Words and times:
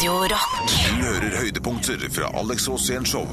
Radio 0.00 0.32
Rock. 0.32 0.62
Du 0.64 1.02
hører 1.04 1.34
høydepunkter 1.42 2.04
fra 2.08 2.30
Alex 2.40 2.64
Rosén 2.70 3.04
Show. 3.04 3.26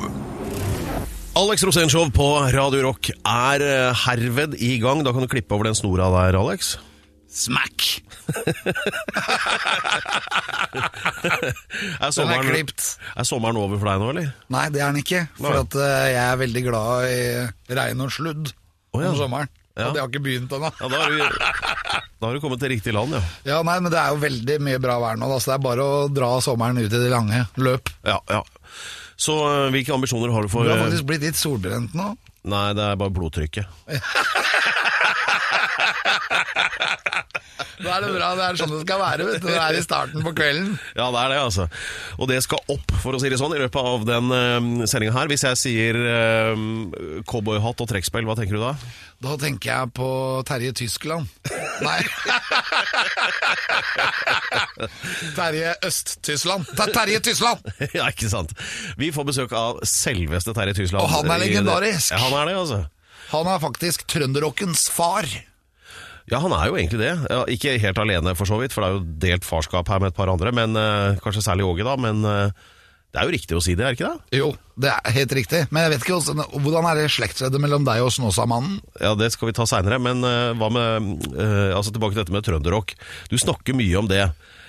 Alex 1.39 1.63
Rosénshow 1.63 2.09
på 2.11 2.25
Radio 2.51 2.81
Rock 2.89 3.07
er 3.15 3.63
eh, 3.63 4.01
herved 4.01 4.57
i 4.59 4.73
gang. 4.83 4.99
Da 5.07 5.13
kan 5.15 5.23
du 5.23 5.29
klippe 5.31 5.55
over 5.55 5.69
den 5.69 5.77
snora 5.79 6.09
der, 6.11 6.35
Alex. 6.35 6.73
Smack! 7.31 8.03
Er 12.03 12.11
sommeren, 12.11 12.51
klipt. 12.51 12.97
er 13.15 13.23
sommeren 13.23 13.63
over 13.63 13.79
for 13.79 13.87
deg 13.87 14.03
nå, 14.03 14.11
eller? 14.11 14.27
Nei, 14.51 14.67
det 14.75 14.83
er 14.83 14.91
den 14.91 14.99
ikke. 15.05 15.23
For 15.39 15.61
at 15.63 15.79
uh, 15.79 15.87
jeg 16.11 16.19
er 16.25 16.41
veldig 16.43 16.63
glad 16.67 17.07
i 17.07 17.77
regn 17.79 18.03
og 18.03 18.11
sludd 18.11 18.51
oh, 18.51 18.99
ja. 18.99 19.13
om 19.13 19.15
sommeren. 19.23 19.55
Ja. 19.77 19.87
Og 19.87 19.93
det 19.95 20.01
har 20.01 20.09
ikke 20.09 20.23
begynt 20.25 20.53
ennå. 20.57 20.71
Ja, 20.81 20.87
da 20.89 21.01
har, 21.03 21.11
du, 21.13 22.01
da 22.17 22.27
har 22.31 22.33
du 22.33 22.41
kommet 22.41 22.61
til 22.63 22.71
riktig 22.73 22.95
land, 22.97 23.13
ja. 23.13 23.21
Ja, 23.45 23.57
nei, 23.67 23.77
men 23.83 23.93
det 23.93 23.99
er 24.01 24.15
jo 24.15 24.21
veldig 24.23 24.55
mye 24.65 24.79
bra 24.81 24.97
vær 25.03 25.19
nå, 25.21 25.29
da, 25.29 25.37
så 25.43 25.53
det 25.53 25.57
er 25.59 25.65
bare 25.67 25.85
å 25.85 25.99
dra 26.09 26.31
sommeren 26.41 26.81
ut 26.81 26.89
i 26.89 27.01
det 27.03 27.11
lange 27.13 27.43
løp. 27.61 27.93
ja, 28.07 28.17
ja. 28.33 28.41
Så 29.17 29.33
eh, 29.49 29.67
hvilke 29.73 29.95
ambisjoner 29.95 30.29
har 30.29 30.45
du 30.45 30.51
for 30.51 30.61
Du 30.61 30.69
har 30.69 30.77
eh, 30.77 30.83
faktisk 30.85 31.07
blitt 31.09 31.23
litt 31.25 31.37
solbrent 31.39 31.95
nå. 31.97 32.11
Nei, 32.47 32.67
det 32.77 32.83
er 32.85 32.99
bare 33.01 33.11
blodtrykket. 33.15 33.65
Da 37.77 37.91
er 37.93 38.01
det 38.07 38.13
bra, 38.15 38.31
det 38.33 38.41
er 38.47 38.55
sånn 38.57 38.71
det 38.73 38.79
skal 38.81 38.97
være, 39.01 39.25
vet 39.27 39.41
du. 39.43 39.47
Det 39.51 39.57
er 39.61 39.75
i 39.77 39.81
starten 39.85 40.23
på 40.25 40.31
kvelden. 40.37 40.69
Ja, 40.97 41.11
det 41.13 41.19
er 41.21 41.29
det, 41.33 41.39
altså. 41.43 41.63
Og 42.17 42.25
det 42.31 42.39
skal 42.45 42.59
opp, 42.73 42.89
for 43.03 43.11
å 43.13 43.19
si 43.21 43.29
det 43.29 43.37
sånn, 43.37 43.53
i 43.53 43.61
løpet 43.61 43.89
av 43.91 43.99
den 44.07 44.25
uh, 44.33 44.85
sendinga 44.89 45.13
her. 45.13 45.29
Hvis 45.29 45.45
jeg 45.45 45.55
sier 45.61 45.93
uh, 46.01 46.53
cowboyhatt 47.29 47.77
og 47.85 47.89
trekkspill, 47.91 48.25
hva 48.25 48.35
tenker 48.39 48.55
du 48.57 48.61
da? 48.63 48.73
Da 49.21 49.31
tenker 49.41 49.67
jeg 49.69 49.85
på 49.97 50.09
Terje 50.49 50.71
Tyskland. 50.81 51.25
Nei. 51.85 52.01
Terje 55.37 55.71
Øst-Tyskland. 55.85 56.63
Terje 56.93 57.19
Tyskland! 57.29 57.59
ja, 57.97 58.05
ikke 58.09 58.29
sant. 58.33 58.51
Vi 58.97 59.07
får 59.13 59.25
besøk 59.29 59.51
av 59.57 59.73
selveste 59.85 60.53
Terje 60.57 60.73
Tysland. 60.81 61.01
Og 61.05 61.09
han 61.13 61.29
er 61.33 61.39
legendarisk. 61.45 62.09
Ja, 62.13 62.17
han 62.25 62.33
er 62.41 62.45
det, 62.49 62.55
altså. 62.63 62.79
Han 63.35 63.45
er 63.53 63.57
faktisk 63.61 63.99
trønderrockens 64.09 64.83
far. 64.93 65.25
Ja, 66.27 66.41
han 66.43 66.51
er 66.51 66.67
jo 66.67 66.75
egentlig 66.75 66.99
det. 66.99 67.13
Ja, 67.31 67.43
ikke 67.47 67.77
helt 67.79 67.99
alene, 68.03 68.33
for 68.35 68.49
så 68.49 68.57
vidt, 68.59 68.73
for 68.75 68.83
det 68.83 68.87
er 68.89 68.97
jo 68.97 69.19
delt 69.27 69.47
farskap 69.47 69.87
her 69.87 70.01
med 70.03 70.11
et 70.11 70.17
par 70.17 70.31
andre. 70.31 70.51
Men 70.55 70.75
eh, 70.75 71.19
Kanskje 71.23 71.45
særlig 71.45 71.67
Åge, 71.67 71.85
da. 71.87 71.95
Men 72.03 72.19
eh, 72.27 72.65
det 73.15 73.21
er 73.21 73.29
jo 73.29 73.33
riktig 73.37 73.55
å 73.55 73.61
si 73.63 73.73
det, 73.79 73.85
er 73.87 73.95
ikke 73.95 74.09
det? 74.11 74.37
Jo, 74.41 74.49
det 74.75 74.91
er 74.91 75.15
helt 75.15 75.31
riktig. 75.37 75.61
Men 75.71 75.85
jeg 75.85 75.93
vet 75.93 76.03
ikke 76.03 76.17
hvordan, 76.17 76.43
hvordan 76.65 76.89
er 76.89 76.99
det 76.99 77.07
slektsleddet 77.15 77.63
mellom 77.63 77.87
deg 77.87 78.03
og 78.03 78.11
Snåsamannen? 78.13 78.81
Ja, 78.99 79.15
Det 79.17 79.31
skal 79.33 79.49
vi 79.49 79.55
ta 79.55 79.65
seinere. 79.69 79.97
Men 80.03 80.21
uh, 80.27 80.51
hva 80.59 80.69
med 80.73 81.31
uh, 81.31 81.71
Altså 81.77 81.95
tilbake 81.95 82.13
til 82.13 82.25
dette 82.25 82.35
med 82.35 82.45
trønderrock. 82.45 82.93
Du 83.31 83.39
snakker 83.39 83.77
mye 83.79 83.97
om 83.97 84.11
det. 84.11 84.25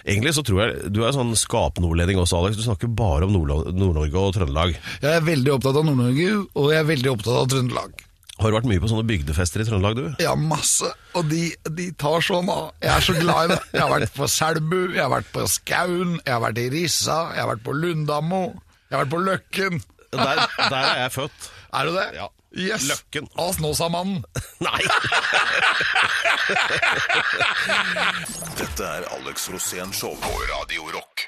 Egentlig 0.06 0.32
så 0.38 0.44
tror 0.46 0.62
jeg 0.62 0.92
Du 0.94 1.02
er 1.04 1.12
sånn 1.12 1.34
skapnordlending 1.36 2.22
også, 2.22 2.38
Alex. 2.38 2.56
Du 2.56 2.64
snakker 2.64 2.88
bare 2.88 3.26
om 3.26 3.34
Nord-Norge 3.34 4.22
og 4.22 4.36
Trøndelag. 4.38 4.78
Jeg 5.02 5.10
er 5.18 5.26
veldig 5.26 5.58
opptatt 5.58 5.82
av 5.82 5.90
Nord-Norge, 5.90 6.44
og 6.54 6.70
jeg 6.72 6.80
er 6.80 6.92
veldig 6.94 7.16
opptatt 7.18 7.42
av 7.42 7.50
Trøndelag. 7.52 8.04
Har 8.38 8.52
du 8.52 8.54
vært 8.54 8.68
mye 8.70 8.78
på 8.78 8.88
sånne 8.90 9.06
bygdefester 9.08 9.62
i 9.62 9.66
Trøndelag, 9.66 9.96
du? 9.98 10.22
Ja, 10.22 10.36
masse. 10.38 10.86
Og 11.18 11.26
de, 11.26 11.48
de 11.74 11.88
tar 11.98 12.22
sånn 12.22 12.46
av. 12.52 12.68
Jeg 12.84 12.92
er 12.94 13.06
så 13.08 13.16
glad 13.18 13.48
i 13.48 13.52
det. 13.54 13.58
Jeg 13.74 13.82
har 13.82 13.90
vært 13.90 14.14
på 14.14 14.28
Selbu, 14.30 14.80
jeg 14.94 15.02
har 15.02 15.10
vært 15.10 15.30
på 15.34 15.46
Skaun, 15.50 16.12
jeg 16.22 16.34
har 16.36 16.42
vært 16.46 16.60
i 16.62 16.68
Rissa, 16.76 17.18
jeg 17.34 17.42
har 17.42 17.50
vært 17.50 17.64
på 17.66 17.74
Lundamo, 17.74 18.42
jeg 18.86 18.94
har 18.94 19.02
vært 19.02 19.14
på 19.16 19.22
Løkken. 19.26 19.80
Der, 20.14 20.44
der 20.70 20.78
er 20.78 21.02
jeg 21.02 21.14
født. 21.18 21.48
Er 21.74 21.90
du 21.90 21.98
det? 21.98 22.06
Ja. 22.16 22.28
Yes. 22.58 22.86
Løkken. 22.88 23.26
Av 23.36 23.52
Snåsamannen. 23.58 24.22
Nei! 24.64 24.80
Dette 28.62 28.86
er 28.86 29.10
Alex 29.18 29.50
Rosén 29.52 29.92
Show 29.92 30.14
på 30.22 30.32
Radio 30.54 30.88
Rock. 30.94 31.26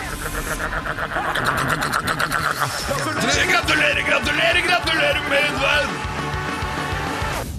Gratulerer, 3.46 4.02
gratulerer, 4.10 4.62
gratulerer 4.66 5.20
med 5.30 5.58
venn! 5.62 5.92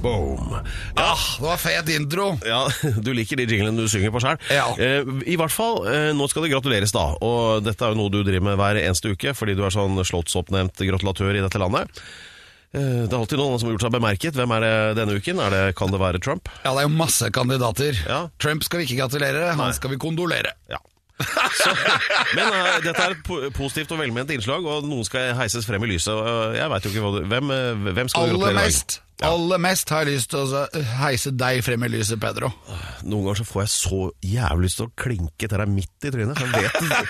Boom. 0.02 0.52
Ja, 0.96 1.14
det 1.40 1.46
var 1.46 1.58
fet 1.62 1.90
intro. 1.90 2.26
Ja, 2.46 2.68
Du 3.06 3.14
liker 3.16 3.40
de 3.40 3.46
jinglene 3.48 3.80
du 3.80 3.88
synger 3.90 4.12
på 4.14 4.20
sjøl. 4.24 4.36
Ja. 4.52 4.68
Eh, 4.84 5.08
I 5.32 5.38
hvert 5.40 5.54
fall, 5.56 5.80
eh, 5.90 6.10
nå 6.18 6.28
skal 6.30 6.44
det 6.46 6.52
gratuleres, 6.54 6.92
da. 6.96 7.06
Og 7.24 7.64
dette 7.66 7.88
er 7.88 7.96
jo 7.96 8.00
noe 8.02 8.12
du 8.14 8.20
driver 8.28 8.50
med 8.50 8.60
hver 8.60 8.82
eneste 8.84 9.14
uke, 9.16 9.32
fordi 9.38 9.56
du 9.58 9.64
er 9.66 9.74
sånn 9.74 9.96
slottsoppnevnt 10.06 10.84
gratulatør 10.90 11.40
i 11.40 11.46
dette 11.46 11.62
landet. 11.64 12.04
Eh, 12.76 13.08
det 13.08 13.14
er 13.14 13.18
alltid 13.22 13.40
noen 13.42 13.58
som 13.62 13.72
har 13.72 13.78
gjort 13.78 13.88
seg 13.88 13.96
bemerket. 13.96 14.36
Hvem 14.38 14.58
er 14.58 14.68
det 14.68 14.76
denne 15.00 15.16
uken? 15.18 15.40
Er 15.48 15.56
det, 15.56 15.64
kan 15.80 15.96
det 15.96 16.04
være 16.04 16.20
Trump? 16.20 16.52
Ja, 16.68 16.76
det 16.76 16.84
er 16.84 16.90
jo 16.90 16.94
masse 17.00 17.32
kandidater. 17.32 18.04
Ja. 18.04 18.22
Trump 18.44 18.68
skal 18.68 18.84
vi 18.84 18.90
ikke 18.92 19.00
gratulere, 19.06 19.54
han 19.56 19.74
skal 19.80 19.96
vi 19.96 20.02
kondolere. 20.04 20.52
Ja. 20.68 20.84
Så, 21.18 21.72
men 22.38 22.46
uh, 22.54 22.78
dette 22.84 23.02
er 23.02 23.16
et 23.16 23.24
po 23.26 23.40
positivt 23.56 23.92
og 23.96 24.00
velment 24.04 24.30
innslag, 24.36 24.66
og 24.70 24.86
noen 24.86 25.06
skal 25.08 25.32
heises 25.40 25.66
frem 25.66 25.84
i 25.88 25.90
lyset. 25.96 26.14
og 26.14 26.54
Jeg 26.58 26.70
vet 26.74 26.86
jo 26.86 26.92
ikke 26.94 27.04
hva 27.08 27.12
du, 27.16 27.20
hvem, 27.32 27.52
uh, 27.54 27.92
hvem 27.98 28.12
skal 28.12 28.28
du 28.30 28.36
Aller 28.36 28.38
gratulere 28.38 28.54
i 28.54 28.60
dag? 28.60 28.68
mest, 28.70 28.98
aller 29.32 29.62
mest 29.66 29.90
har 29.96 30.04
jeg 30.06 30.14
lyst 30.20 30.30
til 30.36 30.44
å 30.46 30.62
heise 31.02 31.32
deg 31.34 31.64
frem 31.66 31.88
i 31.88 31.90
lyset, 31.96 32.20
Pedro. 32.22 32.52
Noen 33.08 33.26
ganger 33.32 33.40
så 33.42 33.48
får 33.50 33.64
jeg 33.66 33.74
så 33.74 34.02
jævlig 34.36 34.68
lyst 34.70 34.78
til 34.84 34.86
å 34.92 34.94
klinke 35.08 35.50
til 35.50 35.58
deg 35.64 35.74
midt 35.74 36.06
i 36.06 36.14
trynet. 36.14 36.38
for 36.38 36.46
Jeg 36.46 36.54
vet 36.68 36.80
det. 36.86 37.02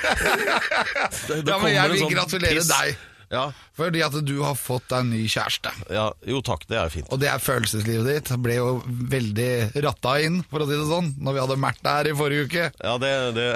det, 1.28 1.28
det 1.28 1.38
Ja, 1.38 1.44
men 1.44 1.51
kommer 1.51 1.74
jeg 1.74 1.84
en 1.84 1.91
vil 1.97 2.03
sånn 2.06 2.13
gratulere 2.16 2.62
piss. 2.62 2.72
deg. 2.72 3.06
Ja, 3.29 3.51
Fordi 3.75 3.99
at 4.05 4.13
du 4.23 4.38
har 4.41 4.55
fått 4.55 4.85
deg 4.88 4.99
en 5.03 5.09
ny 5.11 5.25
kjæreste. 5.27 5.71
ja, 5.91 6.05
jo 6.25 6.39
takk, 6.41 6.61
det 6.69 6.77
er 6.79 6.89
fint. 6.93 7.09
Og 7.11 7.19
det 7.19 7.27
er 7.27 7.39
følelseslivet 7.43 8.05
ditt. 8.07 8.29
Det 8.31 8.38
ble 8.45 8.55
jo 8.55 8.69
veldig 8.88 9.49
ratta 9.83 10.13
inn, 10.23 10.41
for 10.49 10.63
å 10.63 10.67
si 10.69 10.77
det 10.79 10.88
sånn, 10.88 11.09
når 11.19 11.33
vi 11.35 11.43
hadde 11.43 11.57
Märtha 11.59 11.97
her 11.99 12.07
i 12.07 12.15
forrige 12.15 12.45
uke. 12.47 12.69
Ja, 12.83 12.95
det, 13.03 13.11
det 13.35 13.49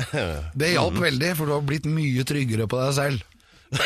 Det 0.59 0.73
hjalp 0.73 0.99
veldig, 0.99 1.31
for 1.39 1.45
du 1.47 1.55
har 1.55 1.63
blitt 1.71 1.85
mye 1.87 2.23
tryggere 2.27 2.67
på 2.67 2.81
deg 2.83 2.91
selv. 2.99 3.23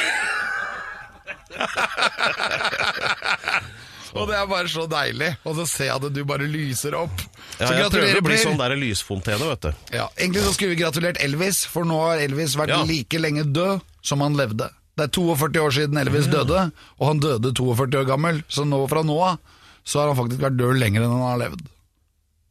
Og 4.15 4.29
det 4.29 4.35
er 4.39 4.45
bare 4.47 4.69
så 4.71 4.85
deilig. 4.87 5.27
Og 5.43 5.57
så 5.57 5.65
ser 5.67 5.89
jeg 5.89 5.95
at 5.99 6.05
du 6.15 6.21
bare 6.27 6.45
lyser 6.47 6.95
opp. 6.95 7.19
ja, 7.59 7.67
Jeg 7.81 7.91
prøver 7.91 8.21
å 8.21 8.23
bli 8.23 8.37
sånn 8.39 8.59
der 8.61 8.75
lysfontene, 8.79 9.49
vet 9.51 9.65
du. 9.67 9.71
Ja, 9.97 10.05
Egentlig 10.15 10.45
så 10.45 10.53
skulle 10.55 10.71
vi 10.75 10.79
gratulert 10.79 11.19
Elvis, 11.23 11.65
for 11.67 11.83
nå 11.87 11.97
har 11.99 12.23
Elvis 12.23 12.55
vært 12.55 12.71
Ja. 12.71 12.81
like 12.87 13.19
lenge 13.19 13.43
død 13.51 13.81
som 14.01 14.23
han 14.23 14.37
levde. 14.39 14.69
Det 14.95 15.03
er 15.03 15.11
42 15.11 15.59
år 15.61 15.71
siden 15.75 15.97
Elvis 15.99 16.27
døde, 16.31 16.71
og 16.99 17.07
han 17.09 17.19
døde 17.19 17.51
42 17.57 17.99
år 17.99 18.05
gammel, 18.07 18.43
så 18.47 18.63
nå 18.67 18.79
fra 18.91 19.01
nå 19.03 19.17
av 19.31 19.37
så 19.85 19.99
har 20.01 20.07
han 20.13 20.17
faktisk 20.17 20.41
vært 20.41 20.55
død 20.57 20.79
lenger 20.81 21.03
enn 21.05 21.11
han 21.13 21.25
har 21.27 21.37
levd. 21.43 21.59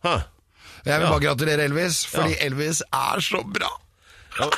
Hæ. 0.04 0.12
Jeg 0.84 0.98
vil 1.00 1.06
Ja. 1.06 1.10
bare 1.10 1.24
gratulere 1.24 1.64
Elvis, 1.64 2.02
fordi. 2.06 2.36
Elvis 2.44 2.82
er 2.92 3.20
så 3.24 3.40
bra! 3.42 3.70
Og 4.44 4.50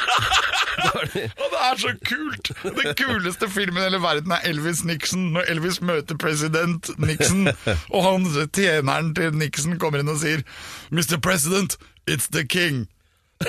det 1.12 1.30
er 1.62 1.76
så 1.80 1.92
kult! 2.08 2.50
Den 2.64 2.94
kuleste 2.98 3.48
filmen 3.52 3.78
i 3.80 3.84
hele 3.86 4.00
verden 4.02 4.32
er 4.32 4.44
Elvis 4.48 4.82
Nixon, 4.84 5.30
når 5.32 5.48
Elvis 5.52 5.80
møter 5.80 6.16
president 6.20 6.90
Nixon, 6.98 7.48
og 7.92 8.02
han 8.04 8.26
tjeneren 8.52 9.14
til 9.16 9.32
Nixon 9.36 9.78
kommer 9.78 10.00
inn 10.02 10.08
og 10.12 10.18
sier 10.20 10.42
Mr. 10.90 11.16
President, 11.22 11.76
it's 12.06 12.28
the 12.32 12.44
king. 12.44 12.88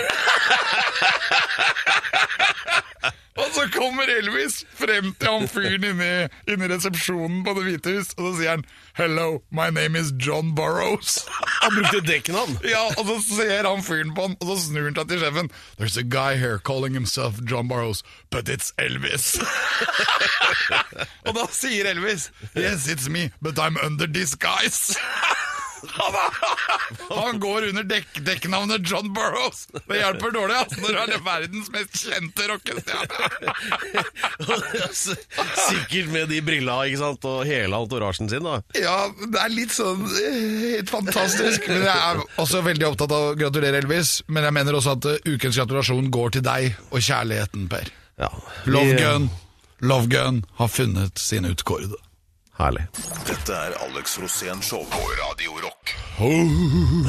Og 3.38 3.52
så 3.54 3.68
kommer 3.74 4.10
Elvis 4.10 4.64
frem 4.74 5.12
til 5.22 5.30
han 5.30 5.48
fyren 5.52 5.84
inne, 5.86 6.08
i- 6.26 6.52
inne 6.54 6.66
i 6.66 6.70
resepsjonen 6.72 7.44
på 7.46 7.54
Det 7.58 7.64
hvite 7.68 7.94
hus, 7.98 8.10
og 8.18 8.24
så 8.32 8.32
sier 8.40 8.50
han 8.56 8.64
Hello, 8.98 9.44
my 9.52 9.70
name 9.70 9.96
is 10.00 10.10
John 10.18 10.56
Burrows. 10.58 11.20
Han 11.62 11.76
brukte 11.76 12.02
dekknavn! 12.08 12.58
Ja, 12.74 12.82
og 12.98 13.06
så 13.06 13.20
ser 13.38 13.68
han 13.70 13.84
fyren 13.86 14.16
på 14.18 14.26
han, 14.26 14.36
og 14.42 14.48
så 14.50 14.58
snur 14.68 14.88
han 14.90 14.98
seg 14.98 15.12
til 15.14 15.22
sjefen. 15.22 15.52
There's 15.78 15.98
a 16.02 16.04
guy 16.04 16.36
here 16.42 16.58
calling 16.58 16.94
himself 16.98 17.38
John 17.46 17.68
Burrows, 17.70 18.02
but 18.32 18.50
it's 18.50 18.74
Elvis. 18.82 19.36
og 21.28 21.36
da 21.38 21.46
sier 21.54 21.86
Elvis, 21.94 22.32
yes, 22.56 22.88
it's 22.88 23.08
me, 23.10 23.30
but 23.42 23.60
I'm 23.60 23.78
under 23.86 24.08
disguise. 24.08 24.98
Han, 27.18 27.40
går 27.40 27.68
under 27.70 27.84
dekk, 27.88 28.20
dekknavnet 28.26 28.86
John 28.90 29.12
Burrows. 29.14 29.68
Det 29.74 30.00
hjelper 30.00 30.34
dårlig 30.34 30.56
altså, 30.58 30.80
når 30.82 30.96
du 30.98 31.14
er 31.18 31.24
verdens 31.26 31.70
mest 31.74 32.00
kjente 32.02 32.48
rockestjerne. 32.50 33.54
Sikkert 35.68 36.12
med 36.14 36.30
de 36.32 36.42
brilla 36.46 36.80
ikke 36.88 37.02
sant? 37.02 37.28
og 37.28 37.44
hele 37.48 37.78
entourasjen 37.78 38.30
sin. 38.32 38.46
da 38.48 38.60
Ja, 38.78 38.98
det 39.22 39.42
er 39.44 39.54
litt 39.54 39.76
sånn 39.76 40.06
eh, 40.08 40.40
helt 40.78 40.92
fantastisk. 40.94 41.68
Men 41.70 41.86
jeg 41.88 41.98
er 42.12 42.24
også 42.42 42.64
veldig 42.66 42.90
opptatt 42.92 43.14
av 43.16 43.30
å 43.32 43.36
gratulere 43.40 43.82
Elvis. 43.84 44.18
Men 44.32 44.48
jeg 44.48 44.58
mener 44.58 44.80
også 44.80 44.98
at 44.98 45.10
eh, 45.14 45.22
ukens 45.36 45.60
gratulasjon 45.60 46.10
går 46.14 46.38
til 46.38 46.48
deg 46.48 46.72
og 46.90 47.00
kjærligheten, 47.04 47.70
Per. 47.72 47.94
ja, 48.24 48.32
Love 48.70 48.98
Gun. 48.98 49.30
Love 49.86 50.10
Gun 50.10 50.44
har 50.58 50.70
funnet 50.74 51.22
sin 51.22 51.46
utkårede. 51.46 52.00
Herlig. 52.58 52.84
Dette 53.28 53.54
er 53.54 53.76
Alex 53.86 54.18
Rosén 54.20 54.62
Show 54.66 54.86
på 54.90 54.98
Radio 55.22 55.52
Rock. 55.62 55.94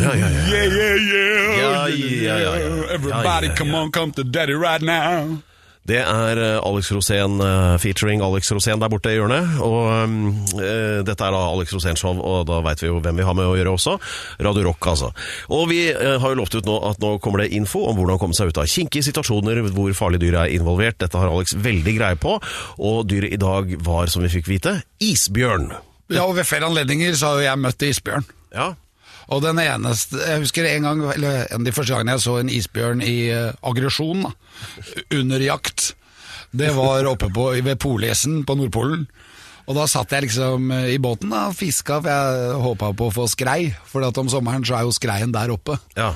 Ja, 0.03 0.15
ja, 0.15 0.29
ja. 0.29 0.29
Yeah, 0.29 0.53
yeah, 0.53 0.97
yeah. 0.97 1.59
Ja, 1.59 1.89
ja, 1.89 2.39
ja, 2.39 2.57
ja. 2.59 2.95
Everybody 2.95 3.25
Ja, 3.25 3.41
ja, 3.43 3.49
ja. 3.49 3.55
come 3.57 3.75
on, 3.79 3.91
come 3.93 4.13
to 4.13 4.23
daddy 4.23 4.53
right 4.55 4.83
now. 4.83 5.39
Det 5.89 6.01
er 6.03 6.37
eh, 6.37 6.59
Alex 6.61 6.91
Rosén 6.93 7.39
eh, 7.41 7.75
featuring 7.81 8.21
Alex 8.21 8.51
Rosén 8.53 8.81
der 8.81 8.91
borte 8.93 9.13
i 9.13 9.17
hjørnet. 9.17 9.57
Og 9.65 9.89
eh, 10.61 11.01
dette 11.07 11.25
er 11.25 11.33
da 11.33 11.41
Alex 11.49 11.73
Rosén 11.73 11.97
Show, 11.97 12.21
og 12.21 12.45
da 12.51 12.61
veit 12.67 12.83
vi 12.83 12.91
jo 12.91 12.99
hvem 13.01 13.21
vi 13.21 13.25
har 13.25 13.37
med 13.37 13.49
å 13.49 13.55
gjøre 13.57 13.73
også. 13.73 13.97
Radio 14.45 14.67
Rock, 14.69 14.91
altså. 14.93 15.11
Og 15.55 15.65
vi 15.73 15.81
har 15.95 16.27
jo 16.29 16.41
lovt 16.43 16.59
ut 16.59 16.69
nå 16.69 16.77
at 16.91 17.01
nå 17.01 17.15
kommer 17.25 17.45
det 17.45 17.55
info 17.57 17.87
om 17.89 17.97
hvordan 17.97 18.21
komme 18.21 18.37
seg 18.37 18.53
ut 18.53 18.61
av 18.61 18.69
kinkige 18.69 19.07
situasjoner 19.09 19.63
hvor 19.73 19.95
farlige 19.97 20.27
dyr 20.27 20.43
er 20.43 20.57
involvert. 20.59 20.99
Dette 21.01 21.21
har 21.21 21.33
Alex 21.33 21.57
veldig 21.57 21.97
greie 21.97 22.21
på, 22.21 22.37
og 22.77 23.09
dyret 23.09 23.39
i 23.39 23.41
dag 23.41 23.73
var, 23.87 24.13
som 24.13 24.27
vi 24.27 24.33
fikk 24.33 24.51
vite, 24.51 24.81
isbjørn. 25.01 25.71
Ja, 26.13 26.27
og 26.27 26.37
ved 26.37 26.49
flere 26.49 26.69
anledninger 26.69 27.17
så 27.17 27.33
har 27.33 27.41
jo 27.41 27.49
jeg 27.49 27.65
møtt 27.65 27.89
isbjørn. 27.89 28.29
Ja, 28.53 28.73
Og 29.29 29.43
den 29.45 29.59
eneste 29.61 30.21
Jeg 30.23 30.41
husker 30.45 30.67
en 30.71 30.87
gang, 30.89 31.03
eller 31.13 31.43
en 31.47 31.61
av 31.61 31.67
de 31.67 31.75
første 31.77 31.93
gangene 31.93 32.17
jeg 32.17 32.25
så 32.25 32.39
en 32.41 32.53
isbjørn 32.53 33.05
i 33.05 33.17
uh, 33.35 33.53
aggresjon, 33.69 34.25
under 35.13 35.45
jakt. 35.45 35.93
Det 36.51 36.71
var 36.77 37.07
oppe 37.11 37.29
på, 37.35 37.51
ved 37.61 37.77
Polesen 37.81 38.41
på 38.49 38.57
Nordpolen. 38.57 39.05
Og 39.69 39.77
da 39.77 39.85
satt 39.85 40.15
jeg 40.17 40.25
liksom 40.25 40.71
eh, 40.73 40.95
i 40.95 41.01
båten 41.03 41.29
da, 41.29 41.51
og 41.51 41.59
fiska, 41.59 41.99
for 42.01 42.09
jeg 42.09 42.57
håpa 42.65 42.89
på 42.97 43.11
å 43.11 43.13
få 43.13 43.27
skrei. 43.29 43.61
For 43.85 44.07
at 44.07 44.17
om 44.17 44.31
sommeren 44.33 44.65
så 44.65 44.79
er 44.79 44.87
jo 44.89 44.95
skreien 44.97 45.35
der 45.35 45.53
oppe. 45.55 45.77
ja. 45.99 46.15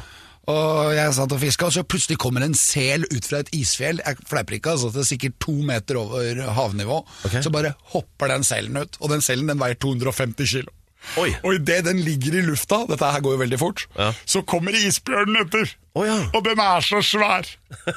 Og 0.51 0.91
jeg 0.91 1.15
satt 1.15 1.31
og 1.31 1.39
fiska, 1.39 1.69
og 1.69 1.75
så 1.77 1.85
plutselig 1.87 2.17
kommer 2.19 2.43
en 2.43 2.57
sel 2.59 3.05
ut 3.07 3.27
fra 3.29 3.45
et 3.45 3.51
isfjell. 3.55 4.01
Jeg 4.03 4.25
fleiper 4.27 4.57
ikke, 4.57 4.73
altså, 4.75 4.89
det 4.91 5.05
er 5.05 5.07
sikkert 5.13 5.37
to 5.45 5.55
meter 5.69 6.01
over 6.01 6.41
havnivå. 6.57 6.97
Okay. 7.29 7.45
Så 7.45 7.53
bare 7.55 7.77
hopper 7.93 8.33
den 8.33 8.43
selen 8.47 8.81
ut. 8.81 8.99
Og 8.99 9.13
den 9.13 9.23
selen 9.23 9.53
den 9.53 9.61
veier 9.63 9.79
250 9.79 10.51
kilo. 10.51 10.75
Oi. 11.19 11.31
Og 11.43 11.55
idet 11.59 11.83
den 11.89 11.99
ligger 12.07 12.37
i 12.39 12.43
lufta, 12.47 12.83
dette 12.89 13.09
her 13.15 13.21
går 13.25 13.35
jo 13.37 13.41
veldig 13.43 13.59
fort, 13.61 13.87
Ja. 13.99 14.13
så 14.25 14.43
kommer 14.47 14.73
isbjørnen 14.77 15.41
etter. 15.43 15.73
Oh, 15.95 16.07
ja. 16.07 16.19
Og 16.33 16.45
den 16.47 16.61
er 16.63 16.81
så 16.87 17.03
svær. 17.05 17.49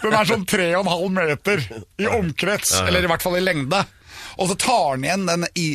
Den 0.01 0.13
er 0.13 0.25
sånn 0.27 0.45
3,5 0.49 1.11
meter 1.15 1.61
i 2.01 2.07
omkrets, 2.11 2.73
eller 2.81 3.05
i 3.05 3.07
hvert 3.11 3.23
fall 3.23 3.37
i 3.39 3.43
lengde. 3.45 3.83
Og 4.41 4.49
så 4.51 4.57
tar 4.59 4.97
den 4.97 5.05
igjen 5.07 5.25
den, 5.29 5.45
i, 5.55 5.67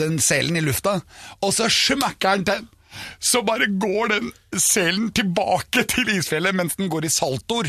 den 0.00 0.18
selen 0.24 0.56
i 0.56 0.62
lufta, 0.64 1.00
og 1.42 1.52
så 1.52 1.66
smakker 1.68 2.38
den 2.40 2.46
til. 2.48 2.68
Så 3.22 3.42
bare 3.46 3.68
går 3.70 4.08
den 4.14 4.30
selen 4.58 5.10
tilbake 5.14 5.84
til 5.90 6.08
isfjellet 6.16 6.56
mens 6.58 6.74
den 6.80 6.88
går 6.90 7.04
i 7.06 7.12
saltoer. 7.12 7.68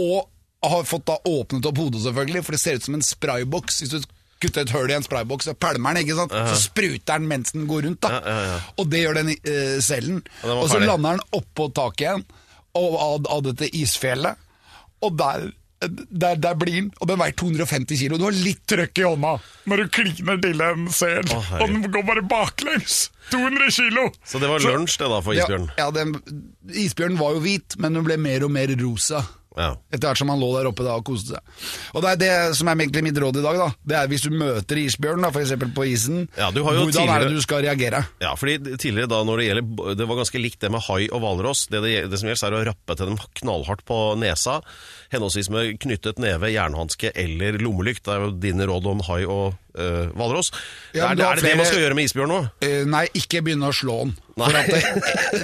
Og 0.00 0.28
har 0.66 0.86
fått 0.88 1.04
da 1.06 1.18
åpnet 1.28 1.66
opp 1.68 1.76
hodet, 1.78 2.00
selvfølgelig, 2.06 2.44
for 2.46 2.54
det 2.56 2.60
ser 2.62 2.78
ut 2.78 2.86
som 2.86 2.94
en 2.96 3.04
sprayboks. 3.04 3.82
Hvis 3.82 3.92
du 3.92 4.06
kutter 4.42 4.66
et 4.66 4.72
hull 4.74 4.90
i 4.90 4.96
en 4.96 5.04
sprayboks, 5.06 5.48
og 5.52 5.58
pælmer 5.62 5.96
den, 5.96 6.06
ikke 6.06 6.16
sant? 6.18 6.34
så 6.50 6.56
spruter 6.60 7.18
den 7.18 7.28
mens 7.30 7.54
den 7.56 7.68
går 7.70 7.86
rundt. 7.88 8.02
da. 8.04 8.16
Ja, 8.20 8.40
ja. 8.50 8.56
Og 8.76 8.90
det 8.92 9.04
gjør 9.04 9.20
den 9.20 9.30
uh, 9.36 9.76
cellen. 9.84 10.24
Og 10.42 10.64
Og 10.64 10.68
så 10.72 10.80
lander 10.82 11.16
den 11.16 11.24
oppå 11.40 11.70
taket 11.74 12.06
igjen 12.06 12.26
og 12.76 12.98
av, 13.00 13.30
av 13.32 13.44
dette 13.46 13.68
isfjellet. 13.76 14.36
Og 15.06 15.14
der, 15.16 15.46
der, 16.10 16.38
der 16.40 16.56
blir 16.58 16.74
den. 16.80 16.90
Og 17.00 17.08
den 17.08 17.20
veier 17.20 17.36
250 17.36 18.00
kilo. 18.00 18.18
Du 18.20 18.26
har 18.28 18.36
litt 18.36 18.62
trøkk 18.68 19.00
i 19.00 19.06
hånda 19.06 19.36
når 19.70 19.82
du 19.82 19.92
kliner 19.96 20.40
til 20.42 20.60
en 20.64 20.86
sel. 20.92 21.24
oh, 21.32 21.52
og 21.60 21.72
den 21.72 21.86
går 21.92 22.04
bare 22.08 22.24
baklengs. 22.28 23.06
200 23.32 23.72
kilo! 23.74 24.04
Så 24.24 24.38
det 24.38 24.50
var 24.50 24.62
lunsj 24.62 25.00
det 25.00 25.08
da 25.10 25.22
for 25.24 25.34
isbjørnen? 25.34 25.70
Ja, 25.74 25.88
ja 25.88 25.94
den, 25.96 26.12
isbjørnen 26.70 27.18
var 27.18 27.34
jo 27.34 27.42
hvit, 27.42 27.74
men 27.82 27.96
den 27.98 28.06
ble 28.06 28.20
mer 28.22 28.44
og 28.46 28.52
mer 28.54 28.70
rosa. 28.78 29.24
Ja. 29.56 29.70
Etter 29.90 30.10
hvert 30.10 30.20
som 30.20 30.30
han 30.32 30.42
lå 30.42 30.50
der 30.52 30.68
oppe 30.68 30.84
da 30.84 30.98
og 31.00 31.04
koste 31.08 31.36
seg. 31.36 31.54
Og 31.96 32.04
det 32.04 32.10
er 32.12 32.20
det 32.20 32.32
som 32.58 32.68
er 32.68 32.76
egentlig 32.76 33.04
mitt 33.06 33.20
råd 33.22 33.40
i 33.40 33.44
dag. 33.44 33.60
da 33.62 33.68
Det 33.88 33.96
er 33.96 34.10
Hvis 34.12 34.26
du 34.26 34.30
møter 34.36 34.80
isbjørn, 34.82 35.24
da, 35.24 35.30
f.eks. 35.32 35.54
på 35.76 35.86
isen, 35.88 36.26
Ja, 36.36 36.50
hvordan 36.52 37.08
er 37.08 37.26
det 37.26 37.34
du 37.34 37.40
skal 37.44 37.64
reagere? 37.64 38.04
Ja, 38.20 38.34
fordi 38.36 38.76
tidligere 38.76 39.10
da 39.14 39.22
når 39.24 39.40
det 39.40 39.48
gjelder 39.48 39.96
Det 39.96 40.08
var 40.10 40.20
ganske 40.20 40.42
likt 40.42 40.60
det 40.60 40.72
med 40.74 40.84
hai 40.88 41.08
og 41.08 41.22
hvalross. 41.24 41.66
Det, 41.72 41.82
det, 41.84 41.94
det 42.12 42.20
som 42.20 42.28
gjelder, 42.30 42.52
er 42.52 42.58
å 42.60 42.66
rappe 42.70 42.96
til 42.98 43.12
dem 43.12 43.20
knallhardt 43.40 43.84
på 43.88 44.00
nesa, 44.20 44.60
henholdsvis 45.14 45.50
med 45.54 45.78
knyttet 45.82 46.20
neve, 46.22 46.52
jernhanske 46.52 47.12
eller 47.16 47.56
lommelykt. 47.62 48.04
Det 48.04 48.12
er 48.14 48.26
jo 48.26 48.34
dine 48.42 48.68
råd 48.68 48.90
om 48.92 49.04
hai 49.08 49.22
og 49.24 49.56
hvalross. 50.16 50.52
Ja, 50.96 51.04
er, 51.04 51.08
men 51.08 51.18
det- 51.20 51.26
er 51.26 51.42
det 51.44 51.56
man 51.60 51.66
skal 51.68 51.82
gjøre 51.84 51.94
med 51.98 52.08
isbjørn 52.08 52.32
nå? 52.32 52.40
Uh, 52.64 52.84
nei, 52.88 53.04
ikke 53.14 53.42
begynne 53.44 53.68
å 53.68 53.76
slå 53.76 53.98
den. 54.04 54.16
For 54.36 54.52
at 54.52 54.66
det, 54.72 54.80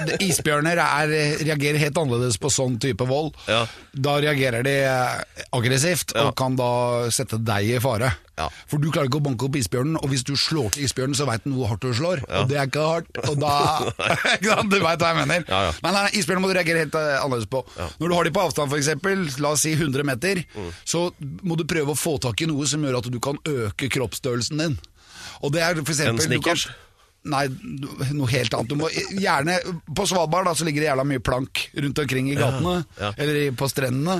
det, 0.05 0.17
isbjørner 0.21 0.77
er, 0.77 1.13
reagerer 1.41 1.79
helt 1.81 1.97
annerledes 1.97 2.37
på 2.37 2.51
sånn 2.53 2.75
type 2.81 3.07
vold. 3.09 3.31
Ja. 3.49 3.63
Da 3.93 4.19
reagerer 4.21 4.61
de 4.65 4.75
eh, 4.85 5.23
aggressivt 5.57 6.13
Ja. 6.13 6.27
og 6.29 6.35
kan 6.37 6.53
da 6.59 7.09
sette 7.09 7.39
deg 7.41 7.71
i 7.73 7.79
fare. 7.81 8.11
Ja. 8.37 8.47
For 8.69 8.81
du 8.81 8.87
klarer 8.93 9.09
ikke 9.09 9.17
å 9.21 9.25
banke 9.25 9.45
opp 9.47 9.57
isbjørnen, 9.57 9.97
og 9.97 10.09
hvis 10.13 10.23
du 10.25 10.33
slår 10.37 10.71
til 10.73 10.85
isbjørnen, 10.85 11.17
så 11.17 11.25
veit 11.29 11.43
den 11.45 11.53
hvor 11.57 11.69
hardt 11.71 11.81
du 11.85 11.89
slår. 11.93 12.21
Og 12.29 12.47
det 12.49 12.57
er 12.61 12.69
ikke 12.69 12.85
hardt. 12.85 13.17
Og 13.29 13.37
da? 13.41 13.51
Du 14.69 14.77
veit 14.77 15.01
hva 15.01 15.09
jeg 15.11 15.19
mener. 15.23 15.45
Men 15.85 15.97
nei, 15.97 16.05
isbjørnen 16.21 16.45
må 16.45 16.49
du 16.53 16.55
reagere 16.57 16.85
helt 16.85 16.97
eh, 16.97 17.17
annerledes 17.17 17.49
på. 17.49 17.63
Når 17.97 18.07
du 18.09 18.15
har 18.17 18.29
de 18.29 18.33
på 18.37 18.45
avstand, 18.45 18.73
f.eks., 18.73 19.39
la 19.41 19.53
oss 19.55 19.65
si 19.65 19.73
100 19.77 20.05
meter, 20.05 20.43
Mm. 20.53 20.69
så 20.85 21.07
må 21.41 21.55
du 21.57 21.63
prøve 21.69 21.93
å 21.93 21.97
få 21.97 22.15
tak 22.21 22.41
i 22.43 22.47
noe 22.49 22.65
som 22.69 22.81
gjør 22.85 22.99
at 22.99 23.07
du 23.09 23.17
kan 23.23 23.37
øke 23.49 23.87
kroppsstørrelsen 24.23 24.59
din. 24.59 24.79
Og 25.41 25.53
det 25.53 25.61
er 25.61 25.75
for 25.75 25.91
eksempel, 25.91 26.13
En 26.13 26.21
Snickers? 26.21 26.71
Nei, 27.23 27.45
noe 28.11 28.27
helt 28.33 28.51
annet. 28.51 28.67
Du 28.67 28.75
må 28.75 28.89
gjerne, 28.91 29.55
på 29.95 30.03
Svalbard 30.09 30.49
da, 30.49 30.55
så 30.59 30.65
ligger 30.67 30.83
det 30.83 30.89
jævla 30.89 31.05
mye 31.07 31.21
plank 31.23 31.67
rundt 31.79 32.01
omkring 32.03 32.31
i 32.33 32.35
gatene, 32.35 32.81
ja. 32.99 33.13
eller 33.15 33.53
på 33.55 33.69
strendene. 33.71 34.17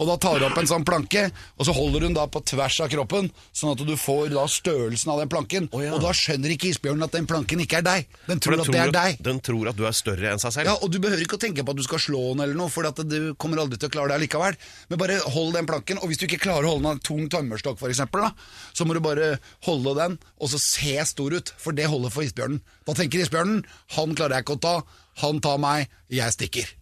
Og 0.00 0.08
da 0.08 0.16
tar 0.20 0.38
du 0.40 0.46
opp 0.46 0.58
en 0.60 0.68
sånn 0.68 0.84
planke, 0.88 1.26
og 1.56 1.66
så 1.68 1.74
holder 1.76 2.00
du 2.02 2.06
den 2.06 2.16
da 2.16 2.26
på 2.32 2.42
tvers 2.48 2.78
av 2.84 2.90
kroppen, 2.92 3.30
sånn 3.56 3.72
at 3.74 3.82
du 3.84 3.92
får 4.00 4.32
da 4.32 4.44
størrelsen 4.48 5.12
av 5.14 5.22
den 5.22 5.30
planken. 5.32 5.68
Oh, 5.72 5.82
ja. 5.84 5.94
Og 5.96 6.04
da 6.04 6.12
skjønner 6.16 6.54
ikke 6.54 6.70
isbjørnen 6.70 7.06
at 7.06 7.16
den 7.16 7.28
planken 7.28 7.60
ikke 7.64 7.80
er 7.80 7.86
deg. 7.86 8.12
Den 8.28 8.40
tror 8.40 8.56
den 8.56 8.64
at 8.64 8.72
det 8.72 8.80
er 8.82 8.92
at- 8.92 8.98
deg. 8.98 9.22
Den 9.24 9.40
tror 9.44 9.72
at 9.72 9.78
du 9.80 9.84
er 9.88 9.96
større 9.96 10.32
enn 10.32 10.42
seg 10.42 10.54
selv. 10.56 10.72
Ja, 10.72 10.76
og 10.80 10.92
du 10.92 10.98
behøver 11.00 11.24
ikke 11.24 11.36
å 11.40 11.42
tenke 11.44 11.64
på 11.64 11.72
at 11.72 11.80
du 11.80 11.84
skal 11.84 12.04
slå 12.04 12.22
den 12.32 12.44
eller 12.46 12.58
noe, 12.58 12.72
for 12.72 12.88
at 12.88 13.00
du 13.04 13.32
kommer 13.40 13.60
aldri 13.64 13.80
til 13.80 13.88
å 13.88 13.92
klare 13.96 14.12
det 14.12 14.20
allikevel. 14.20 14.56
Men 14.92 15.00
bare 15.00 15.20
hold 15.36 15.56
den 15.56 15.68
planken, 15.68 16.00
og 16.00 16.08
hvis 16.08 16.20
du 16.20 16.26
ikke 16.28 16.40
klarer 16.44 16.68
å 16.68 16.74
holde 16.74 16.84
den 16.84 16.92
av 16.92 16.98
en 17.00 17.04
tung 17.04 17.28
tømmerstokk 17.32 17.80
eksempel, 17.92 18.28
så 18.72 18.84
må 18.88 18.94
du 18.96 19.00
bare 19.04 19.38
holde 19.64 19.96
den, 19.96 20.18
og 20.40 20.48
så 20.52 20.60
se 20.60 20.96
stor 21.08 21.32
ut, 21.32 21.52
for 21.60 21.76
det 21.76 21.88
holder 21.90 22.12
for 22.12 22.24
isbjørnen. 22.42 22.62
Da 22.86 22.94
tenker 22.96 23.22
isbjørnen, 23.22 23.62
han 23.96 24.16
klarer 24.16 24.38
jeg 24.38 24.46
ikke 24.46 24.56
å 24.56 24.62
ta, 24.62 24.74
han 25.22 25.40
tar 25.40 25.60
meg, 25.62 25.92
jeg 26.10 26.34
stikker. 26.34 26.72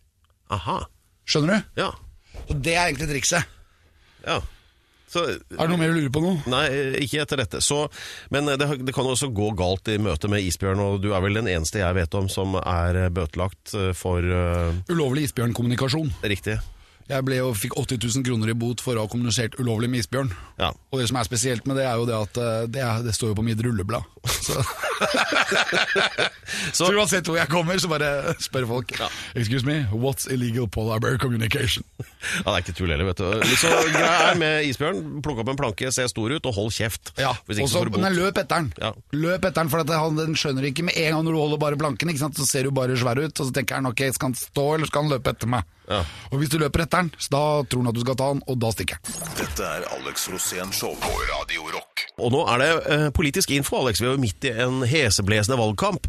Aha. 0.50 0.86
Skjønner 1.28 1.60
du? 1.60 1.82
Ja. 1.82 1.90
Og 2.48 2.56
det 2.62 2.74
er 2.76 2.88
egentlig 2.88 3.10
trikset. 3.12 3.44
ja. 4.26 4.40
Så 5.10 5.24
Er 5.26 5.40
det 5.50 5.72
noe 5.72 5.78
mer 5.80 5.90
du 5.90 5.96
lurer 5.96 6.10
på 6.14 6.20
nå? 6.22 6.32
Nei, 6.52 6.66
ikke 7.02 7.24
etter 7.24 7.40
dette. 7.40 7.58
Så, 7.66 7.88
men 8.30 8.46
det, 8.46 8.68
det 8.86 8.92
kan 8.94 9.08
også 9.10 9.32
gå 9.34 9.48
galt 9.58 9.90
i 9.90 9.96
møte 9.98 10.30
med 10.30 10.44
isbjørn, 10.46 10.78
og 10.78 11.00
du 11.02 11.08
er 11.10 11.24
vel 11.24 11.34
den 11.34 11.48
eneste 11.50 11.80
jeg 11.80 11.96
vet 11.96 12.14
om 12.14 12.28
som 12.30 12.54
er 12.60 13.08
bøtelagt 13.10 13.74
eh, 13.74 13.90
for 13.90 14.22
uh, 14.22 14.70
Ulovlig 14.86 15.26
isbjørnkommunikasjon. 15.26 16.12
Riktig. 16.22 16.60
Jeg 17.10 17.26
ble 17.26 17.40
jo, 17.40 17.50
fikk 17.58 17.74
80 17.74 17.98
000 18.20 18.26
kroner 18.26 18.52
i 18.52 18.54
bot 18.54 18.82
for 18.84 18.94
å 18.94 19.04
ha 19.04 19.10
kommunisert 19.10 19.56
ulovlig 19.58 19.90
med 19.90 20.04
isbjørn. 20.04 20.30
Ja. 20.60 20.70
Og 20.92 21.02
det 21.02 21.08
som 21.10 21.18
er 21.18 21.26
spesielt 21.26 21.66
med 21.66 21.80
det, 21.80 21.86
er 21.90 21.98
jo 21.98 22.06
det 22.06 22.14
at 22.14 22.38
eh, 22.38 22.66
det, 22.70 22.84
er, 22.86 23.02
det 23.06 23.14
står 23.16 23.32
jo 23.32 23.38
på 23.40 23.46
mitt 23.46 23.62
rulleblad. 23.66 24.06
Så, 24.30 24.60
Så, 26.70 26.84
så 26.84 26.90
uansett 26.92 27.26
hvor 27.28 27.38
jeg 27.38 27.48
kommer, 27.50 27.78
så 27.80 27.88
bare 27.90 28.34
spør 28.42 28.66
folk 28.68 28.92
Excuse 29.38 29.64
me, 29.66 29.78
what's 29.94 30.26
illegal 30.30 30.66
polar 30.68 31.00
bear 31.00 31.16
communication? 31.20 31.84
ja, 32.00 32.44
det 32.44 32.52
er 32.52 32.64
ikke 32.64 32.74
tull 32.76 32.92
heller, 32.92 33.08
vet 33.10 33.22
du. 33.22 33.56
Så 33.60 33.70
greia 33.94 34.30
er 34.30 34.40
med 34.40 34.68
isbjørn, 34.68 35.00
plukk 35.24 35.42
opp 35.42 35.52
en 35.52 35.60
planke, 35.60 35.92
se 35.94 36.06
stor 36.10 36.34
ut, 36.34 36.46
og 36.50 36.56
hold 36.56 36.72
kjeft. 36.74 37.12
Ja, 37.20 37.32
også, 37.48 37.68
så 37.72 37.84
løp 37.88 38.40
etter 38.42 38.54
den. 38.60 38.70
Ja. 38.80 38.92
Løp 39.16 39.46
etter 39.48 39.62
den, 39.62 39.72
for 39.72 39.84
at 39.84 39.92
han, 39.94 40.18
den 40.18 40.36
skjønner 40.38 40.68
ikke 40.68 40.86
med 40.86 40.98
en 41.00 41.16
gang 41.16 41.26
når 41.26 41.36
du 41.36 41.40
holder 41.42 41.62
bare 41.64 41.80
planken. 41.80 42.12
Så 42.20 42.46
ser 42.48 42.66
du 42.68 42.74
bare 42.74 42.98
svær 42.98 43.20
ut, 43.20 43.32
og 43.32 43.48
så 43.48 43.54
tenker 43.54 43.80
han 43.80 43.88
ok, 43.90 44.06
skal 44.14 44.32
han 44.32 44.38
stå 44.38 44.66
eller 44.76 44.90
skal 44.90 45.06
han 45.06 45.14
løpe 45.14 45.34
etter 45.34 45.50
meg? 45.50 45.68
Ja. 45.90 46.04
Og 46.30 46.38
hvis 46.38 46.52
du 46.52 46.58
løper 46.62 46.84
etter 46.84 47.02
den, 47.02 47.10
så 47.18 47.32
da 47.34 47.42
tror 47.66 47.82
han 47.82 47.90
at 47.90 47.98
du 47.98 48.04
skal 48.04 48.18
ta 48.20 48.28
den, 48.34 48.42
og 48.46 48.60
da 48.62 48.70
stikker 48.74 49.00
han. 49.00 49.32
Dette 49.40 49.66
er 49.66 49.88
Alex 49.96 50.28
Rosén 50.30 50.70
Show 50.76 50.94
på 51.02 51.10
Radio 51.32 51.66
Rock. 51.74 52.06
Og 52.20 52.30
nå 52.34 52.44
er 52.52 52.62
det 52.62 52.70
eh, 52.94 53.08
politisk 53.16 53.50
info, 53.56 53.80
Alex. 53.82 54.02
Vi 54.02 54.06
er 54.08 54.14
jo 54.14 54.22
midt 54.22 54.46
i 54.46 54.54
en 54.64 54.84
heseblesende 54.86 55.58
valgkamp. 55.60 56.06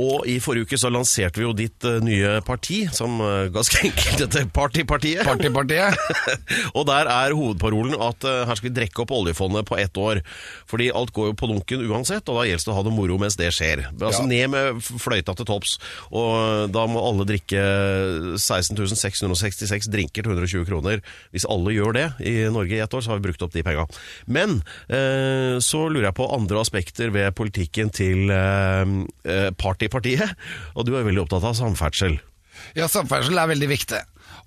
Og 0.00 0.26
i 0.26 0.40
forrige 0.42 0.66
uke 0.66 0.78
så 0.80 0.90
lanserte 0.90 1.38
vi 1.38 1.46
jo 1.46 1.52
ditt 1.54 1.84
eh, 1.86 2.00
nye 2.02 2.40
parti, 2.46 2.80
som 2.94 3.20
eh, 3.22 3.46
ganske 3.54 3.78
enkelt 3.88 4.24
heter 4.24 4.48
Partypartiet. 4.54 5.22
Partypartiet. 5.26 5.98
og 6.76 6.86
der 6.88 7.10
er 7.10 7.34
hovedparolen 7.36 7.94
at 8.02 8.26
eh, 8.26 8.42
her 8.48 8.58
skal 8.58 8.70
vi 8.70 8.74
drekke 8.80 9.04
opp 9.04 9.14
oljefondet 9.14 9.68
på 9.68 9.78
ett 9.78 9.96
år. 10.00 10.22
Fordi 10.70 10.90
alt 10.90 11.14
går 11.14 11.30
jo 11.30 11.36
på 11.38 11.50
dunken 11.52 11.84
uansett, 11.86 12.26
og 12.26 12.40
da 12.40 12.46
gjelder 12.48 12.66
det 12.66 12.74
å 12.74 12.78
ha 12.78 12.84
det 12.86 12.94
moro 12.96 13.18
mens 13.22 13.38
det 13.38 13.52
skjer. 13.54 13.86
Altså 13.94 14.24
Ja. 14.24 14.30
Ned 14.34 14.50
med 14.50 14.82
fløyta 14.82 15.34
til 15.36 15.46
topps. 15.46 15.76
Og 16.10 16.72
da 16.74 16.86
må 16.90 17.02
alle 17.04 17.26
drikke 17.28 17.60
16.666 18.40 19.90
drinker 19.92 20.24
til 20.24 20.32
120 20.32 20.66
kroner. 20.68 21.02
Hvis 21.34 21.46
alle 21.50 21.74
gjør 21.74 21.94
det 21.94 22.06
i 22.24 22.34
Norge 22.52 22.78
i 22.78 22.82
ett 22.82 22.94
år, 22.94 23.04
så 23.04 23.12
har 23.12 23.20
vi 23.20 23.28
brukt 23.28 23.42
opp 23.46 23.54
de 23.54 23.62
penga. 23.66 23.86
Men 24.26 24.58
eh, 24.88 25.60
så 25.62 25.84
lurer 25.86 26.08
jeg 26.08 26.18
på 26.18 26.28
andre 26.34 26.62
aspekter 26.62 27.12
ved 27.14 27.34
politikken 27.38 27.92
til 27.94 28.32
eh, 28.32 29.50
eh, 29.86 29.92
partiet, 29.92 30.34
Og 30.74 30.86
du 30.86 30.94
er 30.96 31.06
veldig 31.06 31.26
opptatt 31.26 31.46
av 31.50 31.58
samferdsel. 31.58 32.18
Ja, 32.78 32.88
samferdsel 32.90 33.38
er 33.38 33.50
veldig 33.50 33.70
viktig. 33.70 34.00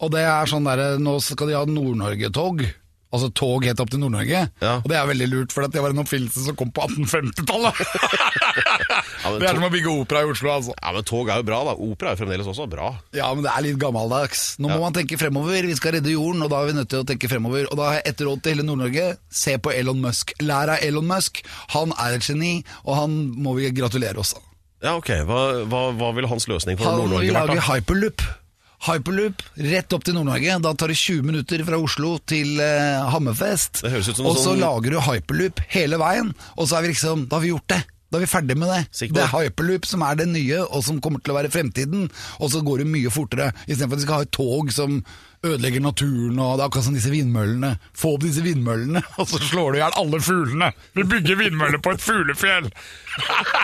Og 0.04 0.12
det 0.14 0.26
er 0.28 0.50
sånn 0.50 0.68
der, 0.68 0.98
nå 1.02 1.18
skal 1.24 1.50
de 1.50 1.58
ha 1.58 1.64
Nord-Norge-tog. 1.70 2.68
Altså 3.08 3.30
tog 3.32 3.64
helt 3.64 3.80
opp 3.80 3.92
til 3.92 4.02
Nord-Norge. 4.02 4.40
Ja. 4.60 4.74
Og 4.82 4.90
det 4.92 4.98
er 5.00 5.06
veldig 5.08 5.28
lurt, 5.32 5.54
for 5.56 5.64
det 5.72 5.80
var 5.80 5.94
en 5.94 6.02
oppfinnelse 6.04 6.44
som 6.44 6.58
kom 6.60 6.74
på 6.76 6.84
1850-tallet. 6.90 7.80
ja, 9.24 9.32
det 9.40 9.48
er 9.48 9.56
som 9.56 9.64
å 9.64 9.72
bygge 9.72 9.94
opera 9.94 10.26
i 10.26 10.28
Oslo, 10.28 10.52
altså. 10.52 10.76
Ja, 10.76 10.92
men 10.92 11.08
tog 11.08 11.32
er 11.32 11.40
jo 11.40 11.48
bra, 11.48 11.62
da. 11.70 11.78
Opera 11.88 12.12
er 12.12 12.18
jo 12.18 12.22
fremdeles 12.26 12.50
også 12.52 12.68
bra. 12.72 12.90
Ja, 13.16 13.30
men 13.32 13.48
det 13.48 13.54
er 13.54 13.64
litt 13.64 13.80
gammeldags. 13.80 14.44
Nå 14.60 14.74
må 14.74 14.82
man 14.84 14.98
tenke 14.98 15.20
fremover. 15.22 15.70
Vi 15.72 15.78
skal 15.80 15.96
redde 15.96 16.12
jorden, 16.12 16.44
og 16.44 16.52
da 16.52 16.60
er 16.60 16.74
vi 16.74 16.78
nødt 16.82 16.92
til 16.92 17.06
å 17.06 17.08
tenke 17.08 17.32
fremover. 17.32 17.72
Og 17.72 17.80
da 17.80 17.88
har 17.88 18.00
jeg 18.02 18.10
ett 18.12 18.26
råd 18.28 18.44
til 18.44 18.58
hele 18.58 18.68
Nord-Norge. 18.68 19.08
Se 19.32 19.56
på 19.56 19.72
Elon 19.72 20.04
Musk. 20.04 20.36
Lær 20.44 20.76
av 20.76 20.84
Elon 20.84 21.08
Musk. 21.08 21.40
Han 21.78 21.96
er 21.96 22.20
et 22.20 22.28
geni, 22.28 22.54
og 22.84 23.00
han 23.00 23.18
må 23.40 23.56
vi 23.56 23.72
gratulere 23.72 24.20
også. 24.20 24.44
Ja, 24.84 24.96
ok. 25.00 25.10
Hva, 25.26 25.40
hva, 25.66 25.80
hva 25.98 26.12
ville 26.18 26.30
hans 26.30 26.46
løsning 26.50 26.78
for 26.78 26.86
Han 26.92 27.00
Nord-Norge 27.02 27.32
vært, 27.34 27.50
lage 27.50 27.62
da? 27.62 27.66
hyperloop. 27.72 28.26
Hyperloop 28.88 29.42
rett 29.72 29.94
opp 29.98 30.04
til 30.06 30.14
Nord-Norge. 30.20 30.58
Da 30.62 30.74
tar 30.78 30.94
det 30.94 30.98
20 31.02 31.26
minutter 31.26 31.64
fra 31.66 31.80
Oslo 31.82 32.18
til 32.30 32.60
eh, 32.62 33.08
Hammerfest. 33.14 33.82
Det 33.82 33.94
høres 33.96 34.12
ut 34.12 34.20
som 34.22 34.30
og 34.30 34.38
så 34.38 34.52
sånn- 34.52 34.62
lager 34.62 34.94
du 34.94 35.00
hyperloop 35.02 35.64
hele 35.74 35.98
veien, 36.02 36.30
og 36.56 36.68
så 36.70 36.78
er 36.78 36.86
vi 36.86 36.92
liksom, 36.94 37.26
da 37.32 37.40
har 37.40 37.46
vi 37.48 37.54
gjort 37.56 37.72
det. 37.74 37.82
Da 38.08 38.20
er 38.20 38.24
vi 38.24 38.30
ferdig 38.32 38.56
med 38.56 38.70
det. 38.72 38.84
Sikker 38.96 39.12
på 39.12 39.18
Det 39.18 39.24
er 39.26 39.34
hyperloop 39.50 39.88
som 39.90 40.04
er 40.08 40.16
det 40.22 40.28
nye, 40.32 40.62
og 40.70 40.84
som 40.86 41.02
kommer 41.04 41.20
til 41.20 41.34
å 41.34 41.40
være 41.42 41.50
fremtiden. 41.52 42.06
Og 42.40 42.54
så 42.54 42.62
går 42.64 42.86
det 42.86 42.88
mye 42.94 43.10
fortere, 43.12 43.50
istedenfor 43.66 43.98
at 43.98 44.00
vi 44.00 44.06
skal 44.06 44.22
ha 44.22 44.28
et 44.30 44.32
tog 44.38 44.72
som 44.72 45.02
ødelegger 45.46 45.84
naturen, 45.84 46.40
og 46.40 46.58
det 46.58 46.64
er 46.64 46.70
akkurat 46.70 46.88
som 46.88 46.96
disse 46.98 47.12
vindmøllene. 47.14 47.76
Få 47.98 48.16
opp 48.16 48.26
disse 48.26 48.44
vindmøllene, 48.46 49.04
og 49.20 49.30
så 49.30 49.42
slår 49.44 49.72
du 49.72 49.78
i 49.78 49.82
hjel 49.84 50.00
alle 50.02 50.22
fuglene. 50.24 50.72
Vi 50.98 51.06
bygger 51.14 51.42
vindmøller 51.44 51.84
på 51.84 51.94
et 51.96 52.04
fuglefjell! 52.04 52.72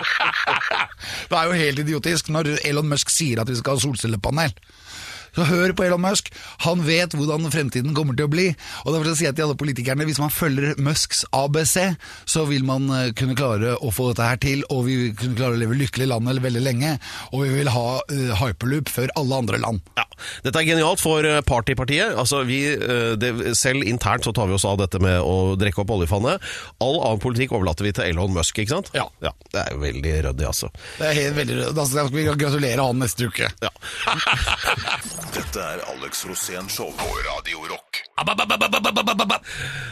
det 1.30 1.38
er 1.39 1.50
jo 1.50 1.60
helt 1.60 1.84
idiotisk 1.84 2.32
når 2.34 2.56
Elon 2.65 2.89
Musk 2.89 3.12
sier 3.13 3.42
at 3.42 3.50
vi 3.50 3.58
skal 3.60 3.77
ha 3.77 3.86
solcellepanel. 3.86 4.56
Så 5.34 5.46
hør 5.50 5.74
på 5.74 5.86
Elon 5.88 6.04
Musk. 6.04 6.30
Han 6.66 6.84
vet 6.86 7.16
hvordan 7.18 7.50
fremtiden 7.54 7.96
kommer 7.98 8.18
til 8.18 8.28
å 8.28 8.32
bli. 8.32 8.48
Og 8.84 8.94
derfor 8.94 9.13
sier 9.13 9.32
jeg 9.32 9.38
til 9.40 9.48
alle 9.48 9.58
politikerne 9.58 10.06
hvis 10.08 10.22
man 10.22 10.34
følger 10.34 10.78
Musks 10.84 11.24
ABC, 11.34 11.96
så 12.30 12.46
vil 12.50 12.66
man 12.68 12.86
eh, 12.94 13.12
kunne 13.18 13.38
klare 13.38 13.75
å 13.80 13.92
få 13.94 14.12
dette 14.12 14.30
her 14.30 14.42
til, 14.44 14.63
og 14.74 14.86
vi 14.88 15.00
vil 15.00 15.16
kunne 15.18 15.38
klare 15.40 15.58
å 15.58 15.62
leve 15.62 15.78
lykkelig 15.80 16.08
i 16.08 16.12
landet 16.12 16.42
veldig 16.44 16.63
lenge. 16.63 16.94
Og 17.32 17.46
vi 17.46 17.52
vil 17.58 17.72
ha 17.72 17.88
uh, 18.02 18.34
hyperloop 18.42 18.92
før 18.92 19.13
alle 19.20 19.40
andre 19.44 19.60
land. 19.62 19.82
Ja, 19.98 20.06
Dette 20.46 20.62
er 20.62 20.68
genialt 20.68 21.02
for 21.02 21.25
eh, 21.28 21.42
Partypartiet. 21.46 22.13
Altså, 22.20 22.44
vi, 22.48 22.62
det, 23.20 23.32
selv 23.58 23.86
internt 23.88 24.28
så 24.28 24.34
tar 24.36 24.50
vi 24.50 24.58
oss 24.58 24.68
av 24.68 24.78
dette 24.82 25.02
med 25.04 25.18
å 25.24 25.56
drikke 25.60 25.84
opp 25.84 25.94
oljefannet. 25.96 26.44
All 26.84 27.00
annen 27.00 27.22
politikk 27.24 27.56
overlater 27.58 27.88
vi 27.88 27.94
til 27.96 28.12
Elon 28.12 28.36
Musk, 28.36 28.62
ikke 28.62 28.75
sant? 28.75 28.94
Ja. 28.96 29.08
Det 29.24 29.62
er 29.62 29.74
jo 29.74 29.82
veldig 29.84 30.16
ryddig, 30.28 30.48
altså. 30.50 30.70
Det 31.00 31.10
er 31.10 31.20
helt 31.22 31.38
veldig 31.38 31.72
Da 31.78 31.88
skal 31.90 32.12
vi 32.13 32.25
gratulere 32.28 32.86
han 32.86 33.02
neste 33.02 33.30
uke. 33.32 33.50
Ja. 33.63 33.74
Dette 35.32 35.62
er 35.63 35.80
Alex 35.88 36.25
Rosén 36.27 36.68
Show 36.70 36.89
på 37.00 37.06
Radio 37.24 37.62
Rock. 37.72 38.01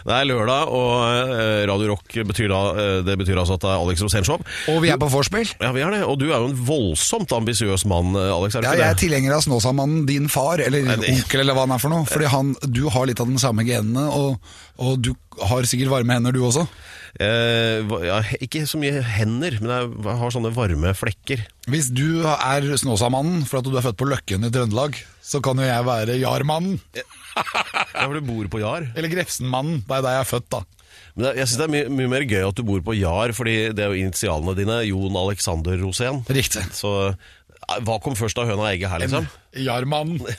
Det 0.06 0.14
er 0.14 0.26
lørdag, 0.28 0.68
og 0.70 0.92
eh, 1.08 1.62
Radio 1.70 1.94
Rock 1.94 2.18
betyr 2.28 2.52
da 2.52 2.60
eh, 2.76 2.98
Det 3.08 3.16
betyr 3.22 3.40
altså 3.40 3.56
at 3.58 3.64
det 3.64 3.72
er 3.72 3.80
Alex 3.86 4.04
Rosénshow. 4.04 4.44
Og 4.74 4.82
vi 4.84 4.92
er 4.92 5.00
på 5.02 5.08
vorspiel. 5.14 5.48
Ja, 5.64 5.72
vi 5.74 5.82
er 5.86 5.96
det. 5.96 6.02
Og 6.06 6.20
du 6.22 6.28
er 6.30 6.36
jo 6.44 6.52
en 6.52 6.58
voldsomt 6.68 7.32
ambisiøs 7.38 7.86
mann, 7.90 8.12
eh, 8.20 8.30
Alex. 8.36 8.60
Er 8.60 8.68
Ja, 8.68 8.76
jeg 8.84 8.90
er 8.92 9.00
tilhenger 9.02 9.38
av 9.38 9.46
Snåsamannen, 9.48 10.04
din 10.10 10.28
far, 10.30 10.60
eller 10.62 10.84
Nei, 10.92 11.00
det- 11.02 11.16
onkel, 11.16 11.46
eller 11.46 11.58
hva 11.58 11.66
han 11.68 11.78
er 11.78 11.84
for 11.86 11.94
noe. 11.96 12.06
Fordi 12.12 12.30
han, 12.36 12.56
du 12.68 12.84
har 12.90 13.08
litt 13.10 13.24
av 13.24 13.32
den 13.32 13.40
samme 13.42 13.66
genene, 13.68 14.06
og, 14.12 14.38
og 14.84 15.00
du 15.02 15.14
har 15.48 15.64
sikkert 15.70 15.94
varme 15.96 16.18
hender, 16.20 16.36
du 16.36 16.44
også. 16.46 16.68
Eh, 17.20 18.34
ikke 18.46 18.64
så 18.70 18.80
mye 18.80 19.02
hender, 19.04 19.58
men 19.60 19.72
jeg 19.74 20.18
har 20.22 20.34
sånne 20.34 20.54
varme 20.56 20.94
flekker. 20.96 21.44
Hvis 21.72 21.90
du 21.94 22.24
er 22.24 22.68
Snåsamannen 22.80 23.44
for 23.50 23.60
at 23.60 23.68
du 23.68 23.76
er 23.76 23.86
født 23.86 24.00
på 24.00 24.08
Løkken 24.08 24.48
i 24.48 24.52
Trøndelag, 24.54 25.00
så 25.22 25.42
kan 25.44 25.60
jo 25.60 25.68
jeg 25.68 25.88
være 25.88 26.20
Jarmannen. 26.22 26.80
Ja, 26.96 27.04
for 28.08 28.16
du 28.18 28.24
bor 28.28 28.48
på 28.52 28.62
Jar. 28.64 28.88
Eller 28.96 29.12
Grefsenmannen. 29.12 29.84
Det 29.88 29.98
er 29.98 30.06
der 30.08 30.18
jeg 30.18 30.26
er 30.26 30.32
født, 30.32 30.48
da. 30.52 30.64
Men 31.16 31.36
jeg 31.36 31.48
syns 31.50 31.60
det 31.60 31.66
er 31.66 31.72
mye, 31.74 31.92
mye 31.92 32.12
mer 32.12 32.24
gøy 32.28 32.44
at 32.48 32.56
du 32.58 32.64
bor 32.68 32.82
på 32.86 32.96
Jar, 32.96 33.34
fordi 33.36 33.56
det 33.76 33.84
er 33.84 33.92
jo 33.92 34.00
initialene 34.06 34.56
dine. 34.56 34.78
Jon 34.88 35.18
Alexander 35.20 35.76
Rosén. 35.84 36.22
Riktig. 36.32 36.64
Så 36.76 37.14
hva 37.88 37.98
kom 38.04 38.16
først 38.20 38.38
av 38.42 38.48
høna 38.50 38.66
og 38.66 38.70
egget 38.72 38.92
her, 38.92 39.04
liksom? 39.06 39.28
Jarmannen. 39.64 40.20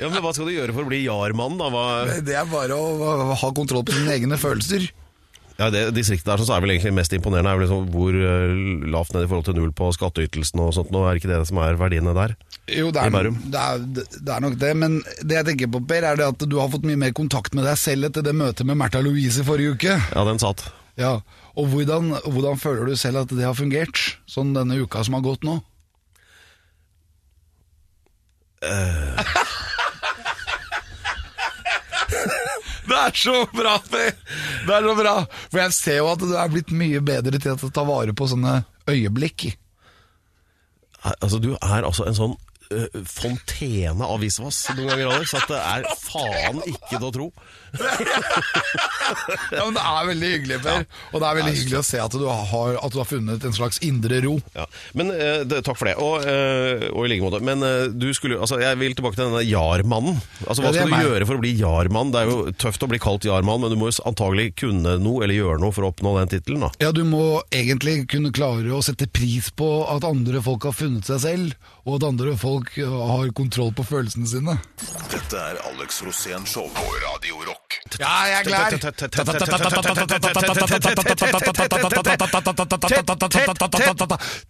Ja, 0.00 0.08
men 0.10 0.20
Hva 0.22 0.32
skal 0.34 0.48
du 0.50 0.54
gjøre 0.56 0.74
for 0.76 0.84
å 0.84 0.90
bli 0.90 1.02
Jar-mann, 1.06 1.56
da? 1.60 1.70
Hva, 1.72 1.84
Det 2.24 2.36
er 2.36 2.46
bare 2.50 2.76
å 2.76 3.34
ha 3.40 3.50
kontroll 3.56 3.84
på 3.86 3.94
sine 3.96 4.14
egne 4.16 4.38
følelser. 4.40 4.84
ja, 5.56 5.70
det 5.72 5.86
Distriktet 5.96 6.28
der 6.28 6.42
så 6.44 6.56
er 6.56 6.64
vel 6.64 6.74
egentlig 6.74 6.92
mest 6.98 7.14
imponerende 7.16 7.52
er 7.52 7.56
vel 7.60 7.64
liksom 7.66 7.86
hvor 7.94 8.12
eh, 8.18 8.52
lavt 8.92 9.14
ned 9.16 9.24
i 9.24 9.30
forhold 9.30 9.46
til 9.48 9.56
null 9.56 9.72
på 9.76 9.88
skatteytelsen 9.96 10.60
og 10.64 10.74
sånt. 10.76 10.92
Nå 10.94 11.04
er 11.06 11.14
det 11.16 11.22
ikke 11.24 11.32
det 11.32 11.40
som 11.48 11.60
er 11.64 11.78
verdiene 11.80 12.12
der. 12.16 12.36
Jo, 12.66 12.90
det 12.92 13.00
er, 13.06 13.30
det, 13.30 13.62
er, 13.62 13.84
det 14.26 14.32
er 14.36 14.42
nok 14.42 14.58
det, 14.60 14.72
men 14.76 14.98
det 15.22 15.38
jeg 15.38 15.48
tenker 15.52 15.70
på, 15.72 15.80
Per, 15.86 16.02
er 16.10 16.18
det 16.18 16.26
at 16.34 16.46
du 16.50 16.58
har 16.60 16.72
fått 16.72 16.86
mye 16.88 16.98
mer 16.98 17.14
kontakt 17.16 17.54
med 17.56 17.64
deg 17.68 17.78
selv 17.78 18.10
etter 18.10 18.26
det 18.26 18.34
møtet 18.36 18.66
med 18.68 18.78
Märtha 18.80 19.00
Louise 19.06 19.44
forrige 19.46 19.76
uke. 19.78 19.96
Ja, 20.12 20.26
den 20.26 20.42
satt. 20.42 20.66
Ja, 20.98 21.18
Og 21.56 21.70
hvordan, 21.72 22.12
hvordan 22.26 22.58
føler 22.60 22.90
du 22.90 22.96
selv 23.00 23.22
at 23.22 23.32
det 23.32 23.46
har 23.46 23.56
fungert, 23.56 24.00
sånn 24.28 24.52
denne 24.56 24.76
uka 24.82 25.04
som 25.06 25.16
har 25.16 25.24
gått 25.24 25.46
nå? 25.46 25.58
Det 32.86 32.94
er 32.94 33.16
så 33.18 33.34
bra, 33.50 33.76
Per! 33.90 34.12
Det 34.66 34.74
er 34.74 34.84
så 34.86 34.94
bra! 34.98 35.14
For 35.50 35.58
jeg 35.58 35.74
ser 35.74 35.96
jo 36.00 36.10
at 36.12 36.22
du 36.22 36.34
er 36.38 36.50
blitt 36.52 36.70
mye 36.74 37.00
bedre 37.04 37.40
til 37.42 37.56
å 37.56 37.70
ta 37.74 37.82
vare 37.86 38.14
på 38.16 38.28
sånne 38.30 38.60
øyeblikk. 38.86 39.48
Altså, 41.02 41.40
du 41.42 41.54
er 41.56 41.86
altså 41.86 42.06
en 42.06 42.18
sånn 42.18 42.36
eh, 42.74 43.00
fontene 43.06 44.06
av 44.06 44.20
visvas 44.22 44.62
noen 44.74 44.90
ganger, 44.92 45.12
Alex, 45.14 45.34
at 45.38 45.48
det 45.50 45.60
er 45.60 45.86
faen 46.02 46.62
ikke 46.66 46.96
til 46.96 47.06
å 47.08 47.12
tro. 47.14 47.28
Ja, 49.52 49.62
men 49.66 49.74
Det 49.76 49.82
er 49.84 50.06
veldig 50.08 50.30
hyggelig, 50.32 50.58
Per. 50.64 50.86
Og 51.12 51.20
det 51.22 51.28
er 51.28 51.38
veldig 51.38 51.54
hyggelig 51.54 51.78
å 51.78 51.84
se 51.86 52.00
at 52.02 52.16
du 52.16 52.24
har, 52.26 52.78
at 52.82 52.94
du 52.94 52.98
har 53.00 53.08
funnet 53.08 53.44
en 53.46 53.54
slags 53.56 53.78
indre 53.86 54.20
ro. 54.24 54.36
Ja. 54.56 54.66
Men 54.98 55.12
uh, 55.12 55.42
det, 55.46 55.62
Takk 55.66 55.78
for 55.78 55.90
det, 55.90 55.96
og, 56.02 56.24
uh, 56.26 56.86
og 56.92 57.06
i 57.06 57.10
like 57.12 57.24
måte. 57.24 57.40
Men 57.46 57.62
du 57.96 58.08
skulle, 58.16 58.38
altså, 58.42 58.58
jeg 58.62 58.78
vil 58.80 58.96
tilbake 58.98 59.18
til 59.18 59.28
denne 59.28 59.44
Jarmannen. 59.46 60.18
Altså, 60.46 60.64
hva 60.64 60.70
Ja, 60.70 60.74
det 60.74 60.82
skal 60.82 60.90
du 60.90 60.96
meg. 60.96 61.06
gjøre 61.06 61.28
for 61.28 61.38
å 61.38 61.42
bli 61.44 61.54
Jarmann? 61.60 62.12
Det 62.14 62.22
er 62.22 62.32
jo 62.32 62.38
tøft 62.58 62.86
å 62.86 62.90
bli 62.90 63.00
kalt 63.02 63.26
Jarmann, 63.28 63.62
men 63.62 63.72
du 63.72 63.78
må 63.80 63.90
jo 63.90 63.96
antagelig 64.08 64.50
kunne 64.62 64.96
noe 65.02 65.24
eller 65.26 65.36
gjøre 65.38 65.62
noe 65.62 65.74
for 65.74 65.86
å 65.86 65.92
oppnå 65.92 66.16
den 66.20 66.32
tittelen. 66.34 66.66
Ja, 66.82 66.92
du 66.96 67.02
må 67.08 67.42
egentlig 67.54 68.06
kunne 68.12 68.32
klare 68.34 68.70
å 68.74 68.82
sette 68.84 69.08
pris 69.10 69.50
på 69.56 69.70
at 69.92 70.06
andre 70.06 70.42
folk 70.44 70.66
har 70.68 70.76
funnet 70.76 71.08
seg 71.08 71.22
selv, 71.22 71.72
og 71.86 72.00
at 72.00 72.06
andre 72.08 72.34
folk 72.38 72.72
uh, 72.82 72.94
har 73.12 73.30
kontroll 73.38 73.70
på 73.76 73.84
følelsene 73.86 74.26
sine. 74.28 74.56
Dette 75.12 75.38
er 75.38 75.60
Alex 75.70 76.02
Rosén 76.02 76.46
Show 76.50 76.66
på 76.74 76.86
Radio 77.04 77.38
Rock. 77.46 77.78
Ja, 78.00 78.10
jeg 78.26 78.40
er 78.40 78.44
klar! 78.48 78.70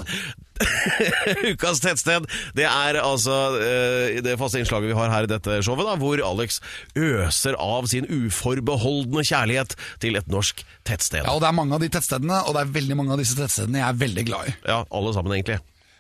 Ukas 1.49 1.79
tettsted, 1.81 2.27
det 2.55 2.67
er 2.69 2.99
altså 3.01 3.35
uh, 3.57 4.21
det 4.23 4.37
faste 4.39 4.61
innslaget 4.61 4.93
vi 4.93 4.95
har 4.95 5.11
her 5.11 5.27
i 5.27 5.31
dette 5.31 5.59
showet, 5.65 5.83
da, 5.89 5.97
hvor 5.99 6.21
Alex 6.23 6.61
øser 6.95 7.57
av 7.59 7.89
sin 7.91 8.07
uforbeholdne 8.07 9.25
kjærlighet 9.27 9.75
til 10.03 10.21
et 10.21 10.31
norsk 10.31 10.63
tettsted. 10.87 11.25
Ja, 11.25 11.35
og 11.35 11.43
det 11.43 11.51
er 11.51 11.57
mange 11.59 11.75
av 11.75 11.83
de 11.83 11.91
tettstedene, 11.91 12.45
og 12.47 12.55
det 12.55 12.63
er 12.63 12.73
veldig 12.79 12.99
mange 13.01 13.17
av 13.17 13.23
disse 13.25 13.35
tettstedene 13.39 13.81
jeg 13.81 13.89
er 13.89 14.01
veldig 14.05 14.27
glad 14.29 14.53
i. 14.53 14.57
Ja, 14.69 14.83
alle 14.87 15.15
sammen 15.17 15.35
egentlig. 15.35 15.59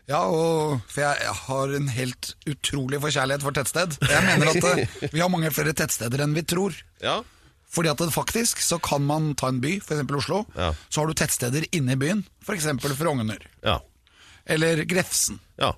Ja, 0.09 0.19
og 0.27 0.81
for 0.91 0.99
jeg, 1.05 1.33
har 1.47 1.75
en 1.77 1.87
helt 1.95 2.33
utrolig 2.49 2.99
forkjærlighet 3.03 3.43
for 3.45 3.55
tettsted. 3.55 3.95
Jeg 4.03 4.23
mener 4.27 4.51
at 4.51 4.65
eh, 4.73 4.97
vi 5.13 5.21
har 5.23 5.31
mange 5.31 5.51
flere 5.55 5.71
tettsteder 5.79 6.25
enn 6.25 6.35
vi 6.35 6.43
tror. 6.43 6.75
Ja, 7.03 7.21
Fordi 7.73 7.89
at 7.89 8.03
faktisk 8.13 8.59
så 8.61 8.77
kan 8.83 9.01
man 9.07 9.31
ta 9.39 9.47
en 9.49 9.61
by, 9.63 9.77
f.eks. 9.81 10.03
Oslo, 10.19 10.43
Ja. 10.59 10.73
så 10.89 11.01
har 11.01 11.07
du 11.07 11.13
tettsteder 11.17 11.65
inne 11.71 11.95
i 11.95 12.01
byen, 12.03 12.25
f.eks. 12.45 12.67
Frogner. 12.99 13.39
ja, 13.63 13.79
Eller 14.45 14.83
Grefsen. 14.85 15.39
ja. 15.57 15.71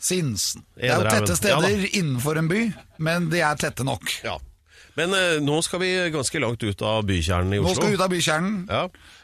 Sinsen. 0.00 0.62
Det 0.80 0.88
er 0.88 0.96
jo 1.02 1.10
tette 1.12 1.34
steder 1.36 1.82
innenfor 1.92 2.38
en 2.40 2.46
by, 2.48 2.60
men 3.04 3.28
de 3.28 3.42
er 3.44 3.58
tette 3.60 3.84
nok. 3.84 4.08
ja. 4.24 4.38
Men 4.98 5.12
eh, 5.14 5.36
nå 5.44 5.60
skal 5.62 5.78
vi 5.84 5.90
ganske 6.12 6.40
langt 6.42 6.64
ut 6.66 6.82
av 6.82 7.04
bykjernen 7.06 7.54
i 7.54 7.58
Oslo. 7.60 7.68
Nå 7.70 7.76
skal 7.76 7.92
vi 7.92 7.94
ut 7.94 8.02
av 8.04 8.10
bykjernen. 8.10 8.56
Ja, 8.68 8.80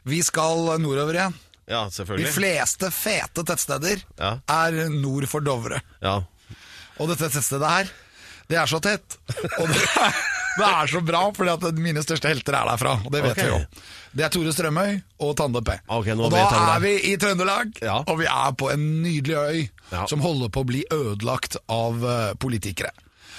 Vi 0.06 0.20
skal 0.22 0.62
nordover 0.80 1.16
igjen. 1.18 1.34
Ja 1.66 1.82
De 1.90 2.30
fleste 2.30 2.90
fete 2.94 3.42
tettsteder 3.46 4.02
Ja. 4.18 4.36
er 4.46 4.88
nord 4.92 5.26
for 5.30 5.40
Dovre. 5.44 5.80
Ja. 6.02 6.20
Og 6.98 7.10
dette 7.10 7.28
tettstedet 7.28 7.68
her, 7.68 7.90
det 8.48 8.56
er 8.60 8.70
så 8.70 8.78
tett. 8.80 9.18
Og 9.58 9.68
det 9.68 9.82
er, 10.00 10.18
det 10.56 10.66
er 10.70 10.90
så 10.92 11.02
bra, 11.04 11.24
fordi 11.36 11.52
at 11.52 11.80
mine 11.82 12.02
største 12.04 12.30
helter 12.30 12.56
er 12.56 12.70
derfra. 12.70 12.94
Og 13.04 13.10
det 13.12 13.22
vet 13.24 13.34
okay. 13.34 13.48
vi 13.50 13.56
jo. 13.56 13.86
Det 14.16 14.24
er 14.24 14.32
Tore 14.32 14.52
Strømøy 14.54 14.92
og 15.26 15.34
Tande 15.36 15.60
P. 15.66 15.74
Okay, 15.92 16.14
og 16.16 16.30
da 16.32 16.46
er 16.76 16.78
vi 16.80 16.94
i 17.10 17.16
Trøndelag, 17.20 17.74
Ja. 17.84 17.98
og 18.06 18.20
vi 18.22 18.28
er 18.30 18.54
på 18.56 18.70
en 18.72 18.86
nydelig 19.02 19.36
øy 19.36 20.06
som 20.08 20.22
holder 20.24 20.48
på 20.54 20.62
å 20.64 20.68
bli 20.70 20.84
ødelagt 20.94 21.58
av 21.68 22.00
eh, 22.00 22.30
politikere. 22.40 22.94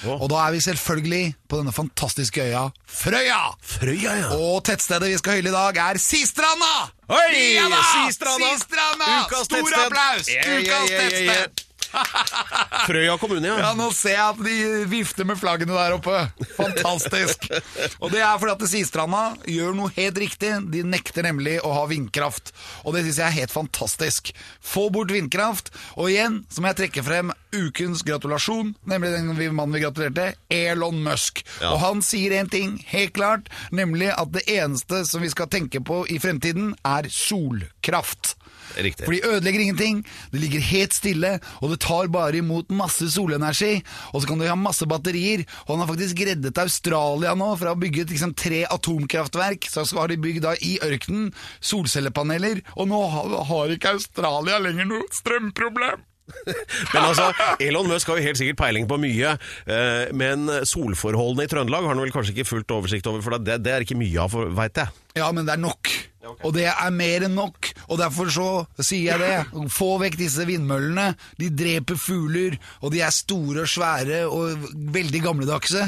Å. 0.06 0.18
Og 0.22 0.28
da 0.30 0.44
er 0.46 0.54
vi 0.54 0.60
selvfølgelig 0.62 1.24
på 1.50 1.58
denne 1.62 1.74
fantastiske 1.74 2.44
øya 2.44 2.68
Frøya! 2.86 3.40
Frøya, 3.66 4.16
ja. 4.22 4.34
Og 4.38 4.60
tettstedet 4.68 5.10
vi 5.10 5.18
skal 5.22 5.40
hylle 5.40 5.50
i 5.50 5.56
dag 5.58 5.80
er 5.90 6.02
Sistranda! 6.02 6.74
Oi, 7.08 7.56
Ja! 7.56 7.70
Sistranda! 8.06 8.52
Sistranda! 8.54 9.14
Ukas 9.26 9.48
Stor 9.50 9.64
tettsted. 9.64 9.88
applaus! 9.88 10.30
Yeah, 10.30 10.52
Ukas 10.60 10.68
yeah, 10.68 10.84
yeah, 10.92 11.24
yeah. 11.24 11.48
tettsted! 11.48 11.64
Frøya 12.88 13.14
kommune, 13.18 13.48
ja. 13.48 13.56
Ja, 13.62 13.70
nå 13.78 13.88
ser 13.96 14.12
jeg 14.18 14.24
at 14.34 14.42
de 14.44 14.56
vifter 14.92 15.26
med 15.28 15.40
flaggene 15.40 15.72
der 15.76 15.96
oppe. 15.96 16.18
Fantastisk. 16.58 17.48
Og 18.04 18.12
det 18.14 18.22
er 18.22 18.36
fordi 18.42 18.54
at 18.54 18.66
Sistranda 18.72 19.22
gjør 19.50 19.76
noe 19.78 19.94
helt 19.96 20.20
riktig. 20.22 20.52
De 20.74 20.84
nekter 20.86 21.26
nemlig 21.28 21.58
å 21.66 21.72
ha 21.78 21.86
vindkraft. 21.90 22.52
Og 22.84 22.94
det 22.96 23.06
syns 23.08 23.22
jeg 23.24 23.28
er 23.30 23.38
helt 23.40 23.56
fantastisk. 23.56 24.34
Få 24.60 24.88
bort 24.94 25.16
vindkraft. 25.16 25.72
Og 25.96 26.12
igjen 26.12 26.42
så 26.52 26.62
må 26.64 26.72
jeg 26.74 26.82
trekke 26.84 27.06
frem 27.08 27.32
ukens 27.58 28.04
gratulasjon, 28.08 28.74
nemlig 28.90 29.14
den 29.16 29.56
mannen 29.56 29.76
vi 29.76 29.84
gratulerte, 29.84 30.32
Elon 30.54 31.02
Musk. 31.06 31.44
Ja. 31.62 31.74
Og 31.74 31.82
han 31.84 32.04
sier 32.06 32.38
en 32.38 32.52
ting 32.52 32.78
helt 32.92 33.16
klart, 33.18 33.52
nemlig 33.72 34.12
at 34.14 34.34
det 34.36 34.46
eneste 34.52 35.04
som 35.10 35.24
vi 35.26 35.32
skal 35.34 35.50
tenke 35.52 35.82
på 35.84 36.04
i 36.14 36.20
fremtiden, 36.22 36.76
er 36.86 37.10
solkraft. 37.12 38.36
Riktig. 38.76 39.06
For 39.06 39.16
de 39.16 39.24
ødelegger 39.26 39.64
ingenting, 39.64 40.02
det 40.32 40.42
ligger 40.42 40.66
helt 40.70 40.94
stille, 40.94 41.32
og 41.62 41.72
det 41.72 41.80
tar 41.86 42.10
bare 42.14 42.42
imot 42.42 42.74
masse 42.76 43.10
solenergi. 43.14 43.80
Og 44.14 44.22
så 44.22 44.30
kan 44.30 44.42
du 44.42 44.48
ha 44.48 44.58
masse 44.60 44.86
batterier. 44.90 45.46
Og 45.66 45.76
han 45.76 45.84
har 45.84 45.92
faktisk 45.92 46.24
reddet 46.28 46.62
Australia 46.62 47.34
nå 47.38 47.54
fra 47.60 47.74
å 47.74 47.80
bygge 47.80 48.08
liksom, 48.12 48.36
tre 48.38 48.66
atomkraftverk. 48.70 49.70
Så 49.72 49.88
har 49.98 50.12
de 50.12 50.20
bygd 50.22 50.46
da 50.46 50.58
i 50.62 50.78
ørkenen 50.84 51.32
solcellepaneler, 51.64 52.62
og 52.76 52.92
nå 52.92 53.02
har, 53.14 53.40
har 53.50 53.74
ikke 53.74 53.96
Australia 53.98 54.62
lenger 54.64 54.92
noe 54.92 55.10
strømproblem. 55.16 56.06
Men 56.94 57.02
altså, 57.04 57.30
Elon 57.64 57.88
Musk 57.90 58.12
har 58.12 58.20
jo 58.20 58.28
helt 58.28 58.40
sikkert 58.40 58.60
peiling 58.60 58.88
på 58.90 59.00
mye, 59.02 59.36
eh, 59.70 60.10
men 60.18 60.50
solforholdene 60.68 61.48
i 61.48 61.52
Trøndelag 61.52 61.86
har 61.86 61.96
han 61.96 62.04
vel 62.04 62.14
kanskje 62.14 62.36
ikke 62.36 62.50
fullt 62.50 62.74
oversikt 62.76 63.08
over, 63.10 63.24
for 63.24 63.38
det, 63.40 63.60
det 63.64 63.74
er 63.74 63.86
ikke 63.86 64.00
mye 64.00 64.26
av, 64.26 64.36
veit 64.58 64.82
jeg. 64.82 64.94
Ja, 65.18 65.32
men 65.34 65.48
det 65.48 65.56
er 65.56 65.64
nok. 65.64 65.94
Og 66.44 66.52
det 66.56 66.68
er 66.68 66.92
mer 66.94 67.26
enn 67.28 67.38
nok. 67.38 67.70
Og 67.88 68.00
derfor 68.02 68.32
så 68.34 68.50
sier 68.82 69.16
jeg 69.16 69.22
det. 69.24 69.70
Få 69.74 69.96
vekk 70.02 70.18
disse 70.20 70.44
vindmøllene. 70.48 71.14
De 71.40 71.50
dreper 71.54 72.00
fugler, 72.00 72.58
og 72.82 72.92
de 72.94 73.02
er 73.06 73.16
store 73.16 73.64
og 73.64 73.72
svære 73.72 74.26
og 74.28 74.68
veldig 74.98 75.24
gamledagse. 75.24 75.88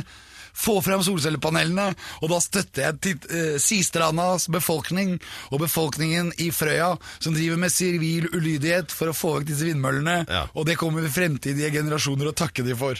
Få 0.60 0.80
frem 0.84 1.04
solcellepanelene, 1.06 1.94
og 2.22 2.32
da 2.34 2.40
støtter 2.44 2.86
jeg 2.88 3.00
til, 3.06 3.30
eh, 3.32 3.58
Sistrandas 3.64 4.50
befolkning 4.52 5.18
og 5.52 5.64
befolkningen 5.64 6.34
i 6.38 6.50
Frøya, 6.52 6.98
som 7.20 7.34
driver 7.38 7.58
med 7.58 7.72
sivil 7.72 8.28
ulydighet 8.34 8.92
for 8.92 9.12
å 9.12 9.16
få 9.16 9.38
vekk 9.38 9.48
disse 9.52 9.68
vindmøllene. 9.70 10.26
Ja. 10.28 10.48
Og 10.56 10.68
det 10.68 10.78
kommer 10.82 11.08
fremtidige 11.08 11.72
generasjoner 11.80 12.32
å 12.32 12.36
takke 12.36 12.66
de 12.66 12.76
for. 12.76 13.00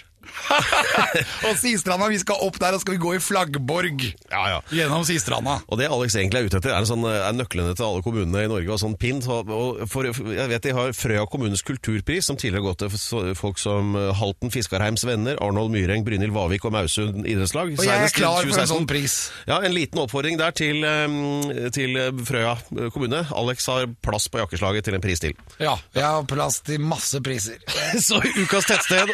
og 1.48 1.58
Sistranda, 1.60 2.08
vi 2.12 2.20
skal 2.22 2.42
opp 2.46 2.58
der 2.62 2.76
og 2.78 2.82
skal 2.84 2.96
vi 2.96 3.02
gå 3.02 3.14
i 3.18 3.22
flaggborg 3.24 4.04
Ja, 4.32 4.44
ja. 4.56 4.60
gjennom 4.74 5.06
Sistranda. 5.08 5.60
Og 5.68 5.80
det 5.80 5.90
Alex 5.92 6.16
egentlig 6.20 6.42
er 6.42 6.50
ute 6.50 6.60
etter, 6.60 6.74
er, 6.74 6.84
en 6.84 6.90
sånn, 6.90 7.06
er 7.10 7.36
nøklene 7.38 7.76
til 7.78 7.86
alle 7.88 8.04
kommunene 8.06 8.46
i 8.46 8.52
Norge 8.52 8.74
og 8.76 8.82
sånn 8.82 8.96
pint. 9.00 9.28
Og 9.30 9.84
for, 9.92 10.08
jeg 10.10 10.50
vet 10.52 10.66
de 10.66 10.74
har 10.76 10.94
Frøya 10.98 11.26
kommunes 11.32 11.64
kulturpris, 11.66 12.28
som 12.30 12.38
tidligere 12.40 12.64
har 12.64 12.70
gått 12.74 12.86
til 12.86 13.36
folk 13.38 13.60
som 13.62 13.94
eh, 14.00 14.10
Halten 14.20 14.54
Fiskarheims 14.54 15.06
Venner, 15.08 15.40
Arnold 15.44 15.74
Myreng, 15.74 16.06
Brynhild 16.08 16.34
Vavik 16.36 16.66
og 16.68 16.74
Mausund 16.76 17.24
idrettslag. 17.30 17.74
Og 17.78 17.86
jeg 17.86 18.08
er 18.10 18.16
klar 18.16 18.42
for 18.46 18.64
en 18.64 18.72
sånn 18.74 18.88
pris. 18.90 19.18
Ja, 19.50 19.60
En 19.66 19.76
liten 19.76 20.02
oppfordring 20.02 20.40
der 20.40 20.56
til, 20.58 20.84
eh, 20.86 21.70
til 21.76 21.98
Frøya 22.26 22.56
kommune. 22.94 23.24
Alex 23.36 23.68
har 23.70 23.88
plass 24.06 24.30
på 24.32 24.42
jakkeslaget 24.42 24.88
til 24.88 24.98
en 24.98 25.04
pris 25.04 25.22
til. 25.24 25.36
Ja, 25.62 25.76
jeg 25.96 26.06
har 26.06 26.26
plass 26.30 26.62
til 26.66 26.82
masse 26.84 27.20
priser. 27.24 27.60
Så 28.08 28.20
ukas 28.24 28.68
tettsted 28.70 29.12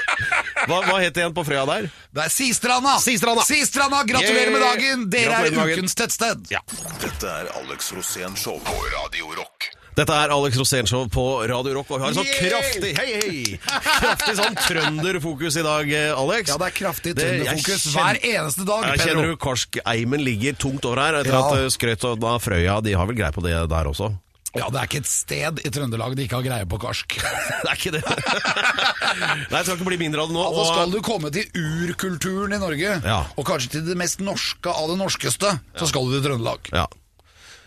Hva, 0.65 0.81
hva 0.87 0.99
het 1.03 1.13
det 1.15 1.21
igjen 1.23 1.35
på 1.37 1.45
Frøya 1.45 1.65
der? 1.69 1.87
Det 2.15 2.25
er 2.25 2.33
Sistranda! 2.33 2.97
Sistranda. 3.03 3.45
Sistranda, 3.45 4.03
Gratulerer 4.09 4.51
med 4.55 4.61
dagen! 4.65 5.07
Dere 5.13 5.41
er 5.45 5.57
ukens 5.61 5.95
tettsted. 5.97 6.45
Ja. 6.53 6.61
Dette 7.01 7.29
er 7.29 7.51
Alex 7.61 7.91
Rosén 7.95 8.37
Show 8.39 8.57
på 8.65 8.77
Radio 8.97 9.33
Rock. 9.37 9.71
Dette 9.95 10.11
er 10.11 10.31
Alex 10.35 10.57
Rosénshow 10.59 11.05
på 11.07 11.23
Radio 11.47 11.77
Rock, 11.77 11.91
og 11.95 12.01
vi 12.01 12.03
har 12.03 12.11
en 12.11 12.17
sånn 12.17 12.31
kraftig 12.35 12.89
Hei, 12.97 13.05
hei! 13.15 13.59
Kraftig 13.63 14.33
sånn 14.41 14.57
trønderfokus 14.65 15.55
i 15.61 15.63
dag, 15.63 15.91
Alex. 16.19 16.51
Ja, 16.51 16.57
det 16.59 16.67
er 16.67 16.75
kraftig 16.81 17.13
trønderfokus 17.15 17.85
hver 17.93 18.19
eneste 18.19 18.65
dag, 18.67 18.89
Jeg 18.91 19.05
kjenner 19.05 19.31
du 19.31 19.37
Karsk 19.39 19.79
Eimen 19.87 20.19
ligger 20.25 20.57
tungt 20.59 20.83
over 20.89 20.99
her, 20.99 21.21
etter 21.21 21.31
Ja. 21.37 21.45
at 21.47 21.61
eh, 21.61 21.69
Skrøt 21.71 22.03
og 22.11 22.27
Frøya 22.43 22.81
de 22.83 22.91
har 22.99 23.07
vel 23.07 23.15
greie 23.21 23.31
på 23.31 23.45
det 23.47 23.55
der 23.71 23.87
også? 23.93 24.11
Ja, 24.55 24.69
det 24.71 24.79
er 24.79 24.87
ikke 24.87 25.01
et 25.03 25.09
sted 25.11 25.59
i 25.67 25.69
Trøndelag 25.75 26.15
de 26.15 26.23
ikke 26.25 26.37
har 26.39 26.45
greie 26.45 26.65
på 26.71 26.77
karsk. 26.79 27.17
Det 27.65 27.69
er 27.71 27.75
ikke 27.75 27.91
det. 27.97 28.03
Nei, 28.05 29.59
det 29.59 29.63
skal 29.65 29.75
ikke 29.77 29.87
bli 29.89 29.97
mindre 29.99 30.21
av 30.23 30.29
det 30.31 30.35
nå. 30.37 30.43
Altså 30.45 30.61
og- 30.63 30.69
Skal 30.73 30.91
du 30.95 30.99
komme 31.05 31.31
til 31.35 31.45
urkulturen 31.59 32.53
i 32.55 32.59
Norge, 32.61 32.95
Ja. 33.03 33.19
og 33.35 33.45
kanskje 33.47 33.71
til 33.77 33.85
det 33.89 33.97
mest 33.99 34.19
norske 34.23 34.71
av 34.71 34.87
det 34.91 34.97
norskeste, 35.01 35.53
så 35.75 35.87
skal 35.91 36.07
du 36.07 36.15
til 36.17 36.25
Trøndelag. 36.29 36.71
Ja. 36.71 36.85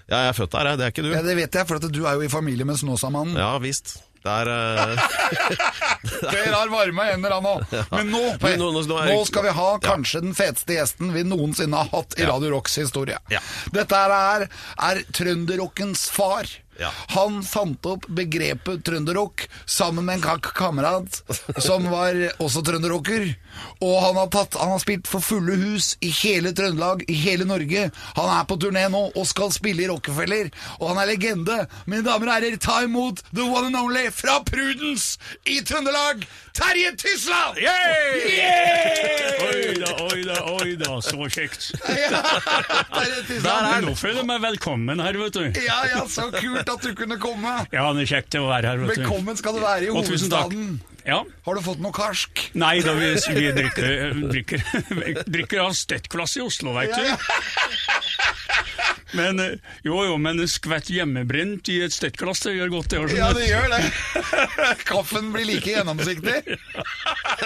ja, 0.09 0.17
jeg 0.25 0.29
er 0.33 0.37
født 0.41 0.53
der, 0.57 0.71
jeg. 0.73 0.79
Det 0.79 0.85
er 0.89 0.93
ikke 0.97 1.07
du. 1.09 1.13
Ja, 1.13 1.23
Det 1.23 1.37
vet 1.37 1.53
jeg, 1.61 1.67
for 1.69 1.77
at 1.77 1.89
du 1.93 2.05
er 2.07 2.15
jo 2.19 2.23
i 2.25 2.29
familie 2.33 2.65
med 2.69 2.77
Snåsamannen. 2.81 3.37
Ja 3.37 3.57
visst. 3.63 3.99
Det 4.19 4.33
er 4.35 4.49
eh, 4.51 4.99
Dere 6.33 6.55
har 6.57 6.69
varme 6.73 7.05
hender, 7.07 7.31
han 7.37 7.47
òg. 7.47 7.75
Men 7.95 8.09
nå, 8.11 8.23
Per, 8.43 8.57
nå- 8.59 8.73
nå- 8.75 8.83
nå 8.91 8.97
nå 9.07 9.19
skal 9.29 9.45
vi 9.47 9.53
ha 9.55 9.69
kanskje 9.85 10.21
den 10.25 10.35
feteste 10.37 10.75
gjesten 10.75 11.13
vi 11.15 11.23
noensinne 11.25 11.79
har 11.85 11.89
hatt 11.93 12.17
i 12.19 12.27
Radio 12.29 12.51
Rocks 12.57 12.75
historie. 12.83 13.17
Ja. 13.31 13.39
Dette 13.73 13.95
er, 13.95 14.49
er 14.89 15.03
trønderrockens 15.15 16.09
far. 16.11 16.51
Ja. 16.79 16.93
Han 17.17 17.41
fant 17.43 17.87
opp 17.91 18.07
begrepet 18.07 18.85
trønderrock 18.87 19.49
sammen 19.67 20.07
med 20.07 20.21
en 20.21 20.27
kakk 20.29 20.53
kamerat 20.55 21.23
som 21.59 21.89
var 21.91 22.15
også 22.39 22.63
trønderrocker. 22.67 23.33
Og 23.83 23.97
han 24.03 24.19
har, 24.21 24.29
tatt, 24.31 24.55
han 24.61 24.71
har 24.71 24.79
spilt 24.83 25.09
for 25.11 25.25
fulle 25.25 25.57
hus 25.59 25.97
i 26.05 26.11
hele 26.21 26.53
Trøndelag, 26.55 27.03
i 27.11 27.17
hele 27.19 27.47
Norge. 27.49 27.89
Han 28.15 28.31
er 28.31 28.45
på 28.47 28.59
turné 28.63 28.85
nå 28.93 29.01
og 29.09 29.27
skal 29.27 29.51
spille 29.55 29.83
i 29.83 29.89
Rockefeller, 29.91 30.53
og 30.79 30.93
han 30.93 31.01
er 31.03 31.11
legende. 31.11 31.57
Mine 31.91 32.05
damer 32.07 32.31
og 32.31 32.37
herrer, 32.37 32.59
ta 32.63 32.81
imot 32.87 33.25
the 33.33 33.43
one 33.43 33.73
and 33.73 33.79
only 33.81 34.07
fra 34.15 34.39
Prudence 34.47 35.19
i 35.51 35.59
Trøndelag, 35.67 36.23
Terje 36.59 36.95
Tysland! 36.99 37.59
Oi 39.49 39.75
da, 39.79 39.91
oi 40.07 40.23
da, 40.27 40.39
oi 40.55 40.73
da, 40.79 40.95
så 41.03 41.27
kjekt. 41.31 41.71
Terje 41.83 43.21
Tysland. 43.27 43.89
Nå 43.89 43.95
føler 43.99 44.23
jeg 44.23 44.31
meg 44.31 44.43
velkommen 44.47 45.03
her, 45.03 45.19
vet 45.25 45.39
du. 45.39 45.63
Ja, 45.67 45.81
ja, 45.91 46.05
så 46.11 46.29
kult 46.35 46.68
at 46.73 46.85
du 46.85 46.95
kunne 46.99 47.19
komme. 47.23 47.55
Ja, 47.75 47.89
det 47.97 48.07
er 48.07 48.13
kjekt 48.17 48.39
å 48.39 48.47
være 48.49 48.73
her. 48.73 48.85
Velkommen 48.91 49.39
skal 49.39 49.59
du 49.59 49.65
være 49.65 49.89
i 49.89 49.91
Og 49.93 50.03
hovedstaden. 50.03 50.79
Ja. 51.09 51.23
Har 51.47 51.57
du 51.57 51.65
fått 51.65 51.81
noe 51.81 51.95
karsk? 51.97 52.51
Nei 52.61 52.79
da, 52.85 52.93
vi, 52.99 53.15
vi 53.17 53.47
drikker, 53.57 54.19
drikker, 54.29 54.65
drikker 55.39 55.63
av 55.65 55.73
støttglass 55.79 56.37
i 56.37 56.45
Oslo, 56.45 56.75
veit 56.77 56.93
du. 56.93 57.07
Men 59.17 59.41
eh, 59.41 59.55
jo, 59.87 59.97
jo, 60.05 60.19
men 60.21 60.43
skvett 60.51 60.91
hjemmebrent 60.93 61.71
i 61.73 61.79
et 61.87 61.95
støttglass, 61.95 62.43
det 62.45 62.59
gjør 62.59 62.75
godt, 62.77 62.91
det 62.93 63.01
Sånn. 63.01 63.17
Ja, 63.17 63.31
det 63.33 63.47
gjør 63.49 63.69
det. 63.73 63.81
Kaffen 64.89 65.31
blir 65.33 65.49
like 65.49 65.73
gjennomsiktig. 65.73 66.59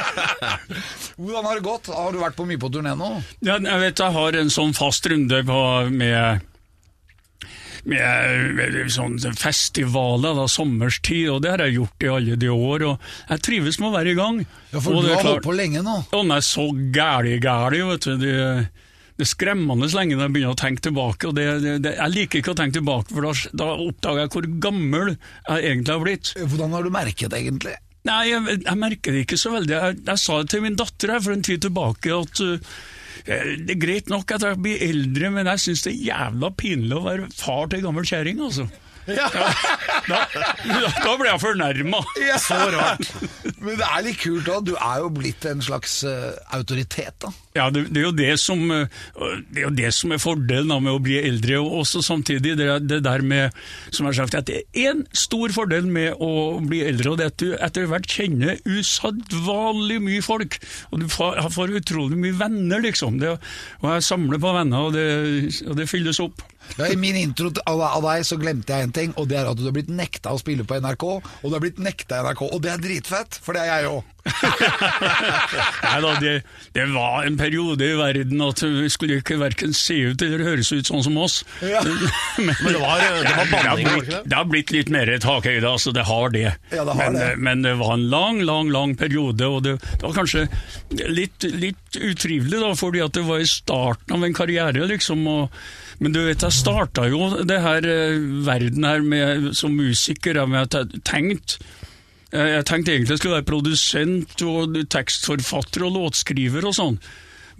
Hvordan 1.23 1.47
har 1.47 1.61
det 1.61 1.67
gått? 1.67 1.93
Har 1.95 2.11
du 2.11 2.19
vært 2.23 2.39
på 2.39 2.49
mye 2.49 2.59
på 2.59 2.73
turné 2.73 2.97
nå? 2.99 3.13
Ja, 3.47 3.61
jeg 3.63 3.83
vet 3.85 4.03
jeg 4.03 4.17
har 4.19 4.41
en 4.43 4.51
sånn 4.51 4.75
fast 4.75 5.07
runde 5.07 5.45
på, 5.47 5.61
med 5.95 6.49
med, 7.89 8.53
med 8.59 8.77
sånn 8.95 9.19
festivaler 9.39 10.37
da, 10.39 10.47
sommerstid, 10.51 11.27
og 11.33 11.43
det 11.45 11.53
har 11.55 11.65
jeg 11.67 11.81
gjort 11.81 12.07
i 12.07 12.13
alle 12.13 12.39
de 12.39 12.53
år. 12.53 12.87
og 12.93 13.11
Jeg 13.33 13.45
trives 13.49 13.81
med 13.83 13.91
å 13.91 13.97
være 13.97 14.15
i 14.15 14.19
gang. 14.19 14.41
Ja, 14.71 14.79
for 14.79 14.97
og 14.97 15.07
du 15.07 15.13
har 15.15 15.27
holdt 15.27 15.47
på 15.47 15.57
lenge 15.57 15.83
nå. 15.85 15.99
Å 16.15 16.23
nei, 16.29 16.41
så 16.47 16.69
gæli, 16.71 17.37
gæli, 17.43 17.83
vet 17.91 18.09
du. 18.09 18.15
Det, 18.23 18.35
det 19.19 19.27
er 19.27 19.33
skremmende 19.33 19.91
lenge 19.93 20.17
når 20.17 20.29
jeg 20.29 20.37
begynner 20.37 20.57
å 20.57 20.63
tenke 20.63 20.87
tilbake. 20.89 21.31
og 21.31 21.39
det, 21.39 21.47
det, 21.65 21.77
det, 21.85 21.97
Jeg 21.99 22.17
liker 22.17 22.43
ikke 22.43 22.55
å 22.55 22.61
tenke 22.63 22.79
tilbake, 22.79 23.15
for 23.15 23.29
da, 23.29 23.35
da 23.65 23.71
oppdager 23.75 24.25
jeg 24.25 24.35
hvor 24.37 24.51
gammel 24.69 25.15
jeg 25.15 25.73
egentlig 25.73 25.97
har 25.97 26.05
blitt. 26.07 26.35
Hvordan 26.39 26.79
har 26.79 26.87
du 26.87 26.95
merket 26.95 27.35
det, 27.35 27.43
egentlig? 27.43 27.77
Nei, 28.09 28.23
jeg, 28.33 28.59
jeg 28.65 28.79
merker 28.79 29.15
det 29.15 29.27
ikke 29.27 29.39
så 29.39 29.53
veldig. 29.55 29.75
Jeg, 29.77 30.03
jeg 30.09 30.23
sa 30.23 30.41
det 30.41 30.51
til 30.51 30.65
min 30.65 30.79
datter 30.79 31.15
her 31.15 31.23
for 31.23 31.35
en 31.35 31.45
tid 31.47 31.63
tilbake 31.63 32.17
at 32.17 32.43
uh, 32.43 32.81
det 33.27 33.75
er 33.75 33.81
greit 33.83 34.13
nok 34.13 34.33
at 34.35 34.47
jeg 34.47 34.61
blir 34.63 34.83
eldre, 34.89 35.31
men 35.35 35.51
jeg 35.53 35.65
syns 35.67 35.85
det 35.87 35.93
er 35.95 36.07
jævla 36.13 36.53
pinlig 36.59 36.97
å 36.99 37.05
være 37.07 37.29
far 37.37 37.69
til 37.69 37.81
ei 37.81 37.87
gammel 37.87 38.09
kjerring, 38.09 38.43
altså. 38.45 38.69
Ja. 39.07 39.29
Da, 40.07 40.19
da 41.03 41.13
ble 41.19 41.29
jeg 41.29 41.41
fornærma. 41.43 42.03
Så 42.43 42.59
rart. 42.75 43.09
Men 43.63 43.79
det 43.79 43.87
er 43.87 44.05
litt 44.07 44.21
kult 44.23 44.51
òg. 44.51 44.67
Du 44.67 44.75
er 44.75 45.03
jo 45.03 45.11
blitt 45.15 45.47
en 45.49 45.63
slags 45.65 46.01
uh, 46.07 46.33
autoritet, 46.55 47.15
da. 47.23 47.33
Ja, 47.53 47.67
det, 47.73 47.85
det, 47.93 48.01
er 48.01 48.07
jo 48.07 48.15
det, 48.17 48.31
som, 48.41 48.63
eh, 48.73 49.03
det 49.53 49.61
er 49.61 49.67
jo 49.67 49.75
det 49.77 49.91
som 49.93 50.15
er 50.15 50.21
fordelen 50.23 50.71
da, 50.73 50.79
med 50.81 50.95
å 50.95 51.03
bli 51.05 51.19
eldre, 51.21 51.59
og 51.61 51.83
også 51.83 52.01
samtidig 52.05 52.55
det, 52.57 52.69
det 52.89 53.03
der 53.05 53.25
med, 53.29 53.59
som 53.91 54.07
jeg 54.07 54.15
har 54.15 54.19
sagt, 54.23 54.39
at 54.39 54.49
det 54.49 54.63
er 54.73 54.95
en 54.95 55.03
stor 55.13 55.53
fordel 55.53 55.85
med 55.85 56.17
å 56.17 56.63
bli 56.65 56.81
eldre, 56.87 57.13
og 57.13 57.21
det 57.21 57.27
er 57.27 57.35
at 57.35 57.43
du 57.43 57.53
etter 57.53 57.91
hvert 57.91 58.09
kjenner 58.09 58.57
usedvanlig 58.65 60.01
mye 60.01 60.25
folk, 60.25 60.57
og 60.91 61.05
du 61.05 61.11
får, 61.13 61.43
får 61.53 61.77
utrolig 61.83 62.23
mye 62.25 62.39
venner, 62.41 62.81
liksom. 62.89 63.21
Det, 63.21 63.37
og 63.83 63.89
jeg 63.99 64.09
samler 64.09 64.41
på 64.41 64.57
venner, 64.57 64.89
og 64.89 64.97
det, 64.97 65.07
og 65.69 65.77
det 65.77 65.91
fylles 65.93 66.25
opp. 66.25 66.41
Ja, 66.79 66.89
I 66.89 66.97
min 66.97 67.19
intro 67.21 67.51
av 67.69 68.03
deg 68.07 68.25
så 68.27 68.39
glemte 68.41 68.77
jeg 68.77 68.89
en 68.89 68.95
ting, 68.97 69.13
og 69.21 69.29
det 69.31 69.41
er 69.41 69.51
at 69.51 69.59
du 69.59 69.67
har 69.67 69.77
blitt 69.77 69.93
nekta 69.93 70.33
å 70.33 70.41
spille 70.41 70.67
på 70.69 70.81
NRK. 70.81 71.05
Og 71.43 71.47
du 71.47 71.57
har 71.57 71.63
blitt 71.65 71.83
nekta 71.83 72.23
NRK, 72.25 72.47
og 72.49 72.63
det 72.65 72.73
er 72.73 72.83
dritfett, 72.83 73.39
for 73.43 73.57
det 73.57 73.67
er 73.67 73.83
jeg 73.83 73.93
òg. 73.93 74.09
Nei 75.83 75.97
da, 75.99 76.11
det, 76.23 76.33
det 76.77 76.85
var 76.93 77.25
en 77.27 77.35
periode 77.41 77.83
i 77.83 77.97
verden 77.99 78.45
at 78.47 78.63
vi 78.63 78.87
skulle 78.93 79.17
ikke 79.19 79.41
verken 79.41 79.75
se 79.75 79.97
ut 80.13 80.23
eller 80.23 80.45
høres 80.47 80.71
ut 80.71 80.87
sånn 80.87 81.03
som 81.03 81.19
oss. 81.19 81.41
Ja. 81.59 81.83
Men, 82.39 82.55
Men 82.63 82.77
det 82.77 82.83
var, 82.85 83.03
det 83.03 83.35
var 83.35 83.51
banning, 83.51 83.91
det 83.91 84.07
det? 84.07 84.23
det 84.31 84.39
har 84.39 84.47
blitt 84.49 84.71
litt 84.75 84.93
mer 84.95 85.11
takhøyde, 85.23 85.67
altså 85.69 85.93
det 85.95 86.07
har 86.09 86.33
det. 86.35 86.47
Ja, 86.71 86.87
det 86.87 86.95
har 86.97 87.11
men, 87.11 87.19
det. 87.19 87.31
men 87.43 87.67
det 87.67 87.75
var 87.83 87.97
en 87.97 88.07
lang, 88.13 88.41
lang 88.47 88.71
lang 88.73 88.95
periode, 88.99 89.47
og 89.47 89.63
det, 89.67 89.77
det 89.83 90.07
var 90.07 90.17
kanskje 90.17 90.47
litt, 91.11 91.45
litt 91.53 91.99
utrivelig, 91.99 92.63
da, 92.63 92.73
fordi 92.79 93.03
at 93.05 93.19
det 93.19 93.27
var 93.27 93.43
i 93.43 93.49
starten 93.49 94.17
av 94.17 94.27
en 94.27 94.37
karriere, 94.37 94.87
liksom. 94.91 95.27
Og, 95.29 95.63
men 96.03 96.15
du 96.15 96.21
vet, 96.25 96.43
jeg 96.43 96.57
starta 96.57 97.07
jo 97.11 97.45
det 97.47 97.61
her 97.63 97.87
eh, 97.87 98.19
verden 98.47 98.87
her 98.89 99.05
med, 99.07 99.53
som 99.59 99.75
musiker, 99.79 100.41
med 100.51 100.67
at 100.67 100.79
jeg 100.81 101.03
tenkte 101.07 101.63
jeg 102.33 102.49
jeg 102.49 102.65
tenkte 102.65 102.95
egentlig 102.95 103.13
jeg 103.13 103.21
skulle 103.21 103.39
være 103.39 103.49
produsent 103.51 104.43
og 104.49 104.77
tekstforfatter 104.91 105.85
og 105.85 105.99
låtskriver 105.99 106.65
og 106.65 106.75
sånn. 106.79 106.97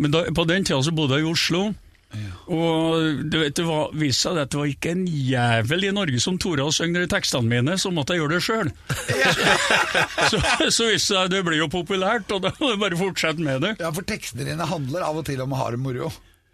Men 0.01 0.15
da, 0.15 0.23
på 0.33 0.47
den 0.49 0.65
tida 0.65 0.81
så 0.83 0.95
bodde 0.97 1.19
jeg 1.19 1.27
i 1.27 1.33
Oslo. 1.33 1.67
Og 2.53 3.23
du 3.33 3.39
vet, 3.41 3.55
det 3.57 3.65
var, 3.65 3.93
viste 3.97 4.27
seg 4.27 4.41
at 4.43 4.53
det 4.53 4.59
var 4.61 4.69
ikke 4.69 4.93
en 4.93 5.05
jævel 5.07 5.87
i 5.89 5.93
Norge 5.95 6.21
som 6.21 6.37
torde 6.41 6.67
å 6.67 6.75
synge 6.75 7.01
de 7.01 7.09
tekstene 7.09 7.49
mine, 7.49 7.77
så 7.81 7.93
måtte 7.95 8.17
jeg 8.17 8.23
gjøre 8.23 8.37
det 8.37 8.43
sjøl. 8.45 8.73
så, 10.33 10.43
så 10.69 10.91
viste 10.91 10.93
det 10.93 11.07
seg 11.07 11.33
det 11.33 11.45
ble 11.47 11.61
jo 11.61 11.71
populært, 11.73 12.33
og 12.35 12.45
da 12.45 12.53
må 12.59 12.73
du 12.75 12.83
bare 12.83 13.01
fortsette 13.01 13.45
med 13.45 13.65
det. 13.65 13.77
Ja, 13.81 13.93
for 13.95 14.05
tekstene 14.09 14.51
dine 14.51 14.69
handler 14.69 15.07
av 15.09 15.23
og 15.23 15.27
til 15.29 15.41
om 15.45 15.57
å 15.57 15.63
ha 15.63 15.71
det 15.73 15.81
moro. 15.81 16.13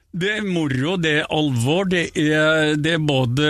Det 0.09 0.31
er 0.39 0.45
moro, 0.49 0.95
det 0.97 1.11
er 1.19 1.27
alvor, 1.37 1.85
det 1.93 2.07
er, 2.17 2.73
det 2.81 2.95
er 2.97 3.03
både 3.05 3.49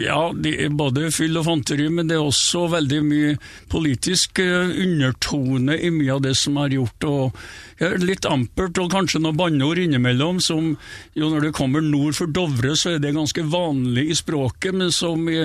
ja, 0.00 0.30
både 0.72 1.10
fyll 1.12 1.36
og 1.36 1.44
fanteri, 1.44 1.90
men 1.92 2.08
det 2.08 2.16
er 2.16 2.24
også 2.24 2.62
veldig 2.72 3.00
mye 3.04 3.34
politisk 3.68 4.40
eh, 4.40 4.72
undertone 4.80 5.76
i 5.76 5.92
mye 5.92 6.16
av 6.16 6.24
det 6.24 6.32
som 6.40 6.56
er 6.62 6.78
gjort. 6.78 7.04
og 7.04 8.00
Litt 8.00 8.24
ampert 8.24 8.80
og 8.80 8.94
kanskje 8.96 9.20
noen 9.20 9.36
banneord 9.36 9.82
innimellom, 9.84 10.40
som 10.40 10.72
jo 11.12 11.28
når 11.28 11.50
det 11.50 11.54
kommer 11.60 11.84
nord 11.84 12.16
for 12.16 12.32
Dovre, 12.32 12.72
så 12.80 12.94
er 12.94 13.04
det 13.04 13.12
ganske 13.18 13.44
vanlig 13.44 14.08
i 14.08 14.16
språket, 14.16 14.72
men 14.72 14.88
som 14.94 15.28
i 15.28 15.42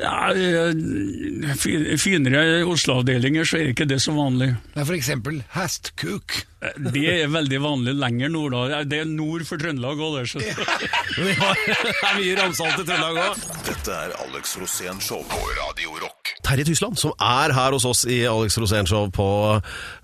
ja, 0.00 0.32
eh, 0.32 1.98
finere 2.00 2.64
Oslo-avdelinger 2.64 3.44
så 3.44 3.60
er 3.60 3.74
ikke 3.74 3.90
det 3.92 4.00
så 4.00 4.16
vanlig. 4.16 4.54
Det 4.72 4.80
er 4.80 4.88
for 4.94 4.96
eksempel 4.96 5.42
hastkuk. 5.58 6.40
Det 6.58 7.02
er 7.22 7.28
veldig 7.30 7.58
vanlig 7.62 7.92
lenger 7.94 8.30
nord. 8.34 8.54
da. 8.56 8.80
Det 8.88 8.98
er 9.04 9.06
nord 9.06 9.44
for 9.46 9.60
Trøndelag 9.62 10.00
òg, 10.02 10.16
det. 10.18 10.24
så- 10.32 10.40
Vi 11.22 11.34
har, 11.38 11.54
det 11.68 11.92
er 11.94 12.16
mye 12.18 12.34
ramsalt 12.40 12.80
i 12.82 12.86
Trøndelag 12.88 13.20
òg. 13.28 13.44
Dette 13.68 13.94
er 13.94 14.14
Alex 14.24 14.56
Rosén 14.58 14.98
Show 15.04 15.22
på 15.30 15.38
Radio 15.60 15.94
Rock. 16.02 16.32
Terje 16.42 16.64
Tysland, 16.66 16.98
som 16.98 17.14
er 17.22 17.54
her 17.54 17.76
hos 17.76 17.86
oss 17.86 18.02
i 18.10 18.24
Alex 18.26 18.58
Rosén 18.58 18.90
Show 18.90 19.06
på 19.14 19.28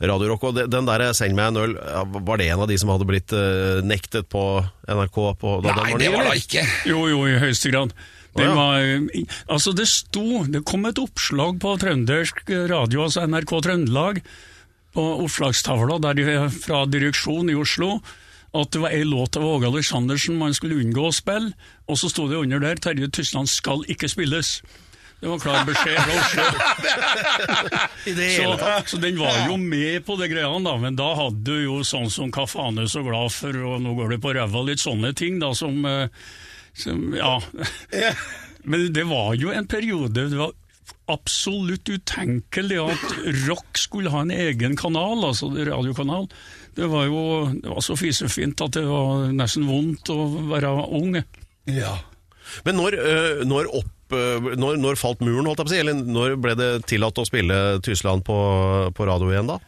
Radio 0.04 0.30
Rock. 0.30 0.46
Og 0.52 0.62
den 0.70 0.86
der 0.86 1.08
'Send 1.12 1.34
meg 1.34 1.50
en 1.50 1.56
øl', 1.64 1.76
var 2.22 2.36
det 2.38 2.50
en 2.52 2.60
av 2.60 2.68
de 2.70 2.78
som 2.78 2.88
hadde 2.94 3.06
blitt 3.10 3.32
eh, 3.34 3.82
nektet 3.82 4.28
på 4.30 4.62
NRK? 4.86 5.18
På, 5.40 5.58
da 5.62 5.74
den 5.74 5.82
Nei, 5.82 5.90
var 5.92 5.98
det 5.98 6.12
var 6.14 6.24
da 6.30 6.38
ikke. 6.38 6.62
Jo, 6.86 7.06
jo, 7.10 7.24
i 7.26 7.38
høyeste 7.42 7.70
grad. 7.74 7.92
Det, 8.34 8.46
var, 8.50 8.82
altså 9.48 9.70
det 9.74 9.86
sto, 9.86 10.42
det 10.50 10.64
kom 10.66 10.86
et 10.86 10.98
oppslag 10.98 11.58
på 11.62 11.76
trøndersk 11.78 12.40
radio, 12.70 13.04
altså 13.06 13.22
NRK 13.30 13.52
Trøndelag, 13.62 14.18
på 14.94 15.04
oppslagstavla 15.24 15.98
der 16.02 16.18
de, 16.18 16.24
fra 16.54 16.84
direksjonen 16.86 17.52
i 17.52 17.58
Oslo, 17.58 17.98
at 18.54 18.70
det 18.70 18.82
var 18.84 18.94
ei 18.94 19.02
låt 19.06 19.36
av 19.36 19.46
Åge 19.48 19.66
Aleksandersen 19.66 20.38
man 20.38 20.54
skulle 20.54 20.78
unngå 20.78 21.08
å 21.08 21.14
spille, 21.14 21.52
og 21.90 21.98
så 21.98 22.10
sto 22.12 22.28
det 22.30 22.38
under 22.38 22.62
der 22.62 22.78
'Terje 22.78 23.10
Tysland 23.10 23.50
skal 23.50 23.82
ikke 23.90 24.10
spilles'. 24.10 24.60
Det 25.20 25.30
var 25.30 25.38
klar 25.40 25.64
beskjed 25.64 25.98
fra 26.04 26.14
Oslo. 26.20 26.44
Så, 28.04 28.48
så 28.86 28.96
den 29.00 29.16
var 29.18 29.46
jo 29.48 29.56
med 29.56 30.04
på 30.04 30.16
det 30.20 30.28
greiene, 30.28 30.60
da, 30.66 30.74
men 30.76 30.98
da 30.98 31.06
hadde 31.16 31.40
du 31.46 31.62
jo 31.64 31.78
sånn 31.86 32.10
som 32.12 32.28
Hva 32.34 32.44
faen 32.50 32.82
er 32.82 32.90
så 32.92 33.00
glad 33.06 33.32
for, 33.32 33.56
og 33.56 33.80
nå 33.80 33.94
går 33.96 34.12
det 34.12 34.18
på 34.20 34.34
ræva, 34.36 34.64
litt 34.66 34.82
sånne 34.82 35.14
ting, 35.16 35.38
da, 35.40 35.54
som, 35.56 35.80
eh, 35.88 36.12
som 36.76 37.14
Ja. 37.16 37.38
Men 38.64 38.92
det 38.96 39.04
var 39.08 39.34
jo 39.36 39.50
en 39.52 39.66
periode 39.68 40.28
det 40.32 40.38
var 40.38 40.52
absolutt 41.10 41.88
utenkelig 41.88 42.78
at 42.80 43.04
rock 43.44 43.78
skulle 43.80 44.12
ha 44.12 44.22
en 44.24 44.32
egen 44.34 44.76
kanal, 44.78 45.24
altså 45.28 45.50
radiokanal. 45.52 46.28
Det 46.74 46.88
var 46.90 47.08
jo 47.10 47.24
det 47.52 47.70
var 47.70 47.84
så 47.84 47.96
fisefint 47.98 48.62
at 48.64 48.78
det 48.78 48.86
var 48.88 49.28
nesten 49.34 49.68
vondt 49.68 50.10
å 50.14 50.18
være 50.50 50.72
ung. 50.96 51.18
Ja. 51.70 51.98
Men 52.64 52.80
når, 52.80 52.96
når, 53.48 53.70
opp, 53.82 54.14
når, 54.14 54.80
når 54.80 55.00
falt 55.00 55.22
muren, 55.24 55.46
holdt 55.48 55.62
jeg 55.62 55.68
på 55.68 55.72
å 55.72 55.74
si? 55.74 55.82
Eller 55.84 56.00
når 56.16 56.36
ble 56.40 56.56
det 56.58 56.72
tillatt 56.90 57.20
å 57.20 57.26
spille 57.28 57.60
Tysland 57.84 58.24
på, 58.26 58.38
på 58.96 59.08
radio 59.08 59.32
igjen, 59.32 59.52
da? 59.54 59.60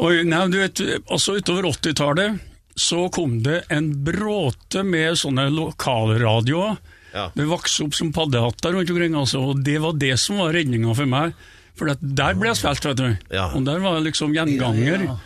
Oi, 0.00 0.22
nei, 0.24 0.46
du 0.48 0.56
vet, 0.62 0.80
altså 1.12 1.36
Utover 1.36 1.68
80-tallet 1.68 2.46
så 2.80 3.08
kom 3.12 3.42
det 3.44 3.66
en 3.68 3.90
bråte 4.04 4.80
med 4.86 5.18
sånne 5.20 5.50
lokalradioer. 5.52 6.78
Ja. 7.14 7.30
Vokste 7.50 7.86
opp 7.88 7.96
som 7.98 8.12
paddehatter 8.14 8.76
rundt 8.76 8.92
omkring, 8.92 9.16
altså, 9.18 9.42
og 9.50 9.64
det 9.66 9.78
var 9.82 9.98
det 9.98 10.14
som 10.22 10.42
var 10.42 10.54
redninga 10.56 10.94
for 10.96 11.10
meg. 11.10 11.34
For 11.78 11.90
der 11.90 12.36
ble 12.38 12.50
jeg 12.50 12.60
spilt, 12.60 12.86
vet 12.90 13.00
du. 13.00 13.34
Ja. 13.34 13.48
Og 13.56 13.64
der 13.66 13.80
var 13.82 13.98
jeg 13.98 14.10
liksom 14.10 14.34
gjenganger. 14.36 15.06
Ja, 15.06 15.14
ja. 15.14 15.18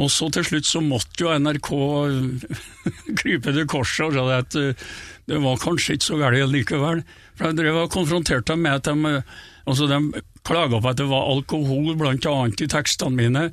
Og 0.00 0.08
så 0.08 0.30
til 0.32 0.44
slutt 0.48 0.68
så 0.68 0.80
måtte 0.80 1.26
jo 1.26 1.32
NRK 1.36 1.70
krype 3.20 3.52
til 3.52 3.66
korset 3.68 4.06
og 4.08 4.16
si 4.16 4.36
at 4.38 4.56
eh, 4.56 4.84
det 5.28 5.40
var 5.42 5.60
kanskje 5.60 5.98
ikke 5.98 6.08
så 6.08 6.20
galt 6.20 6.52
likevel. 6.52 7.02
For 7.36 7.50
jeg 7.50 7.58
drev 7.60 7.80
og 7.84 7.92
konfronterte 7.92 8.54
dem 8.54 8.64
med 8.64 8.80
at 8.80 8.88
de, 8.88 9.12
eh, 9.18 9.42
altså 9.68 9.88
de 9.90 10.22
klaga 10.48 10.80
på 10.80 10.90
at 10.90 11.00
det 11.00 11.08
var 11.10 11.28
alkohol 11.34 11.92
blant 12.00 12.26
annet 12.30 12.64
i 12.64 12.70
tekstene 12.72 13.18
mine. 13.20 13.44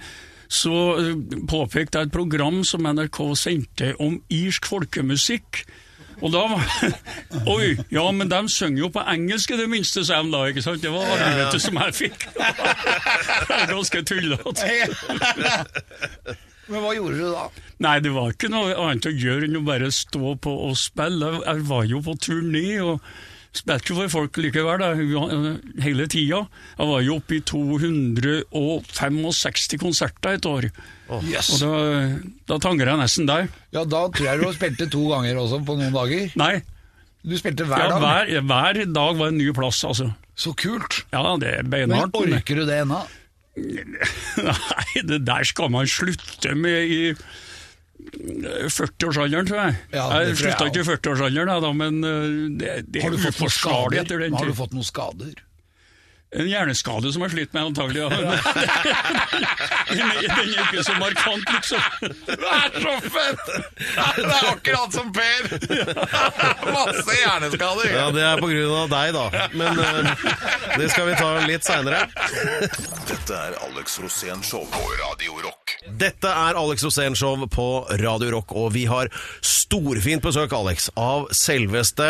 Så 0.47 0.75
eh, 0.95 1.13
påpekte 1.49 1.99
jeg 1.99 2.09
et 2.09 2.15
program 2.15 2.63
som 2.67 2.87
NRK 2.87 3.21
sendte 3.39 3.93
om 3.99 4.17
irsk 4.31 4.71
folkemusikk. 4.71 5.65
Og 6.19 6.33
da 6.33 6.43
Oi, 7.53 7.77
ja, 7.93 8.03
men 8.11 8.29
de 8.31 8.41
synger 8.51 8.83
jo 8.83 8.89
på 8.93 9.03
engelsk 9.07 9.53
i 9.55 9.59
det 9.59 9.69
minste, 9.71 10.03
sa 10.07 10.21
de 10.23 10.33
da. 10.33 10.43
ikke 10.49 10.63
sant? 10.65 10.83
Det 10.83 10.91
var 10.93 11.07
argumentet 11.15 11.63
som 11.63 11.79
jeg 11.79 11.97
fikk. 12.03 12.27
Ganske 13.73 14.03
tullete. 14.07 14.67
Men 16.69 16.83
hva 16.83 16.93
gjorde 16.93 17.17
du 17.17 17.25
da? 17.33 17.47
Nei, 17.81 17.95
det 18.03 18.13
var 18.13 18.33
ikke 18.35 18.51
noe 18.51 18.75
annet 18.75 19.07
å 19.09 19.15
gjøre 19.15 19.47
enn 19.47 19.57
å 19.57 19.65
bare 19.65 19.89
stå 19.95 20.35
på 20.43 20.53
og 20.67 20.77
spille. 20.77 21.39
Jeg 21.39 21.65
var 21.69 21.87
jo 21.89 22.03
på 22.05 22.17
turné 22.21 22.67
og 22.83 22.99
jo 23.67 23.95
for 23.97 24.07
folk 24.09 24.37
likevel 24.41 24.79
da, 24.81 24.89
hele 25.83 26.05
tida. 26.11 26.39
Jeg 26.77 26.87
var 26.89 27.01
jo 27.05 27.15
oppe 27.19 27.33
i 27.37 27.41
265 27.41 29.77
konserter 29.81 30.29
et 30.37 30.45
år. 30.49 30.63
Yes. 31.25 31.49
Og 31.61 31.69
da, 31.69 31.75
da 32.53 32.57
tanger 32.61 32.85
jeg 32.93 32.97
nesten 33.01 33.25
der. 33.29 33.47
Ja, 33.73 33.81
da 33.83 34.05
tror 34.13 34.25
jeg 34.29 34.37
du 34.41 34.53
spilte 34.55 34.89
to 34.93 35.01
ganger 35.11 35.35
også 35.41 35.57
på 35.65 35.73
noen 35.79 35.93
dager. 35.95 36.29
Nei, 36.39 36.55
Du 37.19 37.35
spilte 37.35 37.65
hver 37.67 37.81
ja, 37.83 37.87
dag. 37.91 37.99
hver, 37.99 38.41
hver 38.47 38.79
dag 38.95 39.11
var 39.19 39.27
en 39.27 39.35
ny 39.37 39.51
plass, 39.51 39.81
altså. 39.83 40.07
Så 40.39 40.53
kult. 40.55 41.01
Ja, 41.11 41.35
det 41.41 41.49
er 41.57 41.63
beinhardt. 41.67 42.13
men- 42.15 42.33
orker 42.39 42.55
du 42.55 42.63
det 42.65 42.77
ennå? 42.85 43.01
Nei, 44.39 45.01
det 45.03 45.25
der 45.27 45.43
skal 45.43 45.67
man 45.73 45.83
slutte 45.89 46.53
med 46.55 46.83
i 46.87 47.13
40-årsalderen, 47.99 49.49
tror 49.49 49.59
jeg. 49.59 49.75
Ja, 49.93 50.05
jeg 50.23 50.37
slutta 50.39 50.69
ikke 50.69 50.81
i 50.83 50.87
40-årsalderen, 50.87 51.51
da, 51.65 51.71
men 51.75 51.99
uh, 52.05 52.47
det, 52.59 52.73
det 52.87 53.03
er 53.03 53.17
uforsvarlig 53.19 54.03
etter 54.03 54.23
den 54.23 54.37
Har 54.37 54.49
du 54.49 54.55
fått 54.57 54.75
noen 54.75 54.87
skader? 54.87 55.35
En 56.31 56.45
hjerneskade 56.45 57.09
som 57.13 57.23
har 57.25 57.31
slitt 57.33 57.53
meg 57.53 57.71
antagelig. 57.71 58.03
Den, 59.89 60.01
er, 60.05 60.21
den 60.21 60.51
er 60.53 60.67
ikke 60.67 60.83
så 60.85 60.93
markant, 60.99 61.47
liksom. 61.49 61.79
Det 62.27 62.35
er 62.37 62.75
så 62.83 62.91
fett! 63.09 63.47
Det 64.19 64.25
er 64.27 64.49
akkurat 64.51 64.93
som 64.93 65.09
Per! 65.15 65.47
Masse 66.75 67.15
hjerneskader. 67.17 67.89
Ja, 67.95 68.05
det 68.13 68.25
er 68.27 68.41
på 68.43 68.51
grunn 68.51 68.75
av 68.83 68.91
deg, 68.93 69.17
da. 69.17 69.47
Men 69.57 69.81
eh, 69.81 70.11
det 70.77 70.91
skal 70.93 71.09
vi 71.09 71.15
ta 71.17 71.31
litt 71.49 71.65
seinere. 71.65 72.03
Dette 73.09 73.39
er 73.39 73.57
Alex 73.65 73.97
Rosén 74.03 74.45
Show 74.45 74.67
på 74.69 74.83
Radio 75.01 75.41
Rock. 75.41 75.73
Dette 75.99 76.29
er 76.29 76.59
Alex 76.59 76.85
Rosén 76.85 77.17
Show 77.17 77.47
på 77.49 77.67
Radio 78.03 78.29
Rock, 78.35 78.53
og 78.53 78.73
vi 78.77 78.85
har 78.89 79.09
storfint 79.41 80.21
besøk, 80.25 80.53
Alex, 80.53 80.91
av 80.99 81.27
selveste 81.33 82.05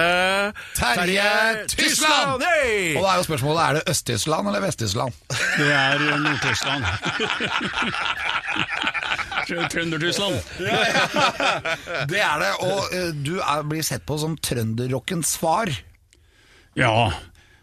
Terje 0.76 1.32
Tysland! 1.72 2.44
Hey! 2.44 2.98
Og 2.98 3.04
da 3.04 3.14
er 3.14 3.22
jo 3.22 3.28
spørsmålet, 3.30 3.64
er 3.64 3.80
det 3.80 3.96
Øst-Tyskland 4.10 4.48
eller 4.48 4.62
Vest-Tyskland? 4.62 5.14
Det 5.30 5.72
er 5.72 6.00
Nord-Tyskland. 6.18 6.84
Trønder-Tyskland. 9.50 10.36
Det 12.10 12.22
er 12.22 12.40
det, 12.42 12.52
og 12.66 12.80
uh, 12.94 13.10
du 13.26 13.40
er, 13.40 13.64
blir 13.70 13.86
sett 13.86 14.06
på 14.06 14.18
som 14.22 14.38
trønderrockens 14.38 15.38
far. 15.42 15.72
Ja, 16.78 17.12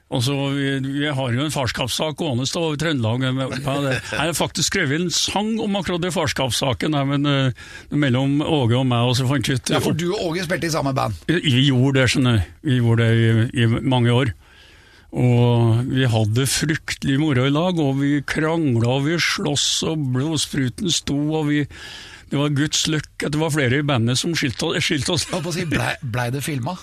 Altså, 0.07 0.35
vi, 0.55 0.67
vi 0.87 1.09
har 1.11 1.33
jo 1.35 1.43
en 1.43 1.51
farskapssak 1.51 2.15
gående 2.21 2.45
over 2.55 2.77
Trøndelag. 2.79 3.25
Jeg 3.27 4.21
har 4.21 4.37
faktisk 4.39 4.69
skrevet 4.71 5.01
en 5.01 5.11
sang 5.11 5.57
om 5.59 5.75
akkurat 5.81 6.05
den 6.05 6.15
farskapssaken 6.15 6.95
men, 7.11 7.27
uh, 7.27 7.51
mellom 7.91 8.39
Åge 8.39 8.79
og 8.79 8.87
meg. 8.87 9.03
og 9.03 9.17
så 9.19 9.27
fant 9.27 9.51
ut... 9.51 9.75
Ja, 9.75 9.81
For 9.83 9.99
du 9.99 10.13
og 10.13 10.29
Åge 10.29 10.47
spilte 10.47 10.71
i 10.71 10.75
samme 10.77 10.95
band. 10.95 11.19
Vi, 11.27 11.41
vi 11.43 11.65
gjorde 11.73 11.99
det, 11.99 12.07
skjønner 12.13 12.39
du. 12.39 12.55
Vi 12.71 12.79
gjorde 12.79 13.03
det 13.03 13.19
i, 13.19 13.65
i 13.65 13.67
mange 13.83 14.15
år. 14.15 14.31
Og 15.15 15.87
vi 15.87 16.09
hadde 16.11 16.49
fryktelig 16.51 17.21
moro 17.23 17.47
i 17.47 17.53
lag, 17.55 17.79
og 17.79 18.01
vi 18.01 18.19
krangla 18.27 18.97
og 18.99 19.07
vi 19.07 19.21
sloss, 19.23 19.69
og 19.87 20.03
blodspruten 20.17 20.91
sto, 20.93 21.17
og 21.39 21.49
vi 21.53 21.65
Det 22.27 22.41
var 22.41 22.51
Guds 22.51 22.89
løkk 22.91 23.23
at 23.23 23.33
det 23.37 23.39
var 23.39 23.53
flere 23.55 23.79
i 23.79 23.87
bandet 23.87 24.19
som 24.19 24.33
skilte, 24.35 24.73
skilte 24.83 25.15
oss. 25.15 25.29
Si, 25.55 25.65
Blei 25.71 25.95
ble 26.03 26.31
det 26.35 26.43
filma? 26.43 26.75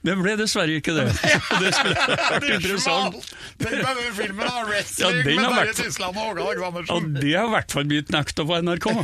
Det 0.00 0.14
ble 0.16 0.32
dessverre 0.40 0.78
ikke 0.80 0.94
det. 0.96 1.10
Det 1.60 1.72
skulle 1.76 1.96
vært 2.08 2.46
interessant. 2.54 3.18
Den 3.60 3.98
filmen, 4.16 4.46
da! 4.46 4.62
Wrestling 4.64 5.18
Ja, 5.20 5.50
med 5.50 5.58
Terje 5.58 5.74
Tysland 5.82 6.16
og 6.16 6.40
Åge 6.40 6.54
Ja, 6.56 7.00
det 7.20 7.34
har 7.36 7.50
i 7.50 7.52
hvert 7.52 7.74
fall 7.76 7.88
blitt 7.90 8.12
nekta 8.14 8.46
på 8.48 8.60
NRK. 8.64 8.88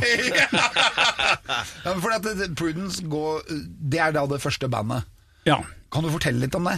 Ja, 1.85 1.93
for 2.01 2.11
at 2.15 2.25
Prudence 2.57 3.05
går, 3.05 3.45
det 3.93 4.01
er 4.01 4.15
da 4.15 4.25
det 4.29 4.41
første 4.41 4.69
bandet. 4.71 5.05
Ja. 5.47 5.61
Kan 5.93 6.03
du 6.03 6.11
fortelle 6.11 6.43
litt 6.43 6.55
om 6.57 6.65
det? 6.67 6.75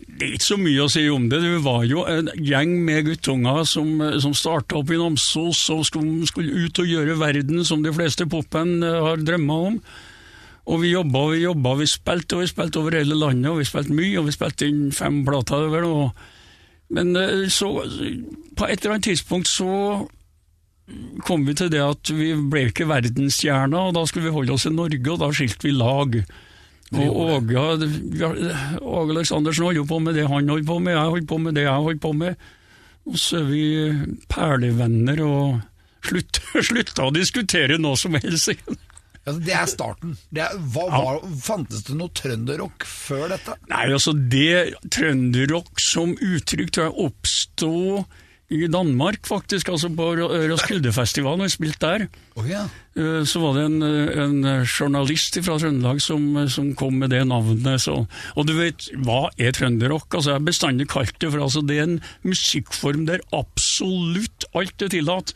Det 0.00 0.24
er 0.24 0.34
ikke 0.38 0.46
så 0.46 0.56
mye 0.56 0.84
å 0.86 0.90
si 0.92 1.02
om 1.12 1.26
det. 1.28 1.42
Det 1.44 1.58
var 1.64 1.82
jo 1.84 2.06
en 2.08 2.30
gjeng 2.40 2.72
med 2.86 3.10
guttunger 3.10 3.66
som, 3.68 4.00
som 4.22 4.36
starta 4.36 4.78
opp 4.80 4.92
i 4.94 5.00
Namsos 5.00 5.60
og 5.74 5.84
skulle, 5.88 6.28
skulle 6.30 6.64
ut 6.64 6.80
og 6.80 6.88
gjøre 6.88 7.18
verden 7.20 7.66
som 7.68 7.84
de 7.84 7.92
fleste 7.92 8.28
popband 8.32 8.86
eh, 8.86 9.00
har 9.04 9.20
drømma 9.20 9.58
om. 9.70 9.76
Og 10.66 10.80
vi 10.82 10.94
jobba 10.94 11.26
og 11.26 11.34
vi 11.34 11.44
jobba, 11.44 11.74
vi 11.78 11.90
spilte 11.90 12.38
og 12.38 12.42
vi 12.42 12.50
spilte 12.50 12.80
over 12.80 12.96
hele 12.96 13.18
landet, 13.18 13.52
og 13.52 13.60
vi 13.60 13.68
spilte 13.68 13.94
mye, 13.94 14.16
og 14.18 14.26
vi 14.30 14.34
spilte 14.34 14.70
inn 14.72 14.88
fem 14.96 15.20
plater. 15.28 15.68
vel, 15.70 15.86
og, 15.86 16.26
Men 16.96 17.12
eh, 17.20 17.46
så, 17.52 17.70
på 18.56 18.66
et 18.66 18.80
eller 18.80 18.96
annet 18.96 19.10
tidspunkt 19.12 19.52
så 19.52 20.06
kom 21.26 21.44
vi 21.46 21.54
til 21.58 21.70
det 21.70 21.82
at 21.82 22.10
vi 22.14 22.32
ble 22.50 22.68
ikke 22.70 22.88
verdensstjerner, 22.88 23.90
og 23.90 23.96
da 23.98 24.04
skulle 24.06 24.30
vi 24.30 24.36
holde 24.36 24.54
oss 24.54 24.68
i 24.68 24.72
Norge, 24.72 25.06
og 25.12 25.20
da 25.20 25.32
skilte 25.34 25.66
vi 25.66 25.74
lag. 25.74 26.20
Og 26.94 27.16
Åge, 27.50 27.62
Aleksandersen 29.10 29.66
holder 29.66 29.80
jo 29.80 29.86
på 29.90 29.98
med 30.02 30.14
det 30.14 30.26
han 30.28 30.48
holder 30.48 30.66
på 30.68 30.78
med, 30.78 30.94
jeg 30.94 31.14
holder 31.14 31.30
på 31.32 31.38
med 31.42 31.56
det 31.58 31.64
jeg 31.66 31.86
holder 31.86 32.02
på 32.04 32.12
med. 32.14 32.44
Og 33.06 33.18
så 33.22 33.40
er 33.40 33.48
vi 33.50 33.64
perlevenner 34.30 35.22
og 35.26 35.58
slutter, 36.06 36.60
slutter 36.70 37.08
å 37.08 37.14
diskutere 37.14 37.78
noe 37.82 37.98
som 37.98 38.14
helst. 38.18 38.54
Altså, 39.26 39.40
det 39.42 39.56
er 39.58 39.66
starten. 39.70 40.14
Det 40.30 40.44
er, 40.44 40.54
hva, 40.74 40.86
var, 40.92 41.18
fantes 41.42 41.82
det 41.88 41.96
noe 41.98 42.14
trønderrock 42.14 42.86
før 42.86 43.32
dette? 43.34 43.56
Nei, 43.72 43.88
altså 43.90 44.14
det 44.14 44.76
trønderrock 44.94 45.82
som 45.82 46.14
uttrykk 46.14 46.70
tror 46.70 46.88
jeg 46.88 47.08
oppstod 47.08 48.22
i 48.52 48.66
Danmark, 48.70 49.24
faktisk. 49.26 49.68
Altså 49.72 49.88
på 49.90 50.04
Ro- 50.20 50.28
Roskildefestivalen, 50.52 51.42
og 51.46 51.50
spilte 51.50 51.80
der. 51.82 52.04
Oh, 52.38 52.44
ja. 52.46 52.60
Eh, 52.96 53.24
Så 53.26 53.40
var 53.42 53.56
det 53.58 53.64
en, 53.66 53.82
en 53.82 54.64
journalist 54.64 55.38
fra 55.42 55.56
Trøndelag 55.58 55.98
som, 56.04 56.28
som 56.48 56.68
kom 56.78 56.94
med 57.02 57.10
det 57.10 57.24
navnet. 57.26 57.80
Så. 57.82 57.96
Og 58.36 58.46
du 58.46 58.54
vet, 58.58 58.86
hva 59.02 59.26
er 59.38 59.50
trønderrock? 59.56 60.06
Altså, 60.14 60.30
jeg 60.30 60.38
har 60.40 60.46
bestandig 60.46 60.86
kalt 60.92 61.18
det 61.18 61.32
for 61.34 61.42
altså, 61.42 61.64
det 61.66 61.78
er 61.80 61.88
en 61.88 61.98
musikkform 62.22 63.06
der 63.10 63.24
absolutt 63.34 64.46
alt 64.54 64.82
er 64.86 64.92
tillatt. 64.94 65.34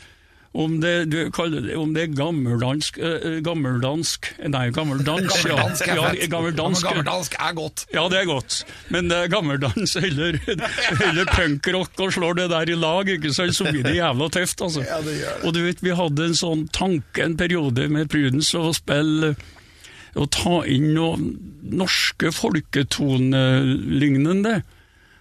Om 0.53 0.81
det, 0.83 1.05
du 1.13 1.31
kaller 1.31 1.61
det, 1.63 1.77
om 1.79 1.93
det 1.95 2.03
er 2.03 2.07
gammeldansk, 2.19 2.99
eh, 2.99 3.39
gammeldansk 3.47 4.33
Nei, 4.51 4.71
gammeldansk, 4.75 5.47
ja. 5.47 5.55
Gammeldansk 5.55 5.87
ja, 5.87 5.95
gammeldansk, 6.33 6.83
gammeldansk 6.89 7.35
er 7.39 7.53
godt. 7.55 7.87
ja, 7.95 8.09
det 8.11 8.19
er 8.19 8.25
godt, 8.27 8.67
men 8.91 9.09
det 9.13 9.17
er 9.17 9.29
gammeldans 9.31 9.95
eller, 10.01 10.41
eller 11.07 11.25
punkrock 11.31 11.95
og 12.03 12.13
slår 12.19 12.35
det 12.41 12.49
der 12.51 12.67
i 12.67 12.75
lag, 12.75 13.07
ikke 13.15 13.31
sant, 13.37 13.55
så 13.55 13.65
blir 13.71 13.83
det 13.87 13.95
jævla 14.01 14.27
tøft, 14.35 14.61
altså. 14.67 14.83
Ja, 14.89 14.99
det 15.07 15.15
det. 15.21 15.39
Og 15.47 15.55
du 15.55 15.63
vet, 15.69 15.79
vi 15.87 15.95
hadde 15.95 16.25
en 16.33 16.41
sånn 16.43 16.67
tanke 16.75 17.23
en 17.29 17.39
periode 17.39 17.87
med 17.93 18.11
Prudence 18.11 18.59
å 18.59 18.75
spille 18.75 19.37
å 20.19 20.27
ta 20.27 20.67
inn 20.67 20.91
noe 20.97 21.15
norske 21.71 22.33
folketonelignende. 22.35 24.65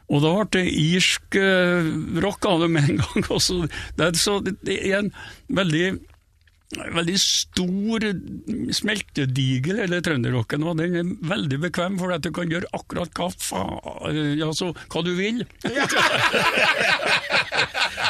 Og 0.09 0.23
da 0.25 0.31
ble 0.39 0.47
det 0.57 0.69
irsk 0.73 1.37
eh, 1.37 1.89
rock 2.23 2.47
av 2.49 2.63
det 2.63 2.69
med 2.73 2.87
en 2.89 3.01
gang. 3.03 3.27
Også. 3.29 3.61
Det, 3.97 4.07
er, 4.07 4.15
så 4.17 4.39
det 4.41 4.79
er 4.79 5.03
en 5.03 5.11
veldig 5.53 5.99
veldig 6.69 7.15
stor 7.17 8.03
smeltedigel, 8.77 9.79
eller 9.85 10.03
trønderrocken, 10.05 10.63
og 10.69 10.77
den 10.77 10.97
er 10.99 11.07
veldig 11.31 11.57
bekvem, 11.65 11.97
for 12.01 12.13
at 12.13 12.25
du 12.25 12.29
kan 12.35 12.51
gjøre 12.51 12.69
akkurat 12.77 13.09
hva, 13.17 13.29
faen, 13.41 14.19
ja, 14.37 14.51
så, 14.53 14.69
hva 14.93 15.01
du 15.05 15.09
vil. 15.17 15.41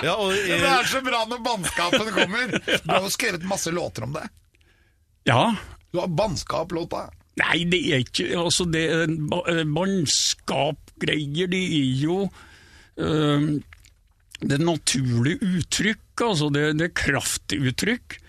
Ja, 0.03 0.15
og, 0.19 0.33
Det 0.35 0.57
eh, 0.57 0.67
er 0.67 0.91
så 0.91 0.99
bra 1.05 1.23
når 1.29 1.39
bannskapen 1.45 2.11
kommer. 2.15 2.51
Du 2.59 2.91
har 2.91 3.07
jo 3.07 3.13
skrevet 3.13 3.47
masse 3.47 3.71
låter 3.71 4.07
om 4.07 4.15
det. 4.17 4.27
Ja, 5.29 5.55
Du 5.91 5.97
har 6.03 6.11
bannskap-låta. 6.11 7.07
Nei, 7.39 7.63
det 7.71 7.79
er 7.87 8.03
ikke 8.03 8.27
altså 8.35 8.65
det 8.67 8.83
er 8.91 9.07
ba- 10.99 11.15
de 11.51 11.59
gir 11.59 12.03
jo 12.03 12.29
øh, 12.99 13.59
det 14.39 14.59
naturlige 14.63 15.39
uttrykk, 15.43 16.23
altså 16.23 16.49
det, 16.53 16.79
det 16.79 16.93
kraftuttrykk. 16.95 18.19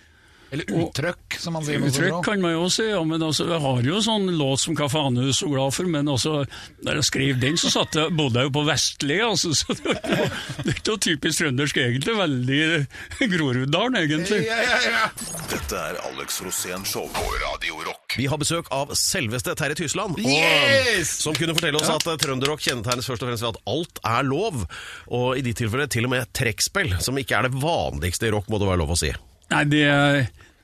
Eller 0.51 0.67
uttrykk, 0.75 1.37
som 1.39 1.55
man 1.55 1.63
sier. 1.67 1.79
Uttrykk 1.87 2.25
kan 2.27 2.41
man 2.43 2.53
jo 2.57 2.65
si, 2.75 2.83
ja, 2.89 2.99
men 3.07 3.23
altså, 3.23 3.45
jeg 3.53 3.61
har 3.63 3.83
jo 3.87 4.01
sånn 4.03 4.25
låt 4.35 4.59
som 4.65 4.75
Hva 4.75 4.89
faen 4.91 5.19
er 5.23 5.29
du 5.31 5.35
så 5.37 5.47
glad 5.53 5.75
for, 5.77 5.87
men 5.87 6.09
altså, 6.11 6.41
da 6.83 6.97
jeg 6.99 7.07
skrev 7.07 7.39
den, 7.43 7.59
så 7.61 7.71
satt 7.71 7.95
jeg, 7.95 8.11
bodde 8.19 8.43
jeg 8.43 8.51
jo 8.51 8.55
på 8.59 8.65
Vestli, 8.67 9.21
altså, 9.23 9.53
så 9.61 9.77
det 9.79 9.93
er 9.93 10.01
ikke 10.01 10.17
noe- 10.19 10.31
det 10.61 10.67
er 10.67 10.75
ikke 10.75 10.89
noe 10.91 11.03
typisk 11.07 11.43
trøndersk 11.45 11.81
egentlig, 11.85 12.17
veldig 12.19 12.61
Groruddalen 13.37 14.01
egentlig. 14.03 14.41
Ja, 14.49 14.59
ja, 14.65 14.81
ja. 14.91 15.05
Dette 15.53 15.79
er 15.87 16.01
Alex 16.11 16.41
Rosén 16.43 16.85
Show 16.89 17.07
på 17.15 17.25
Radio 17.45 17.79
Rock. 17.87 18.17
vi 18.19 18.27
har 18.27 18.39
besøk 18.43 18.67
av 18.75 18.91
selveste 18.99 19.55
Terje 19.59 19.79
Tysland, 19.85 20.19
og, 20.19 20.27
Yes! 20.27 21.15
som 21.23 21.35
kunne 21.39 21.55
fortelle 21.55 21.79
oss 21.79 21.91
at 21.95 22.07
eh, 22.11 22.19
trønderrock 22.27 22.63
kjennetegnes 22.67 23.07
først 23.07 23.23
og 23.23 23.31
fremst 23.31 23.47
ved 23.47 23.55
at 23.55 23.63
alt 23.71 24.03
er 24.17 24.27
lov, 24.27 24.65
og 25.15 25.39
i 25.39 25.45
ditt 25.47 25.61
tilfelle 25.63 25.87
til 25.91 26.11
og 26.11 26.15
med 26.17 26.31
trekkspill, 26.37 26.97
som 27.03 27.19
ikke 27.23 27.39
er 27.39 27.49
det 27.49 27.59
vanligste 27.63 28.27
i 28.29 28.35
rock, 28.35 28.51
må 28.51 28.59
det 28.59 28.67
være 28.71 28.83
lov 28.83 28.97
å 28.97 28.99
si. 29.07 29.15
Nei, 29.51 29.65
det 29.71 29.83
er 29.91 30.21